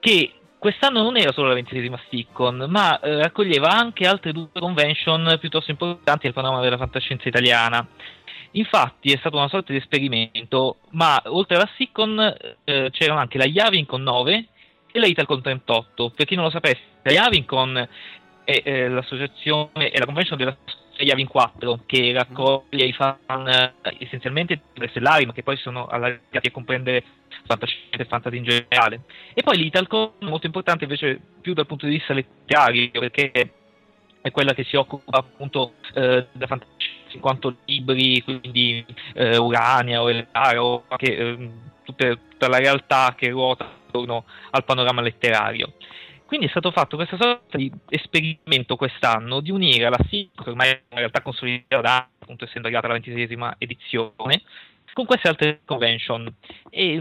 che 0.01 0.33
quest'anno 0.59 1.03
non 1.03 1.19
era 1.19 1.33
solo 1.33 1.49
la 1.49 1.55
ventesima 1.55 2.01
Stickon, 2.07 2.65
ma 2.71 2.99
eh, 3.01 3.21
raccoglieva 3.21 3.69
anche 3.69 4.07
altre 4.07 4.33
due 4.33 4.49
convention 4.55 5.37
piuttosto 5.39 5.71
importanti 5.71 6.25
nel 6.25 6.33
panorama 6.33 6.63
della 6.63 6.79
fantascienza 6.79 7.29
italiana. 7.29 7.87
Infatti 8.57 9.13
è 9.13 9.17
stato 9.19 9.37
una 9.37 9.49
sorta 9.49 9.73
di 9.73 9.79
esperimento, 9.79 10.77
ma 10.91 11.21
oltre 11.27 11.57
alla 11.57 11.69
Siccon 11.77 12.21
eh, 12.65 12.91
c'erano 12.93 13.21
anche 13.21 13.39
la 13.39 13.47
Yavincon 13.47 14.03
9 14.03 14.47
e 14.93 14.99
la 14.99 15.07
Italcon 15.07 15.43
38. 15.43 16.11
Per 16.11 16.27
chi 16.27 16.37
non 16.37 16.45
lo 16.45 16.51
sapesse, 16.51 16.81
la 17.03 17.13
Yavincon 17.13 17.89
è 18.45 18.63
eh, 18.65 18.89
l'associazione, 18.89 19.91
è 19.91 19.99
la 19.99 20.05
convention 20.05 20.39
della 20.39 20.57
Yavin 20.99 21.27
4 21.27 21.81
che 21.87 22.13
raccoglie 22.13 22.85
i 22.85 22.93
fan 22.93 23.49
eh, 23.49 23.73
essenzialmente 23.99 24.61
stellari, 24.91 25.27
ma 25.27 25.33
che 25.33 25.43
poi 25.43 25.57
sono 25.57 25.87
allargati 25.87 26.47
a 26.47 26.53
comprendere 26.53 27.03
fantascienza 27.47 27.97
e 27.97 28.05
fantasy 28.05 28.37
in 28.37 28.45
generale. 28.45 29.01
E 29.35 29.43
poi 29.43 29.57
l'Italcon 29.57 30.13
molto 30.21 30.47
importante 30.47 30.85
invece 30.85 31.21
più 31.41 31.55
dal 31.55 31.67
punto 31.67 31.87
di 31.87 31.97
vista 31.97 32.13
letterario, 32.13 32.91
perché 32.93 33.33
è 34.25 34.31
quella 34.31 34.55
che 34.55 34.65
si 34.65 34.75
occupa 34.77 35.19
appunto 35.19 35.75
eh, 35.93 36.29
della 36.33 36.47
fantascienza 36.47 37.13
in 37.13 37.21
quanto 37.21 37.57
libri, 37.67 38.23
quindi 38.23 38.83
eh, 39.13 39.37
Urania 39.37 40.01
o 40.01 40.09
Elare 40.09 40.57
o 40.57 40.85
anche 40.89 41.15
eh, 41.15 41.51
tutta, 41.83 42.17
tutta 42.17 42.49
la 42.49 42.57
realtà 42.57 43.15
che 43.15 43.29
ruota 43.29 43.71
attorno 43.87 44.25
al 44.53 44.65
panorama 44.65 45.03
letterario. 45.03 45.75
Quindi 46.25 46.47
è 46.47 46.49
stato 46.49 46.71
fatto 46.71 46.97
questa 46.97 47.19
sorta 47.21 47.59
di 47.59 47.71
esperimento 47.91 48.77
quest'anno 48.77 49.41
di 49.41 49.51
unire 49.51 49.91
la 49.91 50.03
SIC, 50.09 50.43
che 50.43 50.49
ormai 50.49 50.71
è 50.71 50.83
una 50.89 51.01
realtà 51.01 51.21
consolidata, 51.21 52.09
appunto 52.19 52.45
essendo 52.45 52.67
arrivata 52.67 52.87
alla 52.87 52.95
ventiseiesima 52.95 53.57
edizione, 53.59 54.41
con 54.95 55.05
queste 55.05 55.29
altre 55.29 55.61
convention. 55.67 56.35
E 56.71 56.99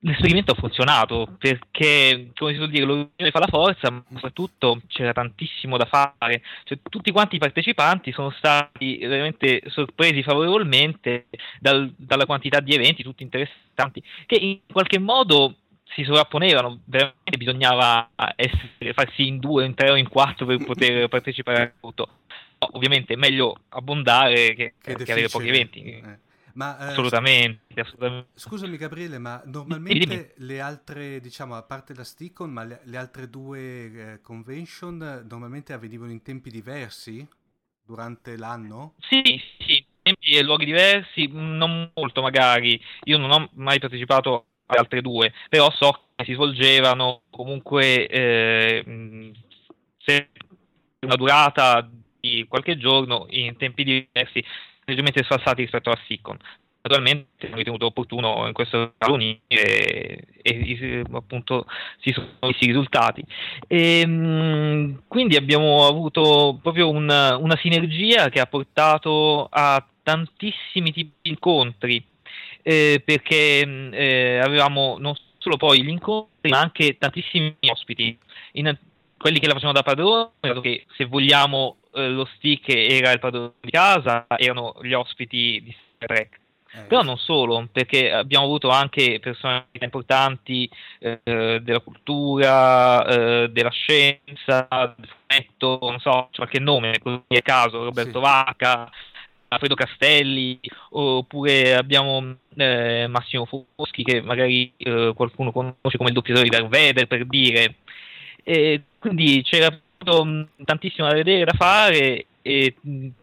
l'esperimento 0.00 0.52
ha 0.52 0.54
funzionato 0.54 1.36
perché, 1.38 2.30
come 2.34 2.52
si 2.52 2.58
può 2.58 2.66
dire, 2.66 2.84
l'unione 2.84 3.30
fa 3.30 3.38
la 3.38 3.46
forza, 3.48 3.90
ma 3.90 4.02
soprattutto 4.12 4.80
c'era 4.86 5.12
tantissimo 5.12 5.76
da 5.76 5.84
fare. 5.84 6.42
Cioè, 6.64 6.78
tutti 6.88 7.10
quanti 7.10 7.36
i 7.36 7.38
partecipanti 7.38 8.12
sono 8.12 8.30
stati 8.30 8.98
veramente 8.98 9.62
sorpresi 9.66 10.22
favorevolmente 10.22 11.26
dal, 11.58 11.92
dalla 11.96 12.26
quantità 12.26 12.60
di 12.60 12.74
eventi, 12.74 13.02
tutti 13.02 13.22
interessanti, 13.22 14.02
che 14.26 14.36
in 14.36 14.60
qualche 14.70 14.98
modo 14.98 15.56
si 15.92 16.04
sovrapponevano, 16.04 16.80
veramente 16.84 17.36
bisognava 17.36 18.10
essere, 18.36 18.92
farsi 18.92 19.26
in 19.26 19.38
due, 19.38 19.64
in 19.64 19.74
tre 19.74 19.90
o 19.90 19.96
in 19.96 20.08
quattro 20.08 20.46
per 20.46 20.64
poter 20.64 21.08
partecipare 21.08 21.62
a 21.62 21.72
tutto. 21.78 22.08
Ovviamente 22.72 23.14
è 23.14 23.16
meglio 23.16 23.56
abbondare 23.70 24.54
che, 24.54 24.74
che, 24.80 24.94
che 24.94 25.12
avere 25.12 25.28
pochi 25.28 25.48
eventi. 25.48 25.82
Eh 25.82 26.28
ma, 26.60 26.78
eh, 26.78 26.90
assolutamente, 26.90 27.80
assolutamente, 27.80 28.28
Scusami 28.34 28.76
Gabriele, 28.76 29.16
ma 29.16 29.40
normalmente 29.46 29.98
dimmi, 29.98 30.16
dimmi. 30.34 30.46
le 30.48 30.60
altre, 30.60 31.20
diciamo, 31.20 31.54
a 31.54 31.62
parte 31.62 31.94
la 31.94 32.04
Sticon, 32.04 32.50
ma 32.50 32.64
le, 32.64 32.80
le 32.84 32.96
altre 32.98 33.30
due 33.30 33.60
eh, 34.12 34.20
convention 34.20 35.24
normalmente 35.26 35.72
avvenivano 35.72 36.12
in 36.12 36.20
tempi 36.20 36.50
diversi 36.50 37.26
durante 37.82 38.36
l'anno? 38.36 38.96
Sì, 38.98 39.40
sì, 39.60 39.82
tempi 40.02 40.36
e 40.36 40.42
luoghi 40.42 40.66
diversi, 40.66 41.28
non 41.32 41.90
molto 41.94 42.20
magari. 42.20 42.78
Io 43.04 43.16
non 43.16 43.30
ho 43.30 43.48
mai 43.54 43.78
partecipato 43.78 44.44
alle 44.66 44.80
altre 44.80 45.00
due, 45.00 45.32
però 45.48 45.70
so 45.70 46.08
che 46.14 46.26
si 46.26 46.34
svolgevano 46.34 47.22
comunque 47.30 48.06
eh, 48.06 48.84
una 51.00 51.16
durata 51.16 51.88
di 52.20 52.44
qualche 52.46 52.76
giorno 52.76 53.24
in 53.30 53.56
tempi 53.56 53.82
diversi 53.82 54.44
leggermente 54.90 55.24
sfalsati 55.24 55.62
rispetto 55.62 55.90
alla 55.90 56.00
Siccon. 56.06 56.36
Naturalmente 56.82 57.28
abbiamo 57.36 57.56
ritenuto 57.56 57.86
opportuno 57.86 58.46
in 58.46 58.54
questo 58.54 58.94
caso 58.96 59.12
unire 59.12 59.38
e, 59.50 60.24
e, 60.42 61.04
appunto 61.12 61.66
si 62.00 62.10
sono 62.10 62.28
visti 62.40 62.64
i 62.64 62.68
risultati. 62.68 63.22
E, 63.66 64.00
ehm, 64.00 65.02
quindi 65.06 65.36
abbiamo 65.36 65.86
avuto 65.86 66.58
proprio 66.62 66.88
una, 66.88 67.36
una 67.36 67.56
sinergia 67.58 68.30
che 68.30 68.40
ha 68.40 68.46
portato 68.46 69.46
a 69.50 69.84
tantissimi 70.02 70.90
tipi 70.92 71.12
di 71.20 71.30
incontri 71.30 72.02
eh, 72.62 73.02
perché 73.04 73.90
eh, 73.90 74.38
avevamo 74.38 74.96
non 74.98 75.14
solo 75.38 75.56
poi 75.56 75.82
gli 75.82 75.88
incontri, 75.88 76.50
ma 76.50 76.60
anche 76.60 76.96
tantissimi 76.98 77.56
ospiti. 77.70 78.16
In, 78.52 78.76
quelli 79.20 79.38
che 79.38 79.46
la 79.46 79.52
facevano 79.52 79.78
da 79.78 79.82
padrone, 79.82 80.30
dato 80.40 80.62
che 80.62 80.86
se 80.96 81.04
vogliamo 81.04 81.76
eh, 81.92 82.08
lo 82.08 82.26
stick 82.36 82.70
era 82.74 83.12
il 83.12 83.18
padrone 83.18 83.52
di 83.60 83.70
casa, 83.70 84.24
erano 84.38 84.74
gli 84.80 84.94
ospiti 84.94 85.60
di 85.62 85.76
Star 85.94 86.08
Trek. 86.08 86.38
Eh, 86.72 86.82
Però 86.84 87.02
non 87.02 87.18
solo, 87.18 87.68
perché 87.70 88.10
abbiamo 88.12 88.46
avuto 88.46 88.70
anche 88.70 89.18
personalità 89.20 89.84
importanti 89.84 90.70
eh, 91.00 91.20
della 91.60 91.80
cultura, 91.80 93.04
eh, 93.04 93.48
della 93.50 93.70
scienza, 93.70 94.68
del 94.96 95.08
fumetto, 95.26 95.78
non 95.82 96.00
so, 96.00 96.30
qualche 96.34 96.60
nome, 96.60 96.98
così 96.98 97.20
a 97.28 97.42
caso, 97.42 97.84
Roberto 97.84 98.18
sì. 98.18 98.24
Vacca, 98.24 98.90
Alfredo 99.48 99.74
Castelli, 99.74 100.58
oppure 100.90 101.74
abbiamo 101.74 102.36
eh, 102.56 103.06
Massimo 103.06 103.44
Foschi, 103.46 104.02
che 104.02 104.22
magari 104.22 104.72
eh, 104.78 105.12
qualcuno 105.14 105.52
conosce 105.52 105.98
come 105.98 106.08
il 106.08 106.14
doppiatore 106.14 106.48
di 106.48 106.56
Darth 106.56 106.68
Vader, 106.68 107.06
per 107.06 107.26
dire. 107.26 107.74
E 108.44 108.82
quindi 108.98 109.42
c'era 109.42 109.76
tantissimo 110.64 111.08
da 111.08 111.14
vedere, 111.14 111.44
da 111.44 111.52
fare, 111.52 112.26
e, 112.42 112.74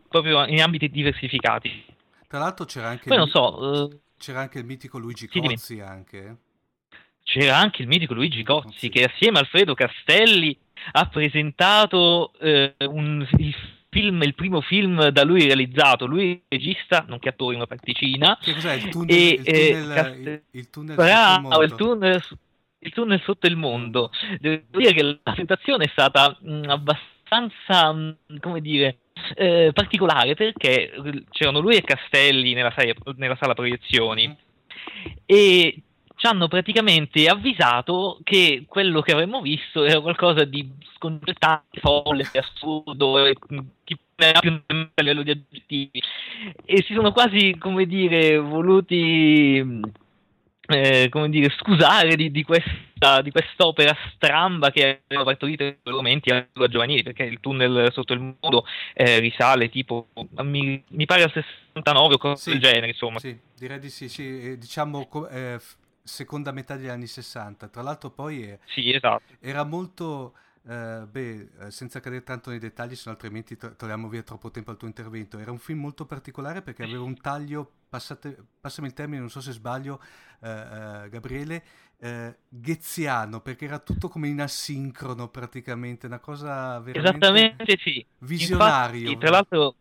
proprio 0.07 0.45
in 0.45 0.61
ambiti 0.61 0.89
diversificati. 0.89 1.85
Tra 2.27 2.39
l'altro 2.39 2.65
c'era 2.65 2.89
anche, 2.89 3.07
Poi, 3.07 3.23
il, 3.23 3.29
so, 3.29 3.57
uh, 3.57 3.99
c'era 4.17 4.41
anche 4.41 4.59
il 4.59 4.65
mitico 4.65 4.97
Luigi 4.97 5.27
Cozzi 5.27 5.79
anche. 5.79 6.35
C'era 7.23 7.57
anche 7.57 7.81
il 7.81 7.87
mitico 7.87 8.13
Luigi 8.13 8.43
Cozzi 8.43 8.77
sì. 8.77 8.89
che 8.89 9.03
assieme 9.03 9.37
a 9.37 9.41
Alfredo 9.41 9.73
Castelli 9.73 10.57
ha 10.91 11.07
presentato 11.07 12.31
uh, 12.39 12.73
un, 12.89 13.27
il 13.37 13.55
film, 13.89 14.21
il 14.23 14.35
primo 14.35 14.61
film 14.61 15.07
da 15.09 15.23
lui 15.23 15.45
realizzato. 15.45 16.05
Lui 16.05 16.41
regista, 16.47 17.05
nonché 17.07 17.29
attore 17.29 17.53
in 17.53 17.59
una 17.59 17.67
particina. 17.67 18.37
Che 18.41 18.53
cos'è 18.53 18.73
il 18.73 18.89
tunnel? 18.89 19.15
E, 19.15 19.29
il 19.29 19.43
tunnel, 19.43 19.93
Cast- 19.93 20.17
il, 20.17 20.41
il 20.51 20.69
tunnel 20.69 20.95
bravo, 20.95 21.63
il 21.63 21.75
tunnel, 21.75 22.23
il 22.87 22.93
tunnel 22.93 23.21
sotto 23.23 23.47
il 23.47 23.55
mondo. 23.55 24.11
Devo 24.39 24.63
dire 24.71 24.93
che 24.93 25.03
la 25.03 25.19
presentazione 25.21 25.85
è 25.85 25.89
stata 25.89 26.35
mh, 26.39 26.63
abbastanza, 26.67 27.91
mh, 27.91 28.39
come 28.39 28.61
dire, 28.61 28.99
eh, 29.35 29.71
particolare 29.73 30.35
perché 30.35 30.93
c'erano 31.29 31.59
lui 31.59 31.75
e 31.75 31.81
Castelli 31.81 32.53
nella, 32.53 32.73
sala, 32.75 32.93
nella 33.15 33.37
sala 33.39 33.53
proiezioni 33.53 34.35
e 35.25 35.81
ci 36.15 36.25
hanno 36.25 36.47
praticamente 36.47 37.27
avvisato 37.27 38.19
che 38.23 38.65
quello 38.67 39.01
che 39.01 39.11
avremmo 39.11 39.41
visto 39.41 39.83
era 39.83 40.01
qualcosa 40.01 40.45
di 40.45 40.67
sconcertante, 40.95 41.79
folle, 41.79 42.27
assurdo, 42.33 43.23
e 43.23 43.35
chi 43.83 43.95
era 44.15 44.39
più 44.39 44.59
a 44.65 45.01
livello 45.01 45.21
di 45.21 45.29
aggettivi. 45.29 46.01
E 46.65 46.83
si 46.87 46.95
sono 46.95 47.11
quasi, 47.11 47.55
come 47.59 47.85
dire, 47.85 48.39
voluti 48.39 49.79
eh, 50.67 51.07
come 51.09 51.29
dire, 51.29 51.49
scusare 51.57 52.15
di, 52.15 52.29
di, 52.31 52.43
questa, 52.43 53.21
di 53.21 53.31
quest'opera 53.31 53.95
stramba 54.13 54.69
che 54.71 55.01
aveva 55.07 55.23
partorito 55.23 55.63
in 55.63 55.77
quei 55.81 55.95
momenti 55.95 56.29
a 56.29 56.47
giovanili, 56.67 57.03
perché 57.03 57.23
il 57.23 57.39
tunnel 57.39 57.91
sotto 57.91 58.13
il 58.13 58.19
mondo 58.19 58.65
eh, 58.93 59.19
risale 59.19 59.69
tipo, 59.69 60.07
mi, 60.43 60.83
mi, 60.89 61.05
pare 61.05 61.23
al 61.23 61.31
69 61.31 62.13
o 62.13 62.17
cose 62.17 62.41
sì, 62.41 62.49
del 62.51 62.59
genere, 62.59 62.87
insomma. 62.87 63.19
Sì, 63.19 63.37
direi 63.57 63.79
di 63.79 63.89
sì, 63.89 64.09
sì. 64.09 64.57
diciamo 64.57 65.07
eh, 65.29 65.59
seconda 66.03 66.51
metà 66.51 66.75
degli 66.75 66.87
anni 66.87 67.07
60. 67.07 67.67
Tra 67.67 67.81
l'altro 67.81 68.09
poi 68.09 68.57
sì, 68.65 68.93
esatto. 68.93 69.33
era 69.39 69.63
molto 69.63 70.33
Uh, 70.67 71.07
beh, 71.07 71.49
uh, 71.59 71.69
senza 71.69 72.01
cadere 72.01 72.23
tanto 72.23 72.49
nei 72.49 72.59
dettagli, 72.59 72.93
se 72.93 73.03
no 73.05 73.11
altrimenti 73.11 73.55
to- 73.55 73.77
togliamo 73.77 74.09
via 74.09 74.21
troppo 74.21 74.51
tempo 74.51 74.71
al 74.71 74.77
tuo 74.77 74.87
intervento. 74.87 75.37
Era 75.37 75.51
un 75.51 75.59
film 75.59 75.79
molto 75.79 76.05
particolare 76.05 76.61
perché 76.61 76.83
aveva 76.83 77.03
un 77.03 77.15
taglio, 77.15 77.71
passate, 77.87 78.37
passami 78.59 78.87
il 78.87 78.93
termine, 78.93 79.19
non 79.19 79.29
so 79.29 79.39
se 79.39 79.53
sbaglio, 79.53 80.01
uh, 80.39 81.07
Gabriele, 81.07 81.63
gheziano, 82.49 83.39
perché 83.39 83.65
era 83.65 83.79
tutto 83.79 84.09
come 84.09 84.27
in 84.27 84.41
asincrono 84.41 85.29
praticamente, 85.29 86.05
una 86.05 86.19
cosa 86.19 86.79
veramente 86.79 87.17
Esattamente 87.17 87.77
sì. 87.79 88.05
visionario. 88.19 88.99
Infatti, 88.99 89.17
tra 89.17 89.29
l'altro 89.29 89.75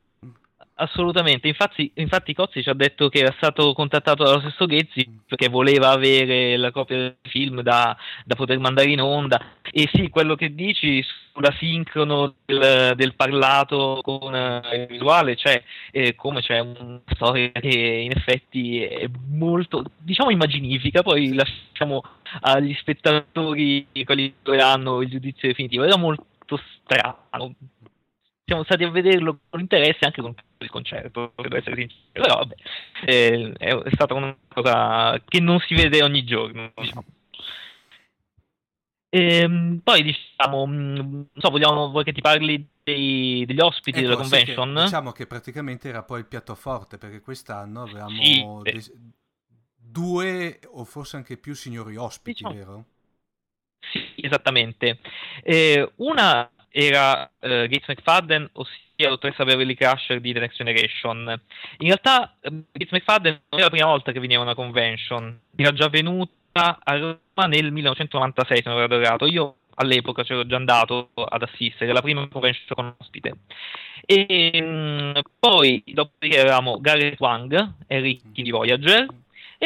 Assolutamente, 0.79 1.49
infatti, 1.49 1.91
infatti 1.95 2.35
Cozzi 2.35 2.63
ci 2.63 2.69
ha 2.69 2.75
detto 2.75 3.09
che 3.09 3.21
era 3.21 3.33
stato 3.39 3.73
contattato 3.73 4.25
dallo 4.25 4.41
stesso 4.41 4.67
Ghezzi 4.67 5.21
perché 5.27 5.49
voleva 5.49 5.89
avere 5.89 6.59
la 6.59 6.71
copia 6.71 6.99
del 6.99 7.17
film 7.23 7.63
da, 7.63 7.97
da 8.27 8.35
poter 8.35 8.59
mandare 8.59 8.91
in 8.91 9.01
onda. 9.01 9.41
E 9.71 9.89
sì, 9.91 10.11
quello 10.11 10.35
che 10.35 10.55
dici 10.55 11.03
sulla 11.33 11.51
sincrono 11.59 12.35
del, 12.45 12.93
del 12.95 13.15
parlato 13.15 14.01
con 14.03 14.35
eh, 14.35 14.83
il 14.83 14.87
visuale 14.87 15.35
c'è, 15.37 15.63
eh, 15.93 16.15
come 16.15 16.43
c'è 16.43 16.59
una 16.59 17.01
storia 17.07 17.53
che 17.53 17.69
in 17.69 18.11
effetti 18.11 18.83
è 18.83 19.09
molto, 19.31 19.83
diciamo, 19.97 20.29
immaginifica, 20.29 21.03
poi 21.03 21.33
lasciamo 21.33 22.03
agli 22.43 22.75
spettatori 22.75 23.87
quelli 24.05 24.35
che 24.43 24.61
hanno 24.61 25.01
il 25.01 25.09
giudizio 25.09 25.49
definitivo, 25.49 25.85
era 25.85 25.97
molto 25.97 26.61
strano, 26.83 27.55
siamo 28.45 28.63
stati 28.65 28.85
a 28.85 28.91
vederlo 28.91 29.39
con 29.49 29.61
interesse 29.61 30.05
anche 30.05 30.21
con 30.21 30.35
il 30.59 30.71
concerto, 30.71 31.33
devo 31.37 31.57
essere 31.57 31.77
sincero, 31.77 32.01
però 32.13 32.37
vabbè, 32.37 32.55
è, 33.05 33.53
è, 33.59 33.91
stata 33.93 34.15
una 34.15 34.37
cosa 34.49 35.21
che 35.25 35.41
non 35.41 35.59
si 35.61 35.75
vede 35.75 36.03
ogni 36.03 36.25
giorno, 36.25 36.73
diciamo. 36.75 37.05
E, 39.09 39.41
ehm, 39.41 39.81
poi 39.83 40.03
diciamo, 40.03 40.67
mm, 40.67 40.95
non 40.95 41.29
so, 41.35 41.51
vogliamo, 41.51 41.91
vuoi 41.91 42.05
che 42.05 42.13
ti 42.13 42.21
parli 42.21 42.67
dei, 42.83 43.45
degli 43.47 43.61
ospiti 43.61 43.99
ecco, 43.99 44.09
della 44.09 44.21
convention? 44.21 44.75
Che, 44.75 44.83
diciamo 44.83 45.13
che 45.13 45.27
praticamente 45.27 45.89
era 45.89 46.03
poi 46.03 46.21
il 46.21 46.27
piatto 46.27 46.55
forte, 46.55 46.99
perché 46.99 47.21
quest'anno 47.21 47.83
avevamo 47.83 48.63
sì, 48.65 48.71
des- 48.71 48.93
due 49.75 50.61
o 50.71 50.85
forse 50.85 51.17
anche 51.17 51.37
più 51.37 51.55
signori 51.55 51.97
ospiti, 51.97 52.43
diciamo, 52.43 52.55
vero? 52.55 52.85
Sì, 53.93 54.13
esattamente. 54.17 54.99
Eh, 55.43 55.93
una 55.97 56.51
era 56.79 57.31
eh, 57.41 57.69
Gates 57.69 57.89
McFadden, 57.89 58.51
ossia 58.53 59.09
dottoressa 59.09 59.45
Beverly 59.45 59.75
Crusher 59.75 60.21
di 60.21 60.35
The 60.35 60.41
Next 60.41 60.59
Generation. 60.59 61.41
In 61.79 61.87
realtà 61.87 62.37
Gates 62.43 62.91
McFadden 62.91 63.41
non 63.49 63.61
era 63.61 63.65
la 63.65 63.71
prima 63.71 63.87
volta 63.87 64.13
che 64.13 64.21
veniva 64.21 64.41
a 64.41 64.45
una 64.45 64.55
convention, 64.55 65.41
era 65.57 65.73
già 65.73 65.89
venuta 65.89 66.79
a 66.83 66.99
Roma 66.99 67.47
nel 67.49 67.73
1996, 67.73 68.57
se 68.63 68.69
non 68.69 68.79
vado 68.79 69.01
errato. 69.01 69.25
Io 69.27 69.57
all'epoca 69.77 70.23
c'ero 70.23 70.47
già 70.47 70.57
andato 70.57 71.09
ad 71.15 71.43
assistere, 71.43 71.95
la 71.95 72.03
prima 72.03 72.29
convention 72.29 72.67
con 72.75 72.95
ospite. 72.99 73.37
E 74.05 74.61
mh, 74.61 74.67
mm, 74.67 75.13
poi, 75.39 75.83
dopodiché 75.87 76.41
avevamo 76.41 76.79
Gareth 76.79 77.19
Wang 77.21 77.73
e 77.87 78.01
Ricky 78.01 78.43
di 78.43 78.51
Voyager, 78.51 79.07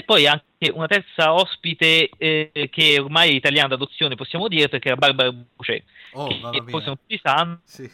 e 0.01 0.03
poi 0.03 0.27
anche 0.27 0.71
una 0.73 0.87
terza 0.87 1.35
ospite 1.35 2.09
eh, 2.17 2.69
che 2.71 2.99
ormai 2.99 3.31
è 3.31 3.35
italiana 3.35 3.69
d'adozione, 3.69 4.15
possiamo 4.15 4.49
dire, 4.49 4.69
perché 4.69 4.89
era 4.89 4.97
Barbara 4.97 5.31
Boucher. 5.31 5.83
Oh, 6.13 6.31
forse 6.67 6.87
non 6.87 6.97
tutti 6.97 7.21
sanno. 7.23 7.61
Sì. 7.65 7.91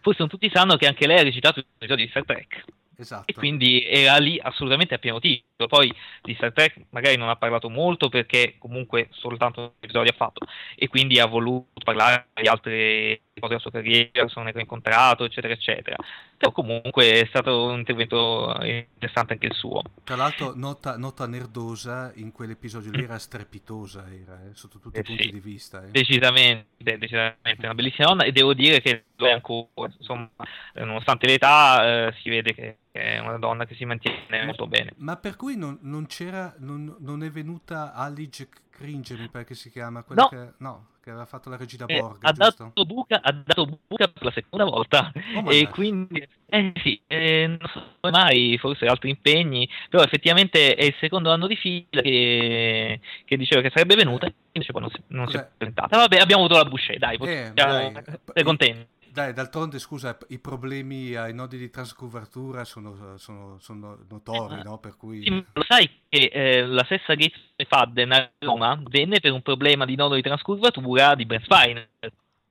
Forse 0.00 0.20
non 0.20 0.28
tutti 0.28 0.50
sanno 0.52 0.76
che 0.76 0.86
anche 0.86 1.06
lei 1.06 1.18
ha 1.18 1.22
recitato 1.22 1.58
un 1.58 1.66
episodio 1.76 2.04
di 2.04 2.10
Star 2.10 2.24
Trek. 2.24 2.64
Esatto. 2.96 3.24
E 3.26 3.34
quindi 3.34 3.82
era 3.86 4.16
lì 4.18 4.38
assolutamente 4.42 4.94
a 4.94 4.98
pieno 4.98 5.20
titolo. 5.20 5.68
Poi 5.68 5.94
di 6.22 6.34
Star 6.34 6.52
Trek 6.52 6.86
magari 6.90 7.16
non 7.16 7.28
ha 7.28 7.36
parlato 7.36 7.68
molto 7.68 8.08
perché 8.08 8.54
comunque 8.58 9.08
soltanto 9.10 9.60
un 9.60 9.70
episodio 9.80 10.10
ha 10.10 10.16
fatto 10.16 10.46
e 10.74 10.88
quindi 10.88 11.18
ha 11.18 11.26
voluto 11.26 11.68
parlare 11.84 12.28
di 12.34 12.48
altre 12.48 13.20
cose 13.34 13.48
della 13.48 13.60
sua 13.60 13.70
carriera, 13.70 14.08
persone 14.12 14.52
che 14.52 14.58
ha 14.58 14.62
incontrato, 14.62 15.24
eccetera, 15.24 15.52
eccetera. 15.52 15.96
Però 16.40 16.52
comunque 16.52 17.20
è 17.20 17.26
stato 17.26 17.64
un 17.64 17.80
intervento 17.80 18.56
interessante 18.62 19.34
anche 19.34 19.44
il 19.44 19.52
suo. 19.52 19.82
Tra 20.04 20.16
l'altro, 20.16 20.54
nota, 20.56 20.96
nota 20.96 21.26
nerdosa 21.26 22.12
in 22.14 22.32
quell'episodio 22.32 22.92
lì 22.92 23.04
era 23.04 23.18
strepitosa, 23.18 24.06
era, 24.10 24.40
eh, 24.46 24.54
sotto 24.54 24.78
tutti 24.78 24.96
eh, 24.96 25.00
i 25.00 25.04
punti 25.04 25.24
sì. 25.24 25.30
di 25.32 25.40
vista. 25.40 25.84
Eh. 25.84 25.90
Decisamente, 25.90 26.96
decisamente, 26.96 27.58
una 27.58 27.74
bellissima 27.74 28.08
donna 28.08 28.24
e 28.24 28.32
devo 28.32 28.54
dire 28.54 28.80
che 28.80 29.04
ancora, 29.18 29.92
insomma, 29.98 30.30
nonostante 30.76 31.26
l'età, 31.26 32.06
eh, 32.06 32.14
si 32.22 32.30
vede 32.30 32.54
che 32.54 32.78
è 32.90 33.18
una 33.18 33.36
donna 33.36 33.66
che 33.66 33.74
si 33.74 33.84
mantiene 33.84 34.46
molto 34.46 34.66
bene. 34.66 34.94
Ma 34.96 35.18
per 35.18 35.36
cui 35.36 35.58
non, 35.58 35.76
non 35.82 36.06
c'era, 36.06 36.54
non, 36.60 36.96
non, 37.00 37.22
è 37.22 37.30
venuta 37.30 37.92
Alige 37.92 38.48
Cringe, 38.70 39.14
mi 39.18 39.28
pare 39.28 39.44
che 39.44 39.54
si 39.54 39.70
chiama, 39.70 40.02
quella 40.04 40.22
no. 40.22 40.28
che, 40.28 40.52
no, 40.56 40.86
che 41.10 41.16
aveva 41.16 41.26
fatto 41.26 41.50
la 41.50 41.56
regina 41.56 41.86
eh, 41.86 41.98
Borg, 41.98 42.18
ha, 42.20 42.32
dato 42.32 42.72
buca, 42.86 43.20
ha 43.22 43.32
dato 43.32 43.66
buca 43.86 44.08
per 44.08 44.24
la 44.24 44.30
seconda 44.30 44.64
volta. 44.64 45.12
Oh, 45.44 45.50
e 45.50 45.68
quindi, 45.68 46.26
eh 46.46 46.72
sì, 46.82 47.00
eh, 47.06 47.46
non 47.46 47.68
so 47.72 48.10
mai, 48.10 48.56
forse 48.58 48.86
altri 48.86 49.10
impegni, 49.10 49.68
però 49.88 50.02
effettivamente 50.02 50.74
è 50.74 50.84
il 50.84 50.94
secondo 51.00 51.30
anno 51.32 51.46
di 51.46 51.56
fila 51.56 52.00
che, 52.00 53.00
che 53.24 53.36
diceva 53.36 53.60
che 53.60 53.70
sarebbe 53.70 53.96
venuta 53.96 54.30
invece 54.52 54.72
poi 54.72 54.80
non 54.82 54.90
si, 54.90 55.02
non 55.08 55.28
si 55.28 55.36
è 55.36 55.48
presentata. 55.56 55.96
Vabbè, 55.96 56.18
abbiamo 56.18 56.44
avuto 56.44 56.58
la 56.58 56.68
Boucher, 56.68 56.98
dai, 56.98 57.18
possiamo, 57.18 57.48
eh, 57.48 57.52
dai, 57.52 57.92
sei 58.32 58.44
contenti. 58.44 58.86
Dai, 59.12 59.32
d'altronde, 59.32 59.78
scusa, 59.78 60.16
i 60.28 60.38
problemi 60.38 61.14
ai 61.14 61.34
nodi 61.34 61.58
di 61.58 61.68
trascurvatura 61.68 62.64
sono, 62.64 63.16
sono, 63.18 63.58
sono 63.58 63.98
notori, 64.08 64.60
eh, 64.60 64.62
no? 64.62 64.78
Per 64.78 64.96
cui... 64.96 65.22
Sì, 65.22 65.44
lo 65.52 65.64
sai 65.66 65.90
che 66.08 66.30
eh, 66.32 66.66
la 66.66 66.84
stessa 66.84 67.14
Gates 67.14 67.40
Fadden 67.66 68.12
a 68.12 68.30
Roma 68.38 68.80
venne 68.88 69.18
per 69.18 69.32
un 69.32 69.42
problema 69.42 69.84
di 69.84 69.96
nodo 69.96 70.14
di 70.14 70.22
trascurvatura 70.22 71.14
di 71.16 71.26
Brent 71.26 71.44
Spiner. 71.44 71.88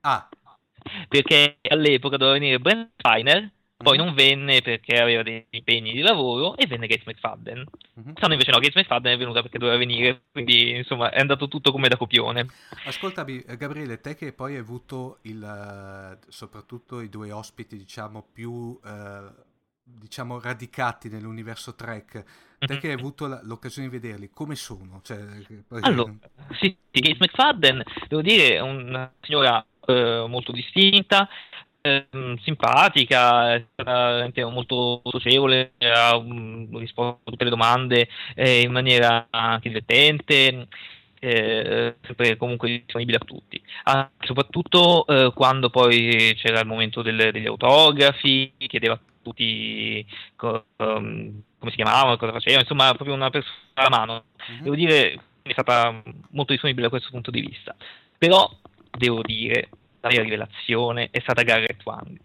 Ah. 0.00 0.28
Perché 1.08 1.58
all'epoca 1.68 2.16
doveva 2.16 2.38
venire 2.38 2.58
Brent 2.58 2.90
Spiner 2.96 3.50
Poi 3.82 3.96
non 3.96 4.12
venne 4.12 4.60
perché 4.60 5.00
aveva 5.00 5.22
dei 5.22 5.46
impegni 5.50 5.92
di 5.92 6.00
lavoro 6.00 6.54
e 6.56 6.66
venne 6.66 6.86
Gates 6.86 7.06
McFadden. 7.06 7.64
Mhm. 7.94 8.04
Quest'anno 8.04 8.32
invece 8.34 8.50
no, 8.50 8.58
Gates 8.58 8.76
McFadden 8.76 9.14
è 9.14 9.16
venuta 9.16 9.40
perché 9.40 9.58
doveva 9.58 9.78
venire, 9.78 10.24
quindi 10.32 10.76
insomma 10.76 11.10
è 11.10 11.18
andato 11.18 11.48
tutto 11.48 11.72
come 11.72 11.88
da 11.88 11.96
copione. 11.96 12.46
Ascoltami, 12.84 13.40
eh, 13.40 13.56
Gabriele, 13.56 14.00
te 14.00 14.14
che 14.16 14.32
poi 14.34 14.52
hai 14.54 14.58
avuto 14.60 15.18
il, 15.22 15.42
eh, 15.42 16.18
soprattutto 16.28 17.00
i 17.00 17.08
due 17.08 17.32
ospiti, 17.32 17.78
diciamo, 17.78 18.22
più 18.30 18.78
eh, 18.84 19.48
diciamo 19.82 20.38
radicati 20.40 21.08
nell'universo 21.08 21.74
Trek, 21.74 22.24
te 22.58 22.78
che 22.78 22.88
hai 22.88 22.92
avuto 22.94 23.26
la- 23.26 23.40
l'occasione 23.42 23.88
di 23.88 23.98
vederli, 23.98 24.28
come 24.30 24.56
sono? 24.56 25.00
Cioè, 25.02 25.18
poi- 25.66 25.80
Allora, 25.82 26.14
sì, 26.60 26.76
sì, 26.90 27.00
Gates 27.00 27.18
McFadden, 27.18 27.82
devo 28.08 28.22
dire, 28.22 28.56
è 28.56 28.60
una 28.60 29.10
signora 29.22 29.64
eh, 29.86 30.26
molto 30.28 30.52
distinta, 30.52 31.28
ehm, 31.82 32.36
simpatica, 32.38 33.54
è 33.54 33.66
stata 33.72 33.92
veramente 34.10 34.44
molto 34.44 35.02
socievole, 35.04 35.72
ha 35.78 36.18
mm, 36.20 36.76
risposto 36.76 37.20
a 37.24 37.30
tutte 37.30 37.44
le 37.44 37.50
domande 37.50 38.08
eh, 38.34 38.62
in 38.62 38.72
maniera 38.72 39.26
anche 39.30 39.68
divertente, 39.68 40.68
eh, 41.18 41.96
sempre 42.02 42.36
comunque 42.36 42.82
disponibile 42.84 43.18
a 43.18 43.24
tutti. 43.24 43.60
Anche 43.84 44.26
soprattutto 44.26 45.06
eh, 45.06 45.32
quando 45.34 45.70
poi 45.70 46.34
c'era 46.36 46.60
il 46.60 46.66
momento 46.66 47.02
del- 47.02 47.30
degli 47.32 47.46
autografi, 47.46 48.52
chiedeva 48.66 48.94
a 48.94 49.00
tutti 49.22 50.04
co- 50.36 50.64
um, 50.76 51.42
come 51.58 51.70
si 51.70 51.76
chiamavano, 51.76 52.16
cosa 52.16 52.32
facevano, 52.32 52.62
insomma, 52.62 52.94
proprio 52.94 53.14
una 53.14 53.30
persona 53.30 53.54
alla 53.74 53.88
mano 53.90 54.24
Mhm. 54.48 54.62
devo 54.62 54.74
dire 54.74 55.12
è 55.42 55.52
stata 55.52 56.02
molto 56.30 56.52
disponibile 56.52 56.84
da 56.84 56.90
questo 56.90 57.10
punto 57.10 57.30
di 57.30 57.40
vista 57.40 57.74
però 58.18 58.48
devo 58.90 59.22
dire 59.22 59.68
la 60.00 60.08
vera 60.08 60.22
rivelazione 60.22 61.08
è 61.10 61.20
stata 61.20 61.42
Garrett 61.42 61.84
Wang. 61.84 62.18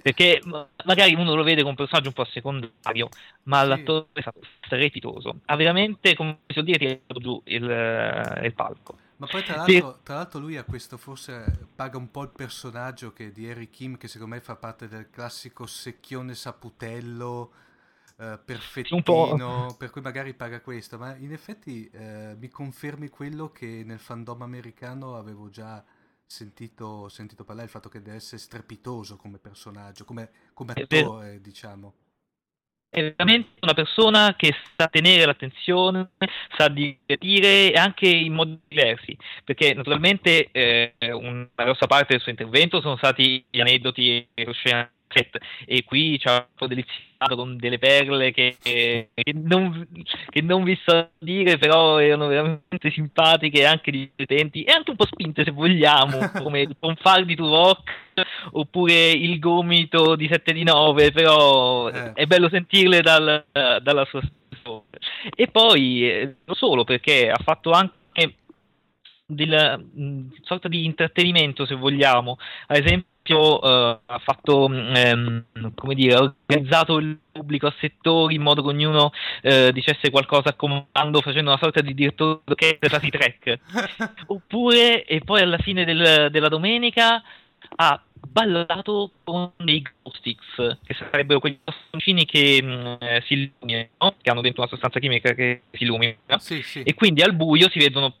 Perché 0.00 0.40
ma- 0.44 0.66
magari 0.84 1.14
uno 1.14 1.34
lo 1.34 1.42
vede 1.42 1.58
come 1.58 1.70
un 1.70 1.76
personaggio 1.76 2.08
un 2.08 2.14
po' 2.14 2.24
secondario 2.24 3.08
ma 3.44 3.62
Sì. 3.62 3.68
l'attore 3.68 4.06
è 4.12 4.20
stato 4.20 4.40
strepitoso. 4.62 5.40
Ha 5.44 5.56
veramente 5.56 6.14
come 6.14 6.38
si 6.46 6.54
può 6.54 6.62
dire 6.62 6.78
tirato 6.78 7.20
giù 7.20 7.42
il, 7.44 7.70
eh, 7.70 8.46
il 8.46 8.54
palco. 8.54 8.96
Ma 9.16 9.26
poi 9.26 9.44
tra 9.44 9.56
l'altro, 9.56 10.00
tra 10.02 10.14
l'altro 10.16 10.40
lui 10.40 10.56
ha 10.56 10.64
questo, 10.64 10.96
forse 10.96 11.68
paga 11.76 11.96
un 11.96 12.10
po' 12.10 12.22
il 12.22 12.30
personaggio 12.34 13.12
che 13.12 13.30
di 13.32 13.48
Harry 13.48 13.70
Kim, 13.70 13.96
che 13.96 14.08
secondo 14.08 14.34
me 14.34 14.40
fa 14.40 14.56
parte 14.56 14.88
del 14.88 15.10
classico 15.10 15.66
secchione 15.66 16.34
saputello, 16.34 17.52
eh, 18.18 18.38
perfettino, 18.44 19.76
per 19.78 19.90
cui 19.90 20.00
magari 20.00 20.34
paga 20.34 20.60
questo, 20.60 20.98
ma 20.98 21.14
in 21.16 21.32
effetti 21.32 21.88
eh, 21.92 22.34
mi 22.38 22.48
confermi 22.48 23.08
quello 23.08 23.50
che 23.52 23.82
nel 23.84 24.00
fandom 24.00 24.42
americano 24.42 25.16
avevo 25.16 25.50
già 25.50 25.84
sentito, 26.32 27.08
sentito 27.08 27.44
parlare, 27.44 27.66
il 27.66 27.72
fatto 27.72 27.88
che 27.88 28.00
deve 28.00 28.16
essere 28.16 28.40
strepitoso 28.40 29.16
come 29.16 29.38
personaggio, 29.38 30.04
come, 30.04 30.30
come 30.54 30.72
attore, 30.72 31.40
diciamo. 31.40 31.94
è 32.88 33.00
veramente 33.00 33.52
una 33.60 33.72
persona 33.72 34.36
che 34.36 34.54
sa 34.76 34.86
tenere 34.88 35.24
l'attenzione, 35.24 36.10
sa 36.56 36.68
divertire 36.68 37.72
anche 37.72 38.06
in 38.06 38.34
modi 38.34 38.60
diversi, 38.68 39.16
perché 39.44 39.72
naturalmente 39.72 40.50
eh, 40.52 40.94
una 41.12 41.48
grossa 41.54 41.86
parte 41.86 42.12
del 42.12 42.20
suo 42.20 42.30
intervento 42.30 42.82
sono 42.82 42.96
stati 42.98 43.44
gli 43.48 43.60
aneddoti 43.60 44.28
e 44.34 44.44
lo 44.44 44.52
scena 44.52 44.82
set, 44.82 44.91
e 45.64 45.84
qui 45.84 46.18
ci 46.18 46.28
ha 46.28 46.46
deliziato 46.66 47.36
con 47.36 47.56
delle 47.56 47.78
perle 47.78 48.32
che, 48.32 48.56
che 48.62 49.10
non, 49.34 49.86
che 50.28 50.42
non 50.42 50.64
vi 50.64 50.78
so 50.84 51.10
dire, 51.18 51.58
però 51.58 51.98
erano 51.98 52.26
veramente 52.26 52.90
simpatiche 52.90 53.60
e 53.60 53.64
anche 53.64 53.90
divertenti 53.90 54.64
e 54.64 54.72
anche 54.72 54.90
un 54.90 54.96
po' 54.96 55.06
spinte 55.06 55.44
se 55.44 55.50
vogliamo, 55.50 56.18
come 56.42 56.60
il 56.62 56.76
Ponfardi 56.78 57.34
to 57.36 57.48
Rock 57.48 57.90
oppure 58.52 59.10
il 59.10 59.38
gomito 59.38 60.16
di 60.16 60.28
7 60.30 60.52
di 60.52 60.64
9, 60.64 61.12
però 61.12 61.88
Eh. 61.88 62.12
è 62.14 62.26
bello 62.26 62.48
sentirle 62.48 63.00
dal- 63.00 63.44
dalla 63.82 64.04
sua 64.06 64.20
storia. 64.58 64.98
E 65.34 65.48
poi 65.48 66.08
eh, 66.10 66.34
non 66.44 66.56
solo 66.56 66.84
perché 66.84 67.30
ha 67.30 67.40
fatto 67.42 67.70
anche 67.70 68.00
della 69.26 69.78
mh, 69.78 70.34
sorta 70.42 70.68
di 70.68 70.84
intrattenimento 70.84 71.64
se 71.64 71.74
vogliamo 71.74 72.36
ad 72.66 72.76
esempio 72.76 73.06
eh, 73.24 73.98
ha 74.04 74.18
fatto 74.18 74.68
ehm, 74.70 75.44
come 75.74 75.94
dire 75.94 76.14
ha 76.14 76.20
organizzato 76.22 76.98
il 76.98 77.18
pubblico 77.30 77.66
a 77.66 77.74
settori 77.80 78.34
in 78.34 78.42
modo 78.42 78.62
che 78.62 78.68
ognuno 78.68 79.12
eh, 79.40 79.70
dicesse 79.72 80.10
qualcosa 80.10 80.50
a 80.50 80.54
comando 80.54 81.20
facendo 81.20 81.50
una 81.50 81.58
sorta 81.60 81.80
di 81.80 81.94
direttore 81.94 82.40
d'orchestra 82.44 82.98
di 82.98 83.10
track. 83.10 83.58
Oppure 84.26 85.04
e 85.04 85.20
poi 85.20 85.40
alla 85.40 85.58
fine 85.58 85.84
del- 85.84 86.28
della 86.30 86.48
domenica 86.48 87.22
ha 87.76 88.02
ballato 88.26 89.10
con 89.24 89.50
dei 89.56 89.82
glow 89.82 90.14
sticks 90.14 90.78
che 90.84 90.94
sarebbero 90.94 91.40
quei 91.40 91.58
bastoncini 91.62 92.24
che 92.24 92.62
mh, 92.62 92.96
eh, 93.00 93.22
si 93.26 93.34
illuminano 93.34 94.14
che 94.20 94.30
hanno 94.30 94.40
dentro 94.40 94.62
una 94.62 94.70
sostanza 94.70 94.98
chimica 95.00 95.34
che 95.34 95.62
si 95.72 95.82
illumina. 95.82 96.16
Sì, 96.38 96.62
sì. 96.62 96.82
e 96.82 96.94
quindi 96.94 97.22
al 97.22 97.34
buio 97.34 97.68
si 97.68 97.78
vedono 97.78 98.16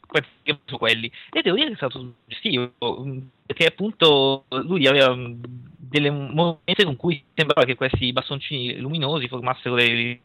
su 0.64 0.76
quelli. 0.78 1.10
E 1.30 1.42
devo 1.42 1.56
dire 1.56 1.68
che 1.68 1.74
è 1.74 1.76
stato 1.76 1.98
suggestivo 1.98 2.72
mh, 2.80 3.28
perché 3.46 3.66
appunto 3.66 4.44
lui 4.48 4.86
aveva 4.86 5.14
mh, 5.14 5.40
delle 5.76 6.10
movenze 6.10 6.84
con 6.84 6.96
cui 6.96 7.22
sembrava 7.34 7.66
che 7.66 7.74
questi 7.74 8.12
bastoncini 8.12 8.78
luminosi 8.78 9.28
formassero 9.28 9.74
dei, 9.74 10.18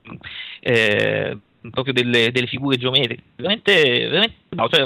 eh, 0.61 1.37
proprio 1.69 1.93
delle, 1.93 2.31
delle 2.31 2.47
figure 2.47 2.77
geometriche. 2.77 3.23
Veramente, 3.35 4.07
veramente 4.07 4.35
no, 4.49 4.69
cioè, 4.69 4.81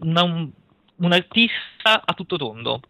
una- 0.00 0.22
un, 0.22 0.50
un 0.96 1.12
artista 1.12 2.02
a 2.04 2.12
tutto 2.14 2.36
tondo 2.36 2.80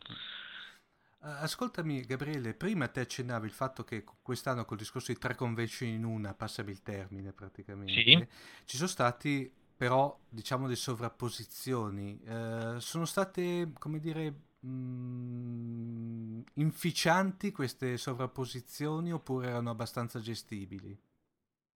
Ascoltami 1.23 2.01
Gabriele, 2.07 2.55
prima 2.55 2.89
te 2.89 3.01
accennavi 3.01 3.47
il 3.47 3.53
fatto 3.53 3.85
che 3.85 4.05
quest'anno 4.23 4.64
col 4.64 4.79
discorso 4.79 5.12
di 5.12 5.18
tre 5.18 5.35
convention 5.35 5.89
in 5.91 6.05
una, 6.05 6.33
passami 6.33 6.71
il 6.71 6.83
termine 6.83 7.33
praticamente, 7.33 8.27
Sì. 8.27 8.27
ci 8.64 8.77
sono 8.79 8.89
stati 8.89 9.51
però 9.77 10.18
diciamo 10.29 10.64
delle 10.64 10.77
sovrapposizioni, 10.77 12.18
Eh, 12.25 12.77
sono 12.79 13.05
state 13.05 13.71
come 13.79 14.01
dire 14.01 14.35
mm, 14.66 16.41
inficianti 16.55 17.53
queste 17.53 17.97
sovrapposizioni 17.99 19.12
oppure 19.12 19.49
erano 19.49 19.71
abbastanza 19.71 20.21
gestibili? 20.21 20.99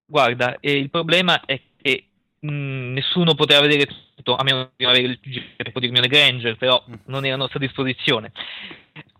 Guarda, 0.06 0.58
eh, 0.60 0.76
il 0.78 0.90
problema 0.90 1.40
è 1.44 1.60
che 1.80 2.08
mh, 2.40 2.92
nessuno 2.92 3.34
poteva 3.34 3.60
vedere 3.60 3.86
tutto, 4.14 4.36
a 4.36 4.42
meno 4.44 4.70
di 4.76 4.84
avere 4.84 5.18
il 5.22 5.54
tempo 5.56 5.80
di 5.80 5.86
Hermione 5.86 6.08
Granger, 6.08 6.56
però 6.56 6.82
Mm. 6.88 6.98
non 7.04 7.24
era 7.24 7.34
a 7.34 7.38
nostra 7.38 7.58
disposizione. 7.58 8.32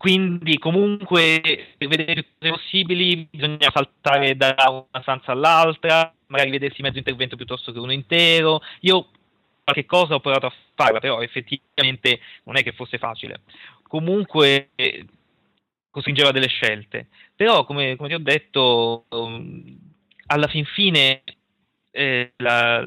Quindi, 0.05 0.59
comunque, 0.59 1.41
per 1.79 1.89
vedere 1.89 2.13
più 2.25 2.33
cose 2.39 2.53
possibili, 2.53 3.27
bisogna 3.31 3.71
saltare 3.73 4.37
da 4.37 4.55
una 4.69 5.01
stanza 5.01 5.33
all'altra, 5.33 6.13
magari 6.27 6.51
vedersi 6.51 6.83
mezzo 6.83 6.99
intervento 6.99 7.37
piuttosto 7.37 7.73
che 7.73 7.79
uno 7.79 7.91
intero. 7.91 8.61
Io 8.81 9.09
qualche 9.65 9.87
cosa 9.87 10.17
ho 10.17 10.21
provato 10.21 10.45
a 10.45 10.53
farla, 10.75 11.01
però 11.01 11.23
effettivamente 11.23 12.21
non 12.43 12.59
è 12.59 12.63
che 12.63 12.73
fosse 12.73 12.99
facile. 12.99 13.45
Comunque, 13.89 14.73
eh, 14.75 15.07
costringeva 15.91 16.33
delle 16.33 16.49
scelte. 16.49 17.07
Però, 17.35 17.65
come, 17.65 17.97
come 17.97 18.11
ti 18.11 18.15
ho 18.15 18.19
detto, 18.19 19.07
um, 19.09 19.79
alla 20.27 20.49
fin 20.49 20.67
fine 20.67 21.23
eh, 21.93 22.31
la- 22.37 22.87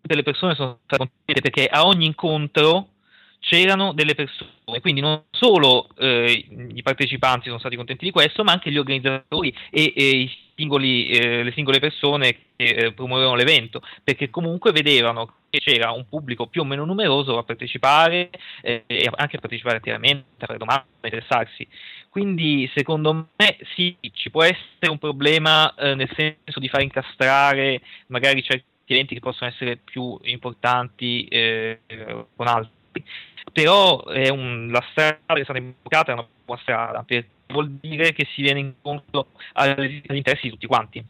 tutte 0.00 0.14
le 0.14 0.22
persone 0.22 0.54
sono 0.54 0.78
state 0.86 0.96
contente 0.96 1.42
perché 1.42 1.66
a 1.66 1.84
ogni 1.86 2.06
incontro 2.06 2.88
c'erano 3.40 3.92
delle 3.92 4.14
persone, 4.14 4.80
quindi 4.80 5.00
non 5.00 5.22
solo 5.30 5.88
eh, 5.96 6.46
i 6.74 6.82
partecipanti 6.82 7.46
sono 7.46 7.58
stati 7.58 7.76
contenti 7.76 8.04
di 8.04 8.10
questo, 8.10 8.44
ma 8.44 8.52
anche 8.52 8.70
gli 8.70 8.78
organizzatori 8.78 9.54
e, 9.70 9.92
e 9.96 10.30
singoli, 10.54 11.08
eh, 11.08 11.42
le 11.44 11.52
singole 11.52 11.78
persone 11.78 12.36
che 12.56 12.64
eh, 12.64 12.92
promuovevano 12.92 13.36
l'evento, 13.36 13.80
perché 14.02 14.28
comunque 14.28 14.72
vedevano 14.72 15.34
che 15.50 15.60
c'era 15.60 15.92
un 15.92 16.06
pubblico 16.08 16.46
più 16.46 16.62
o 16.62 16.64
meno 16.64 16.84
numeroso 16.84 17.38
a 17.38 17.44
partecipare 17.44 18.30
eh, 18.60 18.82
e 18.86 19.10
anche 19.14 19.36
a 19.36 19.40
partecipare 19.40 19.76
attivamente, 19.76 20.26
a 20.38 20.46
fare 20.46 20.58
domande, 20.58 20.86
a 21.00 21.06
interessarsi. 21.06 21.66
Quindi 22.10 22.68
secondo 22.74 23.28
me 23.36 23.56
sì, 23.74 23.96
ci 24.12 24.30
può 24.30 24.42
essere 24.42 24.90
un 24.90 24.98
problema 24.98 25.72
eh, 25.74 25.94
nel 25.94 26.10
senso 26.14 26.58
di 26.58 26.68
far 26.68 26.82
incastrare 26.82 27.80
magari 28.08 28.42
certi 28.42 28.64
eventi 28.86 29.14
che 29.14 29.20
possono 29.20 29.50
essere 29.50 29.76
più 29.76 30.18
importanti 30.22 31.24
eh, 31.26 31.80
con 32.34 32.46
altri, 32.46 32.72
però 33.52 34.04
è 34.06 34.28
un- 34.28 34.68
la 34.70 34.84
strada 34.90 35.18
che 35.26 35.40
è 35.40 35.44
stata 35.44 35.58
invocata 35.58 36.10
è 36.12 36.14
una 36.14 36.26
buona 36.44 36.60
strada, 36.62 37.02
perché 37.02 37.28
vuol 37.48 37.70
dire 37.70 38.12
che 38.12 38.26
si 38.34 38.42
viene 38.42 38.60
incontro 38.60 39.28
agli 39.54 40.02
interessi 40.10 40.46
di 40.46 40.50
tutti 40.50 40.66
quanti. 40.66 41.04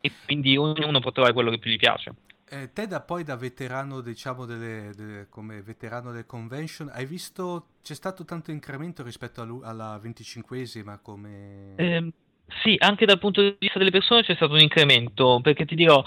E 0.00 0.12
quindi 0.24 0.56
ognuno 0.56 1.00
può 1.00 1.10
trovare 1.12 1.34
quello 1.34 1.50
che 1.50 1.58
più 1.58 1.70
gli 1.70 1.76
piace. 1.76 2.14
Eh, 2.50 2.72
te 2.72 2.86
da 2.86 3.00
poi 3.02 3.24
da 3.24 3.36
veterano, 3.36 4.00
diciamo, 4.00 4.46
delle, 4.46 4.92
delle- 4.96 5.26
come 5.28 5.60
veterano 5.60 6.12
del 6.12 6.24
convention, 6.24 6.88
hai 6.90 7.04
visto 7.04 7.66
c'è 7.82 7.94
stato 7.94 8.24
tanto 8.24 8.50
incremento 8.50 9.02
rispetto 9.02 9.42
alla 9.62 9.98
25esima 9.98 10.98
come... 11.02 11.74
Ehm, 11.76 12.10
sì, 12.62 12.74
anche 12.78 13.04
dal 13.04 13.18
punto 13.18 13.42
di 13.42 13.54
vista 13.58 13.78
delle 13.78 13.90
persone 13.90 14.22
c'è 14.22 14.34
stato 14.34 14.54
un 14.54 14.60
incremento, 14.60 15.40
perché 15.42 15.66
ti 15.66 15.74
dirò, 15.74 16.02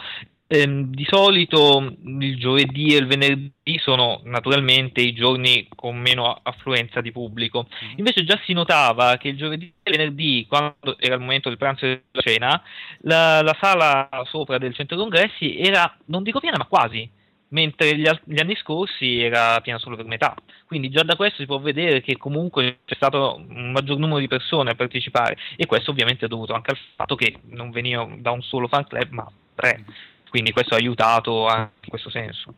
Ehm, 0.54 0.94
di 0.94 1.06
solito 1.10 1.96
il 2.04 2.38
giovedì 2.38 2.94
e 2.94 2.98
il 2.98 3.08
venerdì 3.08 3.80
sono 3.80 4.20
naturalmente 4.26 5.00
i 5.00 5.14
giorni 5.14 5.66
con 5.74 5.98
meno 5.98 6.38
affluenza 6.44 7.00
di 7.00 7.14
pubblico. 7.14 7.68
Mm-hmm. 7.70 7.94
Invece 8.00 8.26
già 8.26 8.38
si 8.44 8.52
notava 8.52 9.16
che 9.16 9.30
il 9.30 9.38
giovedì 9.38 9.72
e 9.82 9.90
il 9.90 9.98
venerdì, 9.98 10.46
quando 10.50 10.98
era 11.00 11.16
il 11.16 11.22
momento 11.22 11.48
del 11.48 11.58
pranzo 11.58 11.86
e 11.86 12.04
della 12.12 12.22
cena, 12.22 12.62
la, 13.04 13.42
la 13.42 13.58
sala 13.62 14.10
sopra 14.26 14.58
del 14.58 14.74
centro 14.74 14.98
congressi 14.98 15.58
era, 15.58 15.98
non 16.08 16.22
dico 16.22 16.42
piena, 16.42 16.58
ma 16.58 16.66
quasi 16.66 17.10
mentre 17.52 17.96
gli, 17.96 18.10
gli, 18.26 18.40
anni 18.40 18.56
scorsi 18.56 19.22
era 19.22 19.58
piena 19.62 19.80
solo 19.80 19.96
per 19.96 20.06
metà. 20.06 20.36
Quindi 20.66 20.90
già 20.90 21.04
da 21.04 21.16
questo 21.16 21.38
si 21.38 21.46
può 21.46 21.60
vedere 21.60 22.02
che 22.02 22.18
comunque 22.18 22.80
c'è 22.84 22.96
stato 22.96 23.38
un 23.38 23.72
maggior 23.72 23.98
numero 23.98 24.20
di 24.20 24.28
persone 24.28 24.72
a 24.72 24.76
partecipare 24.76 25.38
e 25.56 25.66
questo 25.66 25.92
ovviamente 25.92 26.26
è 26.26 26.28
dovuto 26.28 26.54
anche 26.54 26.72
al 26.72 26.78
fatto 26.96 27.16
che 27.16 27.40
non 27.52 27.72
venivano 27.72 28.18
da 28.20 28.32
un 28.32 28.42
solo 28.42 28.68
fan 28.68 28.86
club 28.86 29.12
ma 29.12 29.32
tre. 29.56 29.86
Quindi 30.32 30.54
questo 30.54 30.76
ha 30.76 30.78
aiutato 30.78 31.46
anche 31.48 31.74
in 31.82 31.90
questo 31.90 32.10
senso. 32.10 32.56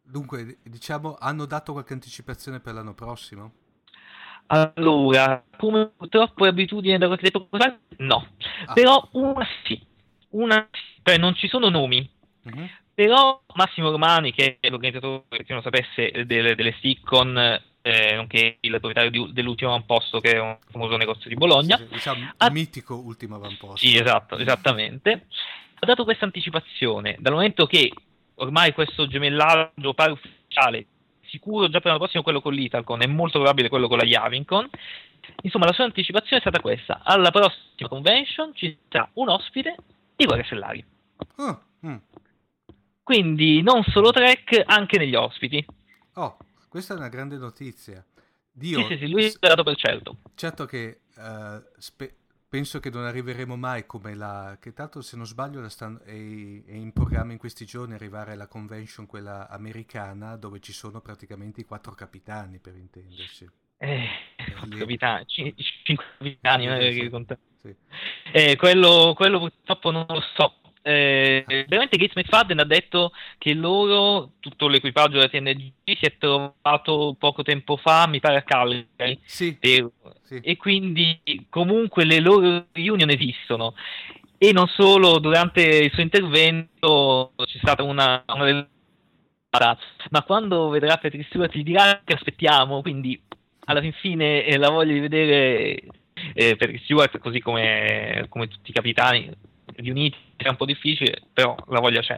Dunque, 0.00 0.58
diciamo, 0.62 1.16
hanno 1.18 1.44
dato 1.44 1.72
qualche 1.72 1.92
anticipazione 1.92 2.60
per 2.60 2.72
l'anno 2.72 2.94
prossimo? 2.94 3.52
Allora, 4.46 5.42
come 5.56 5.90
purtroppo 5.96 6.44
è 6.44 6.48
abitudine 6.48 6.96
da 6.96 7.06
qualche 7.06 7.30
detto 7.30 7.48
no. 7.96 8.28
Ah. 8.66 8.72
Però 8.74 9.08
una 9.14 9.44
sì, 9.64 9.84
una 10.30 10.68
sì, 10.70 11.00
cioè 11.02 11.18
non 11.18 11.34
ci 11.34 11.48
sono 11.48 11.68
nomi. 11.68 12.08
Uh-huh. 12.44 12.70
Però 12.94 13.42
Massimo 13.54 13.90
Romani, 13.90 14.32
che 14.32 14.58
è 14.60 14.68
l'organizzatore, 14.68 15.24
per 15.26 15.40
chi 15.40 15.52
non 15.52 15.62
lo 15.64 15.68
sapesse, 15.68 16.26
delle, 16.26 16.54
delle 16.54 16.74
Sticcon, 16.78 17.36
eh, 17.82 18.14
nonché 18.14 18.58
il 18.60 18.70
proprietario 18.70 19.10
di, 19.10 19.32
dell'ultimo 19.32 19.70
avamposto, 19.70 20.20
che 20.20 20.34
è 20.34 20.38
un 20.38 20.56
famoso 20.70 20.96
negozio 20.96 21.28
di 21.28 21.34
Bologna. 21.34 21.76
Sì, 21.76 21.88
diciamo 21.88 22.30
ha... 22.36 22.50
mitico 22.50 22.94
ultimo 22.94 23.34
avamposto. 23.34 23.84
Sì, 23.84 23.96
esatto, 23.96 24.38
esattamente. 24.38 25.26
Ha 25.84 25.86
dato 25.86 26.04
questa 26.04 26.24
anticipazione, 26.24 27.16
dal 27.20 27.32
momento 27.32 27.66
che 27.66 27.92
ormai 28.36 28.72
questo 28.72 29.06
gemellaggio 29.06 29.94
pare 29.94 30.12
ufficiale, 30.12 30.86
sicuro 31.22 31.68
già 31.68 31.78
per 31.78 31.86
l'anno 31.86 31.98
prossimo 31.98 32.22
quello 32.22 32.40
con 32.40 32.52
l'Italcon, 32.52 33.02
è 33.02 33.06
molto 33.06 33.38
probabile 33.38 33.68
quello 33.68 33.86
con 33.86 33.98
la 33.98 34.04
Yavincon. 34.04 34.68
Insomma, 35.42 35.66
la 35.66 35.72
sua 35.72 35.84
anticipazione 35.84 36.36
è 36.36 36.40
stata 36.40 36.60
questa. 36.60 37.00
Alla 37.02 37.30
prossima 37.30 37.88
convention 37.88 38.54
ci 38.54 38.76
sarà 38.88 39.08
un 39.14 39.28
ospite 39.28 39.76
di 40.16 40.24
Guerre 40.24 40.44
Stellari. 40.44 40.84
Oh, 41.36 41.62
mm. 41.86 41.96
Quindi 43.02 43.62
non 43.62 43.82
solo 43.84 44.10
Trek, 44.10 44.62
anche 44.64 44.98
negli 44.98 45.14
ospiti. 45.14 45.64
Oh, 46.14 46.36
questa 46.68 46.94
è 46.94 46.96
una 46.96 47.08
grande 47.08 47.36
notizia. 47.36 48.04
Dio, 48.50 48.80
sì, 48.80 48.86
sì, 48.86 48.98
sì, 48.98 49.08
lui 49.08 49.24
è 49.24 49.32
dato 49.38 49.64
per 49.64 49.76
certo. 49.76 50.18
Certo 50.34 50.64
che 50.64 51.00
uh, 51.16 51.62
spe- 51.78 52.14
penso 52.54 52.78
che 52.78 52.88
non 52.88 53.04
arriveremo 53.04 53.56
mai 53.56 53.84
come 53.84 54.14
la... 54.14 54.56
che 54.60 54.72
tanto 54.72 55.02
se 55.02 55.16
non 55.16 55.26
sbaglio 55.26 55.68
stanno, 55.68 55.98
è, 56.04 56.12
in 56.12 56.92
programma 56.92 57.32
in 57.32 57.38
questi 57.38 57.64
giorni 57.64 57.94
arrivare 57.94 58.30
alla 58.30 58.46
convention, 58.46 59.06
quella 59.06 59.48
americana, 59.48 60.36
dove 60.36 60.60
ci 60.60 60.72
sono 60.72 61.00
praticamente 61.00 61.62
i 61.62 61.64
quattro 61.64 61.94
capitani, 61.94 62.60
per 62.60 62.76
intenderci. 62.76 63.50
Eh, 63.78 64.06
quattro 64.56 64.78
capitani, 64.78 65.24
cinque 65.26 66.04
capitani, 66.16 66.92
sì, 66.92 67.10
sì, 67.10 67.36
sì. 67.60 67.76
Eh, 68.32 68.54
quello, 68.54 69.14
quello 69.16 69.40
purtroppo 69.40 69.90
non 69.90 70.06
lo 70.06 70.20
so 70.36 70.54
eh, 70.86 71.44
veramente 71.46 71.96
Gates 71.96 72.14
McFadden 72.14 72.58
ha 72.58 72.64
detto 72.64 73.12
che 73.38 73.54
loro, 73.54 74.32
tutto 74.38 74.68
l'equipaggio 74.68 75.16
della 75.16 75.28
TNG 75.28 75.72
si 75.82 76.04
è 76.04 76.18
trovato 76.18 77.16
poco 77.18 77.42
tempo 77.42 77.78
fa, 77.78 78.06
mi 78.06 78.20
pare 78.20 78.36
a 78.36 78.42
Calgary, 78.42 79.18
sì, 79.24 79.56
per, 79.56 79.90
sì. 80.22 80.40
e 80.42 80.58
quindi 80.58 81.18
comunque 81.48 82.04
le 82.04 82.20
loro 82.20 82.66
reunion 82.72 83.08
esistono. 83.08 83.74
E 84.36 84.52
non 84.52 84.68
solo, 84.68 85.20
durante 85.20 85.62
il 85.62 85.90
suo 85.90 86.02
intervento 86.02 87.32
c'è 87.34 87.58
stata 87.58 87.82
una, 87.82 88.22
una 88.26 88.68
ma 90.10 90.22
quando 90.24 90.68
vedrà 90.68 90.98
Patrick 90.98 91.26
Stewart 91.28 91.54
gli 91.56 91.62
dirà 91.62 92.02
che 92.04 92.12
aspettiamo, 92.12 92.82
quindi 92.82 93.18
alla 93.66 93.80
fin 93.80 93.92
fine 93.92 94.44
eh, 94.44 94.58
la 94.58 94.68
voglia 94.68 94.92
di 94.92 95.00
vedere 95.00 95.80
eh, 96.34 96.56
Patrick 96.56 96.82
Stewart, 96.84 97.16
così 97.18 97.40
come, 97.40 98.26
come 98.28 98.48
tutti 98.48 98.68
i 98.68 98.74
capitani, 98.74 99.30
riuniti 99.76 100.23
è 100.36 100.48
un 100.48 100.56
po' 100.56 100.64
difficile, 100.64 101.22
però 101.32 101.54
la 101.68 101.80
voglia 101.80 102.00
c'è. 102.00 102.16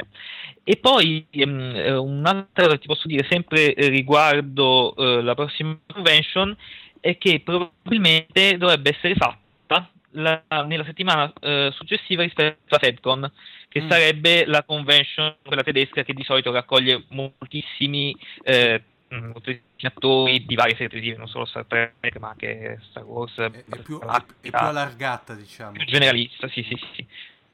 E 0.65 0.77
poi 0.77 1.27
um, 1.33 1.75
un'altra 2.01 2.69
che 2.69 2.79
ti 2.79 2.87
posso 2.87 3.07
dire 3.07 3.27
sempre 3.29 3.75
riguardo 3.77 4.95
uh, 4.97 5.21
la 5.21 5.35
prossima 5.35 5.79
convention 5.87 6.57
è 7.01 7.17
che 7.19 7.41
probabilmente 7.45 8.57
dovrebbe 8.57 8.91
essere 8.91 9.15
fatta 9.15 9.89
la, 10.11 10.43
nella 10.67 10.85
settimana 10.85 11.33
uh, 11.41 11.71
successiva 11.71 12.23
rispetto 12.23 12.59
alla 12.69 12.79
FedCon, 12.79 13.33
che 13.69 13.83
mm. 13.83 13.89
sarebbe 13.89 14.47
la 14.47 14.65
convention, 14.65 15.37
quella 15.45 15.63
tedesca 15.63 16.03
che 16.03 16.15
di 16.15 16.25
solito 16.25 16.51
raccoglie 16.51 17.05
moltissimi 17.09 18.17
eh, 18.43 18.83
moltissimi 19.09 19.63
attori 19.83 20.45
di 20.45 20.55
varie 20.55 20.73
serie 20.73 20.89
televisive, 20.89 21.19
non 21.19 21.29
solo 21.29 21.45
Star 21.45 21.65
Trek, 21.67 22.17
ma 22.19 22.31
anche 22.31 22.81
Star 22.91 23.05
Wars. 23.05 23.37
È, 23.37 23.51
è, 23.51 23.65
più, 23.83 24.01
è 24.01 24.21
più, 24.41 24.51
allargata, 24.53 25.35
diciamo. 25.35 25.73
Più 25.73 25.85
generalista, 25.85 26.49
sì, 26.49 26.63
sì, 26.63 26.79
sì. 26.95 27.07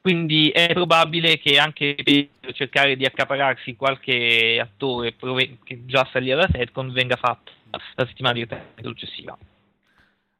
Quindi 0.02 0.50
è 0.50 0.72
probabile 0.72 1.38
che 1.38 1.60
anche 1.60 1.94
per 2.02 2.52
cercare 2.54 2.96
di 2.96 3.04
accapararsi 3.04 3.76
qualche 3.76 4.58
attore 4.60 5.14
che 5.62 5.86
già 5.86 6.04
sta 6.08 6.18
lì 6.18 6.32
alla 6.32 6.48
Setcon 6.50 6.90
venga 6.90 7.14
fatto 7.14 7.52
la 7.70 8.04
settimana 8.04 8.34
direttamente 8.34 8.82
successiva. 8.82 9.38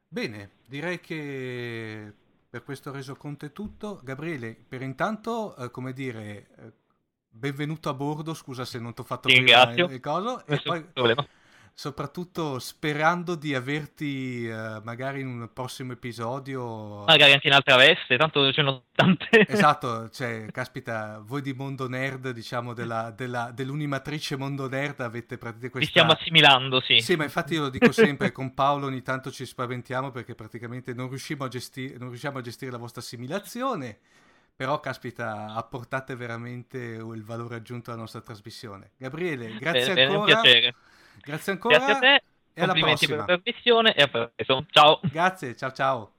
Bene, 0.05 0.49
direi 0.67 0.99
che 0.99 2.11
per 2.49 2.63
questo 2.65 2.91
resoconto 2.91 3.45
è 3.45 3.53
tutto. 3.53 4.01
Gabriele, 4.03 4.53
per 4.67 4.81
intanto, 4.81 5.55
eh, 5.55 5.71
come 5.71 5.93
dire, 5.93 6.47
eh, 6.59 6.71
benvenuto 7.29 7.87
a 7.87 7.93
bordo, 7.93 8.33
scusa 8.33 8.65
se 8.65 8.79
non 8.79 8.93
ti 8.93 8.99
ho 8.99 9.05
fatto 9.05 9.29
prima 9.29 9.71
il 9.71 9.99
coso. 10.01 10.45
E 10.45 10.59
poi, 10.61 10.83
problema 10.83 11.25
soprattutto 11.75 12.59
sperando 12.59 13.33
di 13.33 13.55
averti 13.55 14.47
uh, 14.47 14.81
magari 14.83 15.21
in 15.21 15.27
un 15.27 15.49
prossimo 15.51 15.93
episodio. 15.93 17.03
Magari 17.05 17.33
anche 17.33 17.47
in 17.47 17.53
altra 17.53 17.75
veste, 17.75 18.15
tanto 18.15 18.51
ce 18.51 18.61
ne 18.61 18.67
sono 18.67 18.83
tante. 18.93 19.45
esatto, 19.47 20.09
cioè, 20.09 20.45
caspita, 20.53 21.21
voi 21.25 21.41
di 21.41 21.53
Mondo 21.53 21.89
Nerd, 21.89 22.29
diciamo, 22.29 22.73
della, 22.73 23.11
della, 23.11 23.51
dell'unimatrice 23.51 24.35
Mondo 24.37 24.69
Nerd 24.69 25.01
avete 25.01 25.37
praticamente 25.37 25.69
questa... 25.69 25.85
Ci 25.85 25.97
stiamo 25.97 26.11
assimilando, 26.11 26.79
sì. 26.79 26.99
Sì, 26.99 27.15
ma 27.15 27.23
infatti 27.23 27.55
io 27.55 27.61
lo 27.61 27.69
dico 27.69 27.91
sempre, 27.91 28.31
con 28.31 28.53
Paolo 28.53 28.85
ogni 28.85 29.01
tanto 29.01 29.31
ci 29.31 29.45
spaventiamo 29.45 30.11
perché 30.11 30.35
praticamente 30.35 30.93
non 30.93 31.09
riusciamo 31.09 31.43
a, 31.43 31.47
gesti- 31.47 31.95
non 31.97 32.09
riusciamo 32.09 32.37
a 32.37 32.41
gestire 32.41 32.71
la 32.71 32.77
vostra 32.77 33.01
assimilazione. 33.01 33.97
Però, 34.55 34.79
caspita, 34.79 35.55
apportate 35.55 36.15
veramente 36.15 36.77
il 36.77 37.23
valore 37.23 37.55
aggiunto 37.55 37.89
alla 37.89 38.01
nostra 38.01 38.21
trasmissione. 38.21 38.91
Gabriele, 38.97 39.57
grazie 39.57 39.93
bene, 39.95 40.13
ancora. 40.13 40.25
Bene, 40.25 40.35
un 40.35 40.41
piacere. 40.41 40.75
Grazie 41.23 41.53
ancora. 41.53 41.77
Grazie 41.77 41.93
a 41.93 41.99
te. 41.99 42.23
E 42.55 42.61
alla 42.61 42.73
prossima. 42.73 43.09
per 43.09 43.17
la 43.17 43.41
trasmissione 43.41 43.95
e 43.95 44.01
a 44.03 44.07
presto. 44.07 44.65
Ciao. 44.69 44.99
Grazie, 45.03 45.55
ciao 45.55 45.71
ciao. 45.71 46.11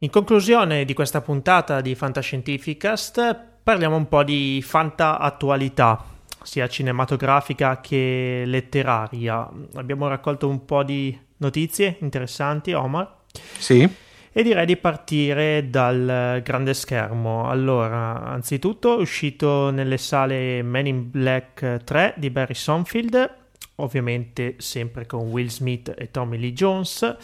In 0.00 0.10
conclusione 0.10 0.84
di 0.84 0.94
questa 0.94 1.22
puntata 1.22 1.80
di 1.80 1.94
Fantascientificast 1.94 3.46
parliamo 3.62 3.96
un 3.96 4.08
po' 4.08 4.22
di 4.22 4.62
fanta 4.62 5.18
attualità, 5.18 6.04
sia 6.42 6.68
cinematografica 6.68 7.80
che 7.80 8.42
letteraria. 8.46 9.48
Abbiamo 9.74 10.08
raccolto 10.08 10.48
un 10.48 10.64
po' 10.64 10.84
di 10.84 11.18
notizie 11.38 11.96
interessanti, 12.00 12.72
Omar. 12.72 13.16
Sì 13.32 14.06
e 14.32 14.42
direi 14.42 14.66
di 14.66 14.76
partire 14.76 15.68
dal 15.70 16.40
grande 16.42 16.74
schermo. 16.74 17.48
Allora, 17.48 18.22
anzitutto 18.24 18.98
è 18.98 19.00
uscito 19.00 19.70
nelle 19.70 19.98
sale 19.98 20.62
Men 20.62 20.86
in 20.86 21.10
Black 21.10 21.82
3 21.84 22.14
di 22.16 22.30
Barry 22.30 22.54
Sonfield, 22.54 23.34
ovviamente 23.76 24.56
sempre 24.58 25.06
con 25.06 25.28
Will 25.28 25.48
Smith 25.48 25.94
e 25.96 26.10
Tommy 26.10 26.38
Lee 26.38 26.52
Jones. 26.52 27.16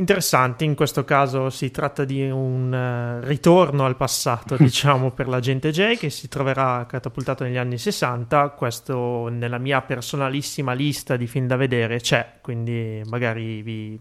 Interessante, 0.00 0.64
in 0.64 0.74
questo 0.74 1.04
caso 1.04 1.50
si 1.50 1.70
tratta 1.70 2.06
di 2.06 2.22
un 2.30 2.72
uh, 2.72 3.26
ritorno 3.26 3.84
al 3.84 3.96
passato, 3.96 4.56
diciamo, 4.58 5.10
per 5.10 5.28
l'agente 5.28 5.70
J 5.70 5.98
che 5.98 6.08
si 6.08 6.26
troverà 6.26 6.86
catapultato 6.88 7.44
negli 7.44 7.58
anni 7.58 7.76
60. 7.76 8.48
Questo 8.50 9.28
nella 9.28 9.58
mia 9.58 9.82
personalissima 9.82 10.72
lista 10.72 11.16
di 11.16 11.26
film 11.26 11.46
da 11.46 11.56
vedere 11.56 12.00
c'è, 12.00 12.38
quindi 12.40 13.02
magari 13.04 13.60
vi 13.60 14.00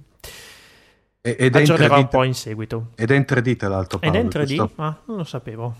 ed 1.22 1.55
aggiornerò 1.55 1.97
un 1.97 2.07
po' 2.07 2.24
in 2.24 2.34
seguito. 2.34 2.91
Ed 2.95 3.11
è 3.11 3.15
in 3.15 3.26
3D 3.28 3.55
tra 3.57 3.67
l'altro. 3.67 3.99
Paolo, 3.99 4.15
ed 4.15 4.22
è 4.22 4.24
in 4.24 4.30
3D? 4.30 4.55
Questo... 4.57 4.72
Ah, 4.76 4.97
non 5.05 5.17
lo 5.17 5.24
sapevo. 5.24 5.76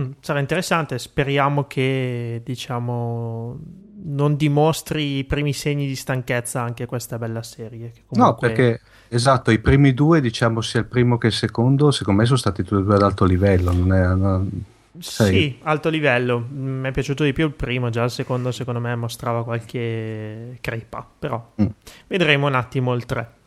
Mm, 0.00 0.12
sarà 0.20 0.40
interessante, 0.40 0.98
speriamo 0.98 1.66
che 1.66 2.40
diciamo 2.44 3.58
non 4.04 4.36
dimostri 4.36 5.18
i 5.18 5.24
primi 5.24 5.52
segni 5.52 5.86
di 5.86 5.94
stanchezza 5.94 6.60
anche 6.60 6.86
questa 6.86 7.18
bella 7.18 7.42
serie. 7.42 7.92
Comunque... 8.06 8.16
No, 8.16 8.34
perché 8.34 8.80
esatto, 9.08 9.50
i 9.50 9.60
primi 9.60 9.94
due, 9.94 10.20
diciamo 10.20 10.60
sia 10.60 10.80
il 10.80 10.86
primo 10.86 11.18
che 11.18 11.28
il 11.28 11.32
secondo, 11.32 11.90
secondo 11.90 12.20
me 12.20 12.26
sono 12.26 12.38
stati 12.38 12.62
tutti 12.62 12.80
e 12.80 12.84
due 12.84 12.94
ad 12.94 13.02
alto 13.02 13.24
livello. 13.24 13.72
Non 13.72 13.92
è, 13.92 14.06
non... 14.14 14.64
Sì, 14.98 15.58
alto 15.62 15.88
livello. 15.88 16.44
Mi 16.50 16.88
è 16.88 16.90
piaciuto 16.90 17.22
di 17.22 17.32
più 17.32 17.46
il 17.46 17.52
primo, 17.52 17.90
già 17.90 18.02
il 18.02 18.10
secondo 18.10 18.50
secondo 18.50 18.80
me 18.80 18.94
mostrava 18.96 19.44
qualche 19.44 20.58
crepa, 20.60 21.06
però 21.18 21.52
mm. 21.62 21.66
vedremo 22.08 22.46
un 22.46 22.54
attimo 22.54 22.94
il 22.94 23.06
3. 23.06 23.40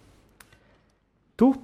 Tu? 1.35 1.63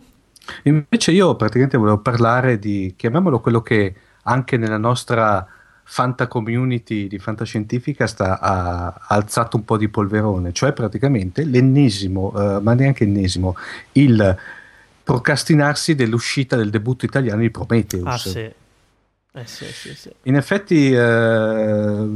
Invece 0.64 1.12
io 1.12 1.36
praticamente 1.36 1.78
volevo 1.78 2.00
parlare 2.00 2.60
di, 2.60 2.94
chiamiamolo 2.98 3.40
quello 3.40 3.62
che 3.62 3.96
anche 4.24 4.58
nella 4.58 4.78
nostra 4.78 5.48
fanta 5.84 6.28
community 6.28 7.08
di 7.08 7.20
fantascientifica 7.20 8.08
sta, 8.08 8.40
ha, 8.40 8.88
ha 8.88 9.02
alzato 9.08 9.58
un 9.58 9.66
po' 9.66 9.78
di 9.78 9.90
polverone, 9.90 10.54
cioè 10.54 10.74
praticamente 10.74 11.44
l'ennesimo, 11.44 12.34
eh, 12.36 12.62
ma 12.62 12.74
neanche 12.74 13.04
ennesimo, 13.04 13.56
il 13.94 14.38
procrastinarsi 15.04 15.96
dell'uscita 15.96 16.56
del 16.56 16.70
debutto 16.70 17.06
italiano 17.06 17.42
di 17.42 17.50
Prometheus. 17.50 18.06
Ah 18.06 18.18
sì. 18.18 18.54
Eh, 19.34 19.46
sì, 19.46 19.64
sì, 19.66 19.96
sì. 19.96 20.12
In 20.24 20.36
effetti, 20.36 20.92
eh, 20.92 22.08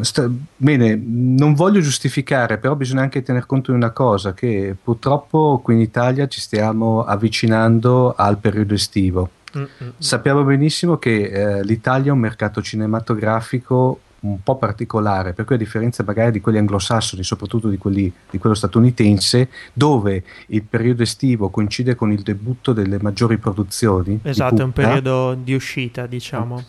sta, 0.00 0.30
bene, 0.56 0.98
non 1.04 1.52
voglio 1.52 1.80
giustificare, 1.80 2.56
però 2.56 2.74
bisogna 2.74 3.02
anche 3.02 3.22
tener 3.22 3.44
conto 3.44 3.70
di 3.70 3.76
una 3.76 3.90
cosa, 3.90 4.32
che 4.32 4.74
purtroppo 4.82 5.60
qui 5.62 5.74
in 5.74 5.80
Italia 5.80 6.26
ci 6.26 6.40
stiamo 6.40 7.04
avvicinando 7.04 8.14
al 8.14 8.38
periodo 8.38 8.72
estivo. 8.72 9.30
Mm-mm. 9.56 9.92
Sappiamo 9.98 10.42
benissimo 10.42 10.96
che 10.96 11.22
eh, 11.24 11.64
l'Italia 11.64 12.10
è 12.10 12.12
un 12.12 12.18
mercato 12.18 12.62
cinematografico 12.62 14.00
un 14.26 14.42
po' 14.42 14.56
particolare, 14.56 15.32
per 15.32 15.44
cui 15.44 15.54
a 15.54 15.58
differenza 15.58 16.02
magari 16.04 16.32
di 16.32 16.40
quelli 16.40 16.58
anglosassoni, 16.58 17.22
soprattutto 17.22 17.68
di, 17.68 17.78
quelli, 17.78 18.12
di 18.30 18.38
quello 18.38 18.54
statunitense, 18.54 19.48
dove 19.72 20.22
il 20.48 20.62
periodo 20.62 21.02
estivo 21.02 21.48
coincide 21.48 21.94
con 21.94 22.12
il 22.12 22.22
debutto 22.22 22.72
delle 22.72 22.98
maggiori 23.00 23.38
produzioni. 23.38 24.20
Esatto, 24.22 24.60
è 24.60 24.64
un 24.64 24.72
periodo 24.72 25.34
di 25.34 25.54
uscita, 25.54 26.06
diciamo. 26.06 26.64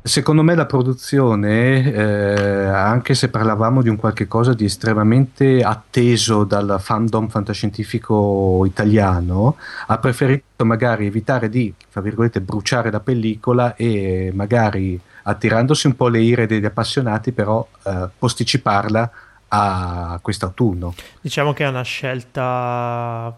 Secondo 0.00 0.42
me 0.42 0.54
la 0.54 0.64
produzione, 0.64 1.92
eh, 1.92 2.64
anche 2.64 3.14
se 3.14 3.28
parlavamo 3.28 3.82
di 3.82 3.90
un 3.90 3.96
qualche 3.96 4.26
cosa 4.26 4.54
di 4.54 4.64
estremamente 4.64 5.60
atteso 5.62 6.44
dal 6.44 6.78
fandom 6.80 7.28
fantascientifico 7.28 8.64
italiano, 8.64 9.56
ha 9.86 9.98
preferito 9.98 10.64
magari 10.64 11.06
evitare 11.06 11.50
di, 11.50 11.74
tra 11.90 12.00
virgolette, 12.00 12.40
bruciare 12.40 12.90
la 12.90 13.00
pellicola 13.00 13.74
e 13.76 14.30
magari 14.32 14.98
attirandosi 15.28 15.86
un 15.86 15.96
po' 15.96 16.08
le 16.08 16.20
ire 16.20 16.46
degli 16.46 16.64
appassionati, 16.64 17.32
però 17.32 17.66
eh, 17.84 18.08
posticiparla 18.18 19.10
a 19.48 20.18
quest'autunno. 20.20 20.94
Diciamo 21.20 21.52
che 21.52 21.64
è 21.64 21.68
una 21.68 21.82
scelta 21.82 23.34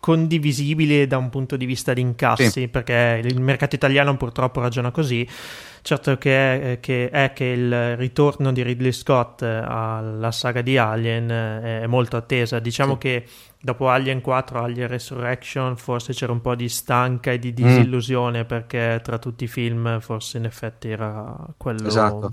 condivisibile 0.00 1.06
da 1.06 1.18
un 1.18 1.30
punto 1.30 1.56
di 1.56 1.66
vista 1.66 1.92
di 1.92 2.00
incassi, 2.00 2.50
sì. 2.50 2.68
perché 2.68 3.20
il 3.24 3.40
mercato 3.40 3.74
italiano 3.74 4.16
purtroppo 4.16 4.60
ragiona 4.60 4.90
così. 4.90 5.26
Certo 5.82 6.16
che 6.16 6.74
è, 6.74 6.80
che 6.80 7.10
è, 7.10 7.32
che 7.32 7.44
il 7.44 7.96
ritorno 7.96 8.52
di 8.52 8.62
Ridley 8.62 8.92
Scott 8.92 9.42
alla 9.42 10.30
saga 10.30 10.62
di 10.62 10.78
Alien 10.78 11.28
è 11.28 11.86
molto 11.86 12.16
attesa. 12.16 12.60
Diciamo 12.60 12.92
sì. 12.92 12.98
che 12.98 13.26
dopo 13.60 13.88
Alien 13.88 14.20
4, 14.20 14.60
Alien 14.60 14.86
Resurrection, 14.86 15.76
forse 15.76 16.12
c'era 16.12 16.30
un 16.30 16.40
po' 16.40 16.54
di 16.54 16.68
stanca 16.68 17.32
e 17.32 17.40
di 17.40 17.50
mm. 17.50 17.54
disillusione 17.54 18.44
mm. 18.44 18.46
perché 18.46 19.00
tra 19.02 19.18
tutti 19.18 19.42
i 19.44 19.48
film 19.48 19.98
forse 19.98 20.38
in 20.38 20.44
effetti 20.44 20.88
era 20.88 21.36
quello 21.56 21.88
esatto. 21.88 22.32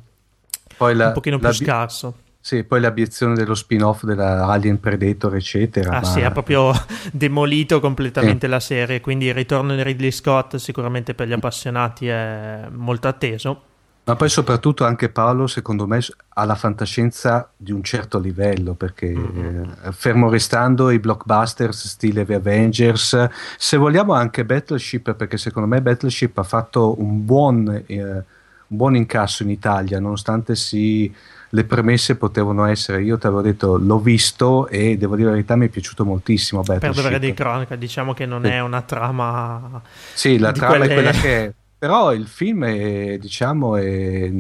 la, 0.78 1.08
un 1.08 1.14
pochino 1.14 1.38
più 1.38 1.47
la, 1.47 1.54
scarso. 1.54 2.16
Sì, 2.41 2.63
poi 2.63 2.79
l'abiezione 2.79 3.35
dello 3.35 3.53
spin-off 3.53 4.05
della 4.05 4.45
Alien 4.45 4.79
Predator, 4.79 5.35
eccetera. 5.35 5.97
Ah, 5.97 5.99
ma... 5.99 6.05
sì, 6.05 6.21
ha 6.21 6.31
proprio 6.31 6.71
demolito 7.11 7.79
completamente 7.81 8.45
eh. 8.45 8.49
la 8.49 8.61
serie. 8.61 9.01
Quindi 9.01 9.25
il 9.25 9.33
ritorno 9.33 9.75
di 9.75 9.83
Ridley 9.83 10.11
Scott, 10.11 10.55
sicuramente 10.55 11.13
per 11.13 11.27
gli 11.27 11.33
appassionati, 11.33 12.07
è 12.07 12.67
molto 12.71 13.07
atteso. 13.09 13.61
Ma 14.05 14.15
poi, 14.15 14.29
soprattutto, 14.29 14.85
anche 14.85 15.09
Paolo, 15.09 15.47
secondo 15.47 15.85
me, 15.85 15.99
ha 16.29 16.45
la 16.45 16.55
fantascienza 16.55 17.51
di 17.55 17.73
un 17.73 17.83
certo 17.83 18.17
livello. 18.19 18.73
Perché 18.73 19.09
mm-hmm. 19.09 19.63
eh, 19.83 19.91
fermo 19.91 20.29
restando 20.29 20.89
i 20.91 20.97
blockbusters 20.97 21.87
stile 21.87 22.25
The 22.25 22.35
Avengers, 22.35 23.29
se 23.57 23.77
vogliamo 23.77 24.13
anche 24.13 24.45
Battleship, 24.45 25.13
perché 25.13 25.37
secondo 25.37 25.67
me 25.67 25.81
Battleship 25.81 26.37
ha 26.37 26.43
fatto 26.43 26.99
un 26.99 27.25
buon, 27.25 27.83
eh, 27.85 28.01
un 28.01 28.23
buon 28.65 28.95
incasso 28.95 29.43
in 29.43 29.49
Italia, 29.49 29.99
nonostante 29.99 30.55
si 30.55 31.13
le 31.50 31.64
premesse 31.64 32.16
potevano 32.16 32.66
essere, 32.66 33.02
io 33.02 33.18
ti 33.18 33.26
avevo 33.26 33.41
detto, 33.41 33.78
l'ho 33.78 34.00
visto 34.00 34.68
e 34.68 34.97
devo 34.97 35.16
dire 35.16 35.28
la 35.28 35.34
verità, 35.34 35.56
mi 35.56 35.66
è 35.66 35.70
piaciuto 35.70 36.06
moltissimo. 36.06 36.62
Per 36.62 36.80
dovere 36.80 37.20
di 37.20 37.34
cronaca, 37.34 37.76
diciamo 37.76 38.14
che 38.14 38.26
non 38.26 38.43
sì. 38.43 38.50
è 38.50 38.60
una 38.60 38.82
trama. 38.82 39.82
Sì, 40.14 40.38
la 40.38 40.52
trama 40.52 40.78
quelle... 40.78 40.91
è 40.91 40.93
quella 40.93 41.12
che 41.20 41.45
è, 41.45 41.54
però 41.78 42.14
il 42.14 42.28
film 42.28 42.66
è, 42.66 43.18
diciamo, 43.18 43.78
è, 43.78 44.32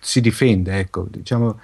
si 0.00 0.20
difende, 0.20 0.78
ecco, 0.78 1.06
diciamo. 1.08 1.58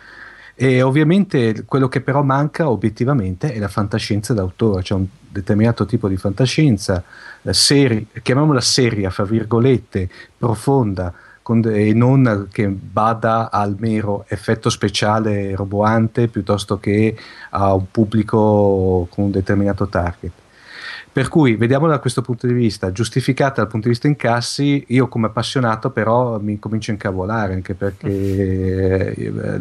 E 0.55 0.83
ovviamente 0.83 1.65
quello 1.65 1.89
che 1.89 2.03
però 2.03 2.23
manca 2.23 2.69
obiettivamente 2.69 3.53
è 3.53 3.59
la 3.59 3.69
fantascienza 3.69 4.35
d'autore, 4.35 4.83
cioè 4.83 4.99
un 4.99 5.07
determinato 5.29 5.87
tipo 5.87 6.09
di 6.09 6.17
fantascienza, 6.17 7.03
seri, 7.51 8.07
chiamiamola 8.23 8.61
seria, 8.61 9.11
fra 9.11 9.25
virgolette, 9.25 10.09
profonda, 10.37 11.13
e 11.65 11.93
non 11.93 12.49
che 12.51 12.69
bada 12.69 13.51
al 13.51 13.77
mero 13.79 14.25
effetto 14.29 14.71
speciale 14.71 15.55
roboante 15.55 16.29
piuttosto 16.29 16.79
che 16.79 17.17
a 17.51 17.75
un 17.75 17.91
pubblico 17.91 19.07
con 19.11 19.25
un 19.25 19.31
determinato 19.31 19.89
target. 19.89 20.42
Per 21.13 21.29
cui 21.29 21.57
vediamolo 21.57 21.91
da 21.93 21.99
questo 21.99 22.23
punto 22.23 22.47
di 22.47 22.55
vista, 22.55 22.91
giustificata 22.91 23.61
dal 23.61 23.71
punto 23.71 23.87
di 23.87 23.93
vista 23.93 24.07
incassi, 24.07 24.83
io 24.89 25.09
come 25.09 25.27
appassionato 25.27 25.91
però 25.91 26.39
mi 26.41 26.59
comincio 26.59 26.91
a 26.91 26.95
incavolare 26.95 27.53
anche 27.53 27.75
perché 27.75 29.13
eh, 29.15 29.61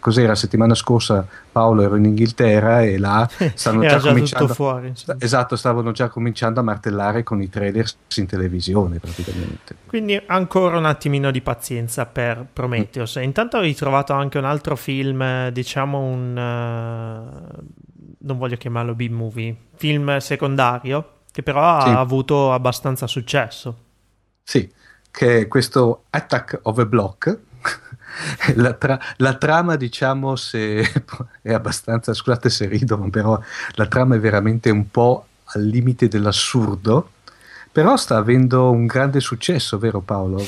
cos'era 0.00 0.28
la 0.28 0.34
settimana 0.34 0.74
scorsa 0.74 1.24
Paolo 1.52 1.82
ero 1.82 1.94
in 1.94 2.06
Inghilterra 2.06 2.82
e 2.82 2.98
là 2.98 3.28
stanno 3.54 3.82
già, 3.82 3.98
già 3.98 4.08
cominciando 4.08 4.52
fuori, 4.52 4.92
esatto, 5.18 5.54
stavano 5.54 5.92
già 5.92 6.08
cominciando 6.08 6.58
a 6.58 6.64
martellare 6.64 7.22
con 7.22 7.40
i 7.40 7.48
trailer 7.48 7.88
in 8.16 8.26
televisione 8.26 8.98
praticamente. 8.98 9.76
Quindi 9.86 10.20
ancora 10.26 10.78
un 10.78 10.86
attimino 10.86 11.30
di 11.30 11.40
pazienza 11.40 12.06
per 12.06 12.44
Prometheus. 12.52 13.18
Mm. 13.18 13.22
Intanto 13.22 13.58
ho 13.58 13.60
ritrovato 13.60 14.14
anche 14.14 14.36
un 14.38 14.44
altro 14.44 14.74
film, 14.74 15.50
diciamo 15.50 16.00
un 16.00 16.36
uh 16.36 17.87
non 18.18 18.38
voglio 18.38 18.56
chiamarlo 18.56 18.94
B-movie, 18.94 19.56
film 19.76 20.18
secondario, 20.18 21.20
che 21.30 21.42
però 21.42 21.80
sì. 21.80 21.88
ha 21.88 22.00
avuto 22.00 22.52
abbastanza 22.52 23.06
successo. 23.06 23.84
Sì, 24.42 24.70
che 25.10 25.40
è 25.40 25.48
questo 25.48 26.04
Attack 26.10 26.60
of 26.62 26.78
a 26.78 26.86
Block. 26.86 27.38
la, 28.54 28.72
tra- 28.74 29.00
la, 29.16 29.34
trama, 29.34 29.76
diciamo, 29.76 30.36
se 30.36 30.80
è 31.42 31.52
abbastanza, 31.52 32.14
scusate 32.14 32.48
se 32.48 32.66
rido, 32.66 32.98
però 33.10 33.40
la 33.74 33.86
trama 33.86 34.16
è 34.16 34.20
veramente 34.20 34.70
un 34.70 34.90
po' 34.90 35.26
al 35.44 35.62
limite 35.62 36.08
dell'assurdo 36.08 37.10
però 37.78 37.96
sta 37.96 38.16
avendo 38.16 38.72
un 38.72 38.86
grande 38.86 39.20
successo, 39.20 39.78
vero 39.78 40.00
Paolo? 40.00 40.44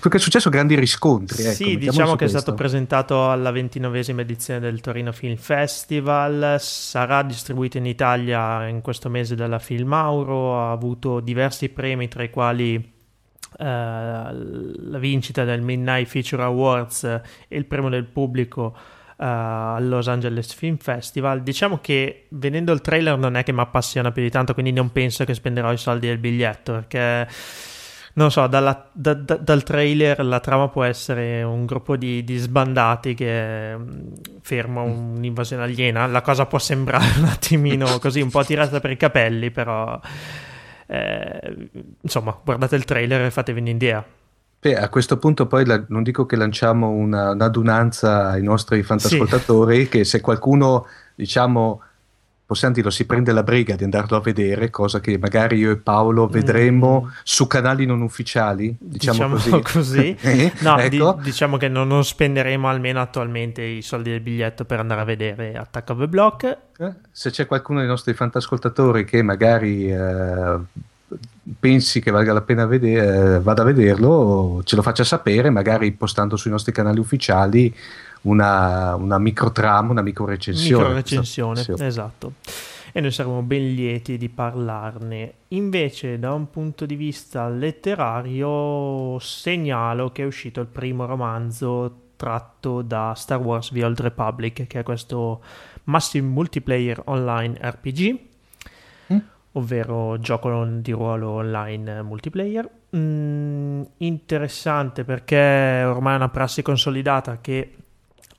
Più 0.00 0.08
che 0.08 0.20
successo, 0.20 0.50
grandi 0.50 0.76
riscontri. 0.76 1.42
Ecco, 1.42 1.52
sì, 1.52 1.76
diciamo 1.76 2.12
che 2.12 2.18
questo. 2.18 2.36
è 2.36 2.40
stato 2.40 2.54
presentato 2.54 3.28
alla 3.28 3.50
ventinovesima 3.50 4.20
edizione 4.20 4.60
del 4.60 4.80
Torino 4.80 5.10
Film 5.10 5.34
Festival, 5.34 6.58
sarà 6.60 7.24
distribuito 7.24 7.78
in 7.78 7.86
Italia 7.86 8.68
in 8.68 8.82
questo 8.82 9.08
mese 9.08 9.34
dalla 9.34 9.58
Filmauro, 9.58 10.60
ha 10.60 10.70
avuto 10.70 11.18
diversi 11.18 11.70
premi 11.70 12.06
tra 12.06 12.22
i 12.22 12.30
quali 12.30 12.98
Uh, 13.58 13.62
la 13.62 14.98
vincita 14.98 15.42
del 15.42 15.60
Midnight 15.60 16.06
Feature 16.06 16.44
Awards 16.44 17.02
e 17.02 17.22
il 17.48 17.66
premio 17.66 17.90
del 17.90 18.04
pubblico 18.04 18.74
uh, 19.20 19.76
al 19.76 19.88
Los 19.88 20.08
Angeles 20.08 20.54
Film 20.54 20.78
Festival. 20.78 21.42
Diciamo 21.42 21.78
che 21.80 22.26
vedendo 22.30 22.72
il 22.72 22.80
trailer 22.80 23.18
non 23.18 23.36
è 23.36 23.42
che 23.42 23.52
mi 23.52 23.60
appassiona 23.60 24.10
più 24.10 24.22
di 24.22 24.30
tanto, 24.30 24.54
quindi 24.54 24.72
non 24.72 24.90
penso 24.90 25.24
che 25.24 25.34
spenderò 25.34 25.70
i 25.72 25.76
soldi 25.76 26.06
del 26.06 26.18
biglietto 26.18 26.72
perché 26.72 27.28
non 28.12 28.30
so, 28.30 28.46
dalla, 28.48 28.88
da, 28.92 29.14
da, 29.14 29.36
dal 29.36 29.62
trailer 29.62 30.24
la 30.24 30.40
trama 30.40 30.68
può 30.68 30.82
essere 30.82 31.42
un 31.42 31.64
gruppo 31.64 31.96
di, 31.96 32.24
di 32.24 32.38
sbandati 32.38 33.14
che 33.14 33.76
mm, 33.76 34.12
ferma 34.40 34.80
un'invasione 34.80 35.62
aliena. 35.62 36.06
La 36.06 36.22
cosa 36.22 36.46
può 36.46 36.58
sembrare 36.58 37.18
un 37.18 37.26
attimino 37.26 37.98
così, 38.00 38.20
un 38.20 38.30
po' 38.30 38.44
tirata 38.44 38.80
per 38.80 38.90
i 38.90 38.96
capelli, 38.96 39.50
però 39.50 40.00
eh, 40.86 41.68
insomma, 42.00 42.36
guardate 42.42 42.74
il 42.74 42.84
trailer 42.84 43.26
e 43.26 43.30
fatevi 43.30 43.60
un'idea. 43.60 44.04
Beh, 44.62 44.76
a 44.76 44.90
questo 44.90 45.16
punto 45.16 45.46
poi 45.46 45.64
la, 45.64 45.82
non 45.88 46.02
dico 46.02 46.26
che 46.26 46.36
lanciamo 46.36 46.90
una, 46.90 47.30
un'adunanza 47.30 48.28
ai 48.28 48.42
nostri 48.42 48.82
fantascoltatori, 48.82 49.84
sì. 49.84 49.88
che 49.88 50.04
se 50.04 50.20
qualcuno, 50.20 50.86
diciamo, 51.14 51.80
possiamo 52.44 52.74
dirlo, 52.74 52.90
si 52.90 53.06
prende 53.06 53.32
la 53.32 53.42
briga 53.42 53.74
di 53.74 53.84
andarlo 53.84 54.18
a 54.18 54.20
vedere, 54.20 54.68
cosa 54.68 55.00
che 55.00 55.16
magari 55.16 55.56
io 55.56 55.70
e 55.70 55.76
Paolo 55.78 56.26
vedremo 56.26 57.04
mm. 57.06 57.10
su 57.22 57.46
canali 57.46 57.86
non 57.86 58.02
ufficiali, 58.02 58.76
diciamo, 58.78 59.36
diciamo 59.36 59.60
così. 59.62 59.72
così. 59.72 60.16
eh, 60.20 60.52
no, 60.58 60.76
ecco. 60.76 61.14
di, 61.14 61.22
diciamo 61.22 61.56
che 61.56 61.68
non, 61.68 61.88
non, 61.88 62.04
spenderemo 62.04 62.68
almeno 62.68 63.00
attualmente 63.00 63.62
i 63.62 63.80
soldi 63.80 64.10
del 64.10 64.20
biglietto 64.20 64.66
per 64.66 64.78
andare 64.78 65.00
a 65.00 65.04
vedere 65.04 65.54
Attack 65.54 65.88
of 65.88 65.98
the 66.00 66.08
Block. 66.08 66.58
Eh, 66.76 66.92
se 67.10 67.30
c'è 67.30 67.46
qualcuno 67.46 67.78
dei 67.78 67.88
nostri 67.88 68.12
fantascoltatori 68.12 69.06
che 69.06 69.22
magari... 69.22 69.90
Eh, 69.90 70.58
pensi 71.58 72.00
che 72.00 72.10
valga 72.10 72.32
la 72.32 72.42
pena 72.42 72.66
vedere, 72.66 73.36
eh, 73.36 73.40
vada 73.40 73.62
a 73.62 73.64
vederlo, 73.64 74.60
ce 74.64 74.76
lo 74.76 74.82
faccia 74.82 75.04
sapere, 75.04 75.50
magari 75.50 75.92
postando 75.92 76.36
sui 76.36 76.50
nostri 76.50 76.72
canali 76.72 76.98
ufficiali 76.98 77.74
una, 78.22 78.94
una 78.96 79.18
micro 79.18 79.50
trama, 79.50 79.90
una 79.90 80.02
micro 80.02 80.26
recensione. 80.26 80.82
Micro 80.82 80.96
recensione, 80.96 81.66
esatto. 81.78 82.34
e 82.92 83.00
noi 83.00 83.10
saremo 83.10 83.42
ben 83.42 83.74
lieti 83.74 84.18
di 84.18 84.28
parlarne. 84.28 85.32
Invece, 85.48 86.18
da 86.18 86.32
un 86.32 86.50
punto 86.50 86.84
di 86.84 86.96
vista 86.96 87.48
letterario, 87.48 89.18
segnalo 89.18 90.10
che 90.10 90.22
è 90.22 90.26
uscito 90.26 90.60
il 90.60 90.66
primo 90.66 91.06
romanzo 91.06 92.08
tratto 92.16 92.82
da 92.82 93.14
Star 93.16 93.40
Wars 93.40 93.70
The 93.72 93.82
Old 93.82 94.00
Republic, 94.00 94.66
che 94.66 94.80
è 94.80 94.82
questo 94.82 95.40
Massive 95.84 96.26
Multiplayer 96.26 97.00
Online 97.06 97.58
RPG. 97.58 98.28
Ovvero 99.52 100.18
gioco 100.18 100.64
di 100.64 100.92
ruolo 100.92 101.30
online 101.30 102.02
multiplayer. 102.02 102.68
Mm, 102.96 103.82
interessante 103.98 105.04
perché 105.04 105.82
ormai 105.84 106.14
è 106.14 106.16
una 106.16 106.28
prassi 106.28 106.62
consolidata 106.62 107.40
che 107.40 107.74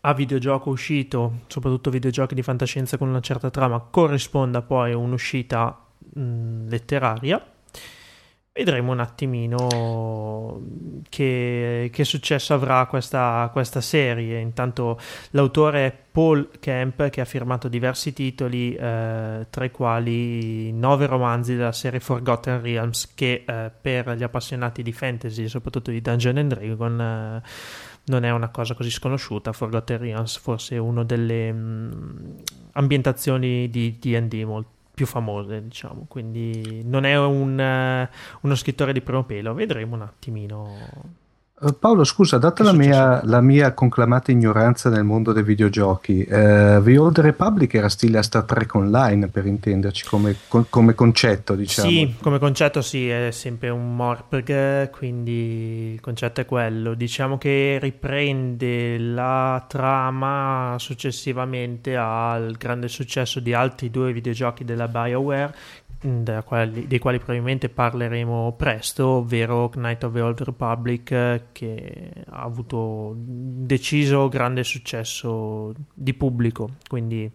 a 0.01 0.13
videogioco 0.13 0.69
uscito, 0.69 1.41
soprattutto 1.47 1.89
videogiochi 1.89 2.33
di 2.33 2.41
fantascienza 2.41 2.97
con 2.97 3.07
una 3.07 3.19
certa 3.19 3.49
trama, 3.49 3.79
corrisponda 3.79 4.61
poi 4.61 4.93
a 4.93 4.97
un'uscita 4.97 5.85
mh, 6.13 6.21
mm, 6.21 6.67
letteraria 6.69 7.45
Vedremo 8.63 8.91
un 8.91 8.99
attimino 8.99 10.61
che, 11.09 11.89
che 11.91 12.03
successo 12.03 12.53
avrà 12.53 12.85
questa, 12.85 13.49
questa, 13.51 13.81
serie. 13.81 14.37
Intanto 14.37 14.99
l'autore 15.31 15.87
è 15.87 15.97
Paul 16.11 16.47
Kemp 16.59 17.09
che 17.09 17.21
ha 17.21 17.25
firmato 17.25 17.67
diversi 17.67 18.13
titoli, 18.13 18.75
eh, 18.75 19.47
tra 19.49 19.65
i 19.65 19.71
quali 19.71 20.71
nove 20.73 21.07
romanzi 21.07 21.55
della 21.55 21.71
serie 21.71 21.99
Forgotten 21.99 22.61
Realms 22.61 23.15
che 23.15 23.43
eh, 23.47 23.71
per 23.81 24.11
gli 24.11 24.21
appassionati 24.21 24.83
di 24.83 24.93
fantasy, 24.93 25.47
soprattutto 25.47 25.89
di 25.89 25.99
Dungeon 25.99 26.37
and 26.37 26.53
Dragon, 26.53 27.01
eh, 27.01 27.41
non 28.05 28.25
è 28.25 28.29
una 28.29 28.49
cosa 28.49 28.75
così 28.75 28.91
sconosciuta. 28.91 29.53
Forgotten 29.53 29.97
Realms 29.97 30.37
forse 30.37 30.75
è 30.75 30.77
una 30.77 31.03
delle 31.03 31.51
mh, 31.51 31.57
mm, 31.57 32.37
ambientazioni 32.73 33.71
di 33.71 33.97
D&D 33.97 34.43
molto 34.43 34.80
più 34.93 35.05
famose, 35.05 35.61
diciamo. 35.61 36.05
Quindi 36.07 36.83
non 36.85 37.05
è 37.05 37.17
un, 37.17 37.57
uh, 37.57 38.15
uno 38.41 38.55
scrittore 38.55 38.93
di 38.93 39.01
primo 39.01 39.23
pelo, 39.23 39.53
vedremo 39.53 39.95
un 39.95 40.01
attimino 40.01 40.67
eh, 40.67 41.20
Paolo, 41.77 42.03
scusa, 42.03 42.39
data 42.39 42.63
la 42.63 42.71
mia, 42.71 43.21
la 43.25 43.39
mia, 43.39 43.73
conclamata 43.75 44.31
ignoranza 44.31 44.89
nel 44.89 45.03
mondo 45.03 45.31
dei 45.31 45.43
videogiochi, 45.43 46.23
eh, 46.23 46.81
The 46.83 46.97
Old 46.97 47.19
Republic 47.19 47.75
era 47.75 47.87
stile 47.87 48.17
a 48.17 48.23
Star 48.23 48.45
Trek 48.45 48.73
Online, 48.73 49.27
per 49.27 49.45
intenderci, 49.45 50.05
come, 50.05 50.35
con, 50.47 50.65
come, 50.69 50.95
concetto, 50.95 51.53
diciamo. 51.53 51.87
Sì, 51.87 52.15
come 52.19 52.39
concetto 52.39 52.81
sì, 52.81 53.07
è 53.09 53.29
sempre 53.29 53.69
un 53.69 53.95
Morpg, 53.95 54.89
quindi 54.89 55.91
il 55.93 56.01
concetto 56.01 56.41
è 56.41 56.45
quello. 56.45 56.95
Diciamo 56.95 57.37
che 57.37 57.77
riprende 57.79 58.97
la 58.97 59.63
trama 59.67 60.77
successivamente 60.79 61.95
al 61.95 62.55
grande 62.57 62.87
successo 62.87 63.39
di 63.39 63.53
altri 63.53 63.91
due 63.91 64.11
videogiochi 64.11 64.65
della 64.65 64.87
BioWare, 64.87 65.53
quali, 66.43 66.87
dei 66.87 66.99
quali 66.99 67.17
probabilmente 67.17 67.69
parleremo 67.69 68.55
presto, 68.57 69.05
ovvero 69.07 69.69
Knight 69.69 70.03
of 70.03 70.13
the 70.13 70.21
Old 70.21 70.41
Republic, 70.41 71.43
che 71.51 72.11
ha 72.27 72.41
avuto 72.41 73.13
deciso 73.15 74.27
grande 74.27 74.63
successo 74.63 75.73
di 75.93 76.13
pubblico. 76.13 76.71
Quindi 76.87 77.31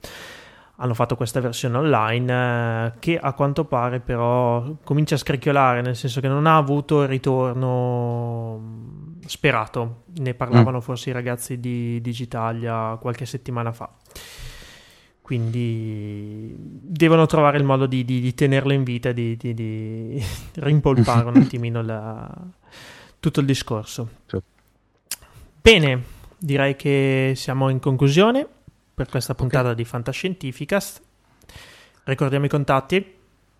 hanno 0.79 0.95
fatto 0.95 1.17
questa 1.17 1.41
versione 1.41 1.79
online 1.79 2.87
eh, 2.87 2.93
che 2.99 3.19
a 3.19 3.33
quanto 3.33 3.64
pare 3.64 4.01
però 4.01 4.77
comincia 4.85 5.14
a 5.14 5.19
scricchiolare, 5.19 5.81
nel 5.81 5.97
senso 5.97 6.21
che 6.21 6.29
non 6.29 6.47
ha 6.47 6.57
avuto 6.57 7.03
il 7.03 7.09
ritorno 7.09 8.61
sperato. 9.27 10.03
Ne 10.19 10.35
parlavano 10.35 10.79
mm. 10.79 10.81
forse 10.81 11.11
i 11.11 11.12
ragazzi 11.12 11.61
di 11.61 12.01
Digitalia 12.01 12.97
qualche 13.01 13.27
settimana 13.27 13.73
fa 13.73 13.91
quindi 15.27 16.55
devono 16.57 17.27
trovare 17.27 17.59
il 17.59 17.64
modo 17.64 17.87
di, 17.87 18.05
di, 18.05 18.20
di 18.20 18.33
tenerlo 18.33 18.72
in 18.72 18.85
vita, 18.85 19.11
di, 19.11 19.37
di 19.37 20.22
rimpolpare 20.55 21.27
un 21.27 21.35
attimino 21.43 21.83
la, 21.83 22.33
tutto 23.18 23.41
il 23.41 23.47
discorso. 23.47 24.09
Bene, 25.61 26.05
direi 26.39 26.77
che 26.77 27.33
siamo 27.35 27.70
in 27.70 27.81
conclusione 27.81 28.47
per 28.95 29.09
questa 29.09 29.35
puntata 29.35 29.70
okay. 29.70 29.74
di 29.74 29.85
Fantascientificast. 29.85 31.03
Ricordiamo 32.05 32.45
i 32.45 32.49
contatti. 32.49 33.16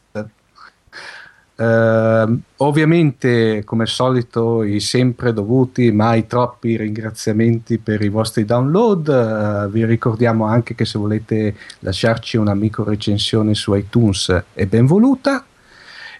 Uh, 1.53 2.39
ovviamente, 2.57 3.63
come 3.63 3.83
al 3.83 3.87
solito, 3.87 4.63
i 4.63 4.79
sempre 4.79 5.31
dovuti, 5.31 5.91
mai 5.91 6.25
troppi 6.25 6.75
ringraziamenti 6.75 7.77
per 7.77 8.01
i 8.01 8.09
vostri 8.09 8.45
download. 8.45 9.07
Uh, 9.07 9.69
vi 9.69 9.85
ricordiamo 9.85 10.45
anche 10.45 10.73
che 10.73 10.85
se 10.85 10.97
volete 10.97 11.55
lasciarci 11.79 12.37
una 12.37 12.55
micro 12.55 12.83
recensione 12.83 13.53
su 13.53 13.75
iTunes 13.75 14.43
è 14.53 14.65
benvoluta. 14.65 15.45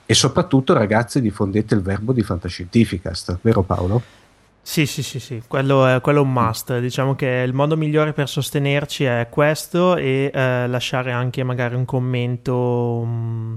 E 0.06 0.14
soprattutto, 0.14 0.74
ragazzi, 0.74 1.22
diffondete 1.22 1.74
il 1.74 1.82
verbo 1.82 2.14
di 2.14 2.22
Fantascientificast, 2.22 3.40
vero 3.42 3.64
Paolo? 3.64 4.21
Sì, 4.64 4.86
sì, 4.86 5.02
sì, 5.02 5.20
sì, 5.20 5.42
quello 5.48 5.86
è, 5.88 6.02
quello 6.02 6.20
è, 6.20 6.22
un 6.22 6.32
must. 6.32 6.80
Diciamo 6.80 7.16
che 7.16 7.44
il 7.46 7.54
modo 7.54 7.76
migliore 7.76 8.14
per 8.14 8.30
sostenerci 8.30 9.04
è 9.04 9.28
questo 9.30 9.96
e 9.96 10.32
eh, 10.34 10.68
lasciare 10.68 11.12
anche 11.12 11.44
magari 11.44 11.76
un 11.76 11.84
commento 11.86 13.04
mm, 13.06 13.54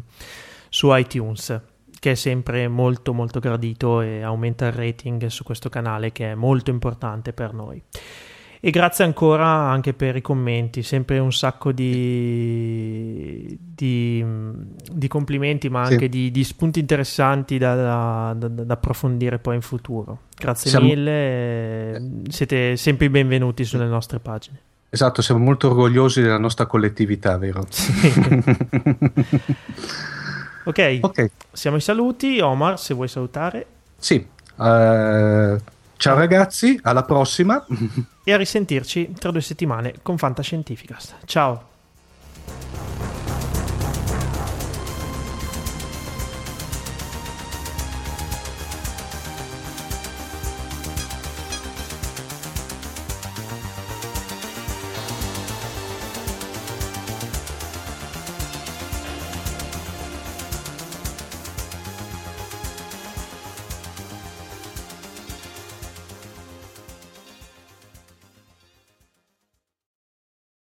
su 0.68 0.94
iTunes, 0.94 1.61
che 2.00 2.12
è 2.12 2.14
sempre 2.14 2.68
molto 2.68 3.12
molto 3.12 3.38
gradito 3.38 4.00
e 4.00 4.22
aumenta 4.22 4.66
il 4.66 4.72
rating 4.72 5.26
su 5.26 5.44
questo 5.44 5.68
canale 5.68 6.11
che 6.11 6.32
è 6.32 6.34
molto 6.34 6.70
importante 6.70 7.32
per 7.32 7.52
noi. 7.52 7.82
E 8.66 8.70
grazie 8.70 9.04
ancora 9.04 9.46
anche 9.46 9.92
per 9.92 10.16
i 10.16 10.22
commenti, 10.22 10.82
sempre 10.82 11.18
un 11.18 11.30
sacco 11.30 11.70
di, 11.70 13.58
di, 13.60 14.24
di 14.90 15.06
complimenti, 15.06 15.68
ma 15.68 15.82
anche 15.82 16.04
sì. 16.04 16.08
di, 16.08 16.30
di, 16.30 16.44
spunti 16.44 16.78
interessanti 16.78 17.58
da, 17.58 18.32
da, 18.32 18.48
da, 18.48 18.72
approfondire 18.72 19.38
poi 19.38 19.56
in 19.56 19.60
futuro. 19.60 20.20
Grazie 20.34 20.70
siamo... 20.70 20.86
mille, 20.86 22.22
siete 22.30 22.78
sempre 22.78 23.10
benvenuti 23.10 23.64
sulle 23.64 23.84
nostre 23.84 24.18
pagine. 24.18 24.58
Esatto, 24.88 25.20
siamo 25.20 25.44
molto 25.44 25.68
orgogliosi 25.68 26.22
della 26.22 26.38
nostra 26.38 26.64
collettività, 26.64 27.36
vero? 27.36 27.66
Sì. 30.64 30.70
okay. 30.70 31.00
ok, 31.02 31.30
siamo 31.52 31.76
ai 31.76 31.82
saluti. 31.82 32.40
Omar, 32.40 32.80
se 32.80 32.94
vuoi 32.94 33.08
salutare. 33.08 33.66
Sì, 33.98 34.26
uh, 34.56 35.56
Ciao 36.05 36.18
ragazzi, 36.18 36.78
alla 36.82 37.02
prossima. 37.02 37.64
E 38.24 38.30
a 38.30 38.36
risentirci 38.36 39.14
tra 39.18 39.30
due 39.30 39.40
settimane 39.40 39.94
con 40.02 40.18
Fantascientificast. 40.18 41.16
Ciao. 41.24 41.68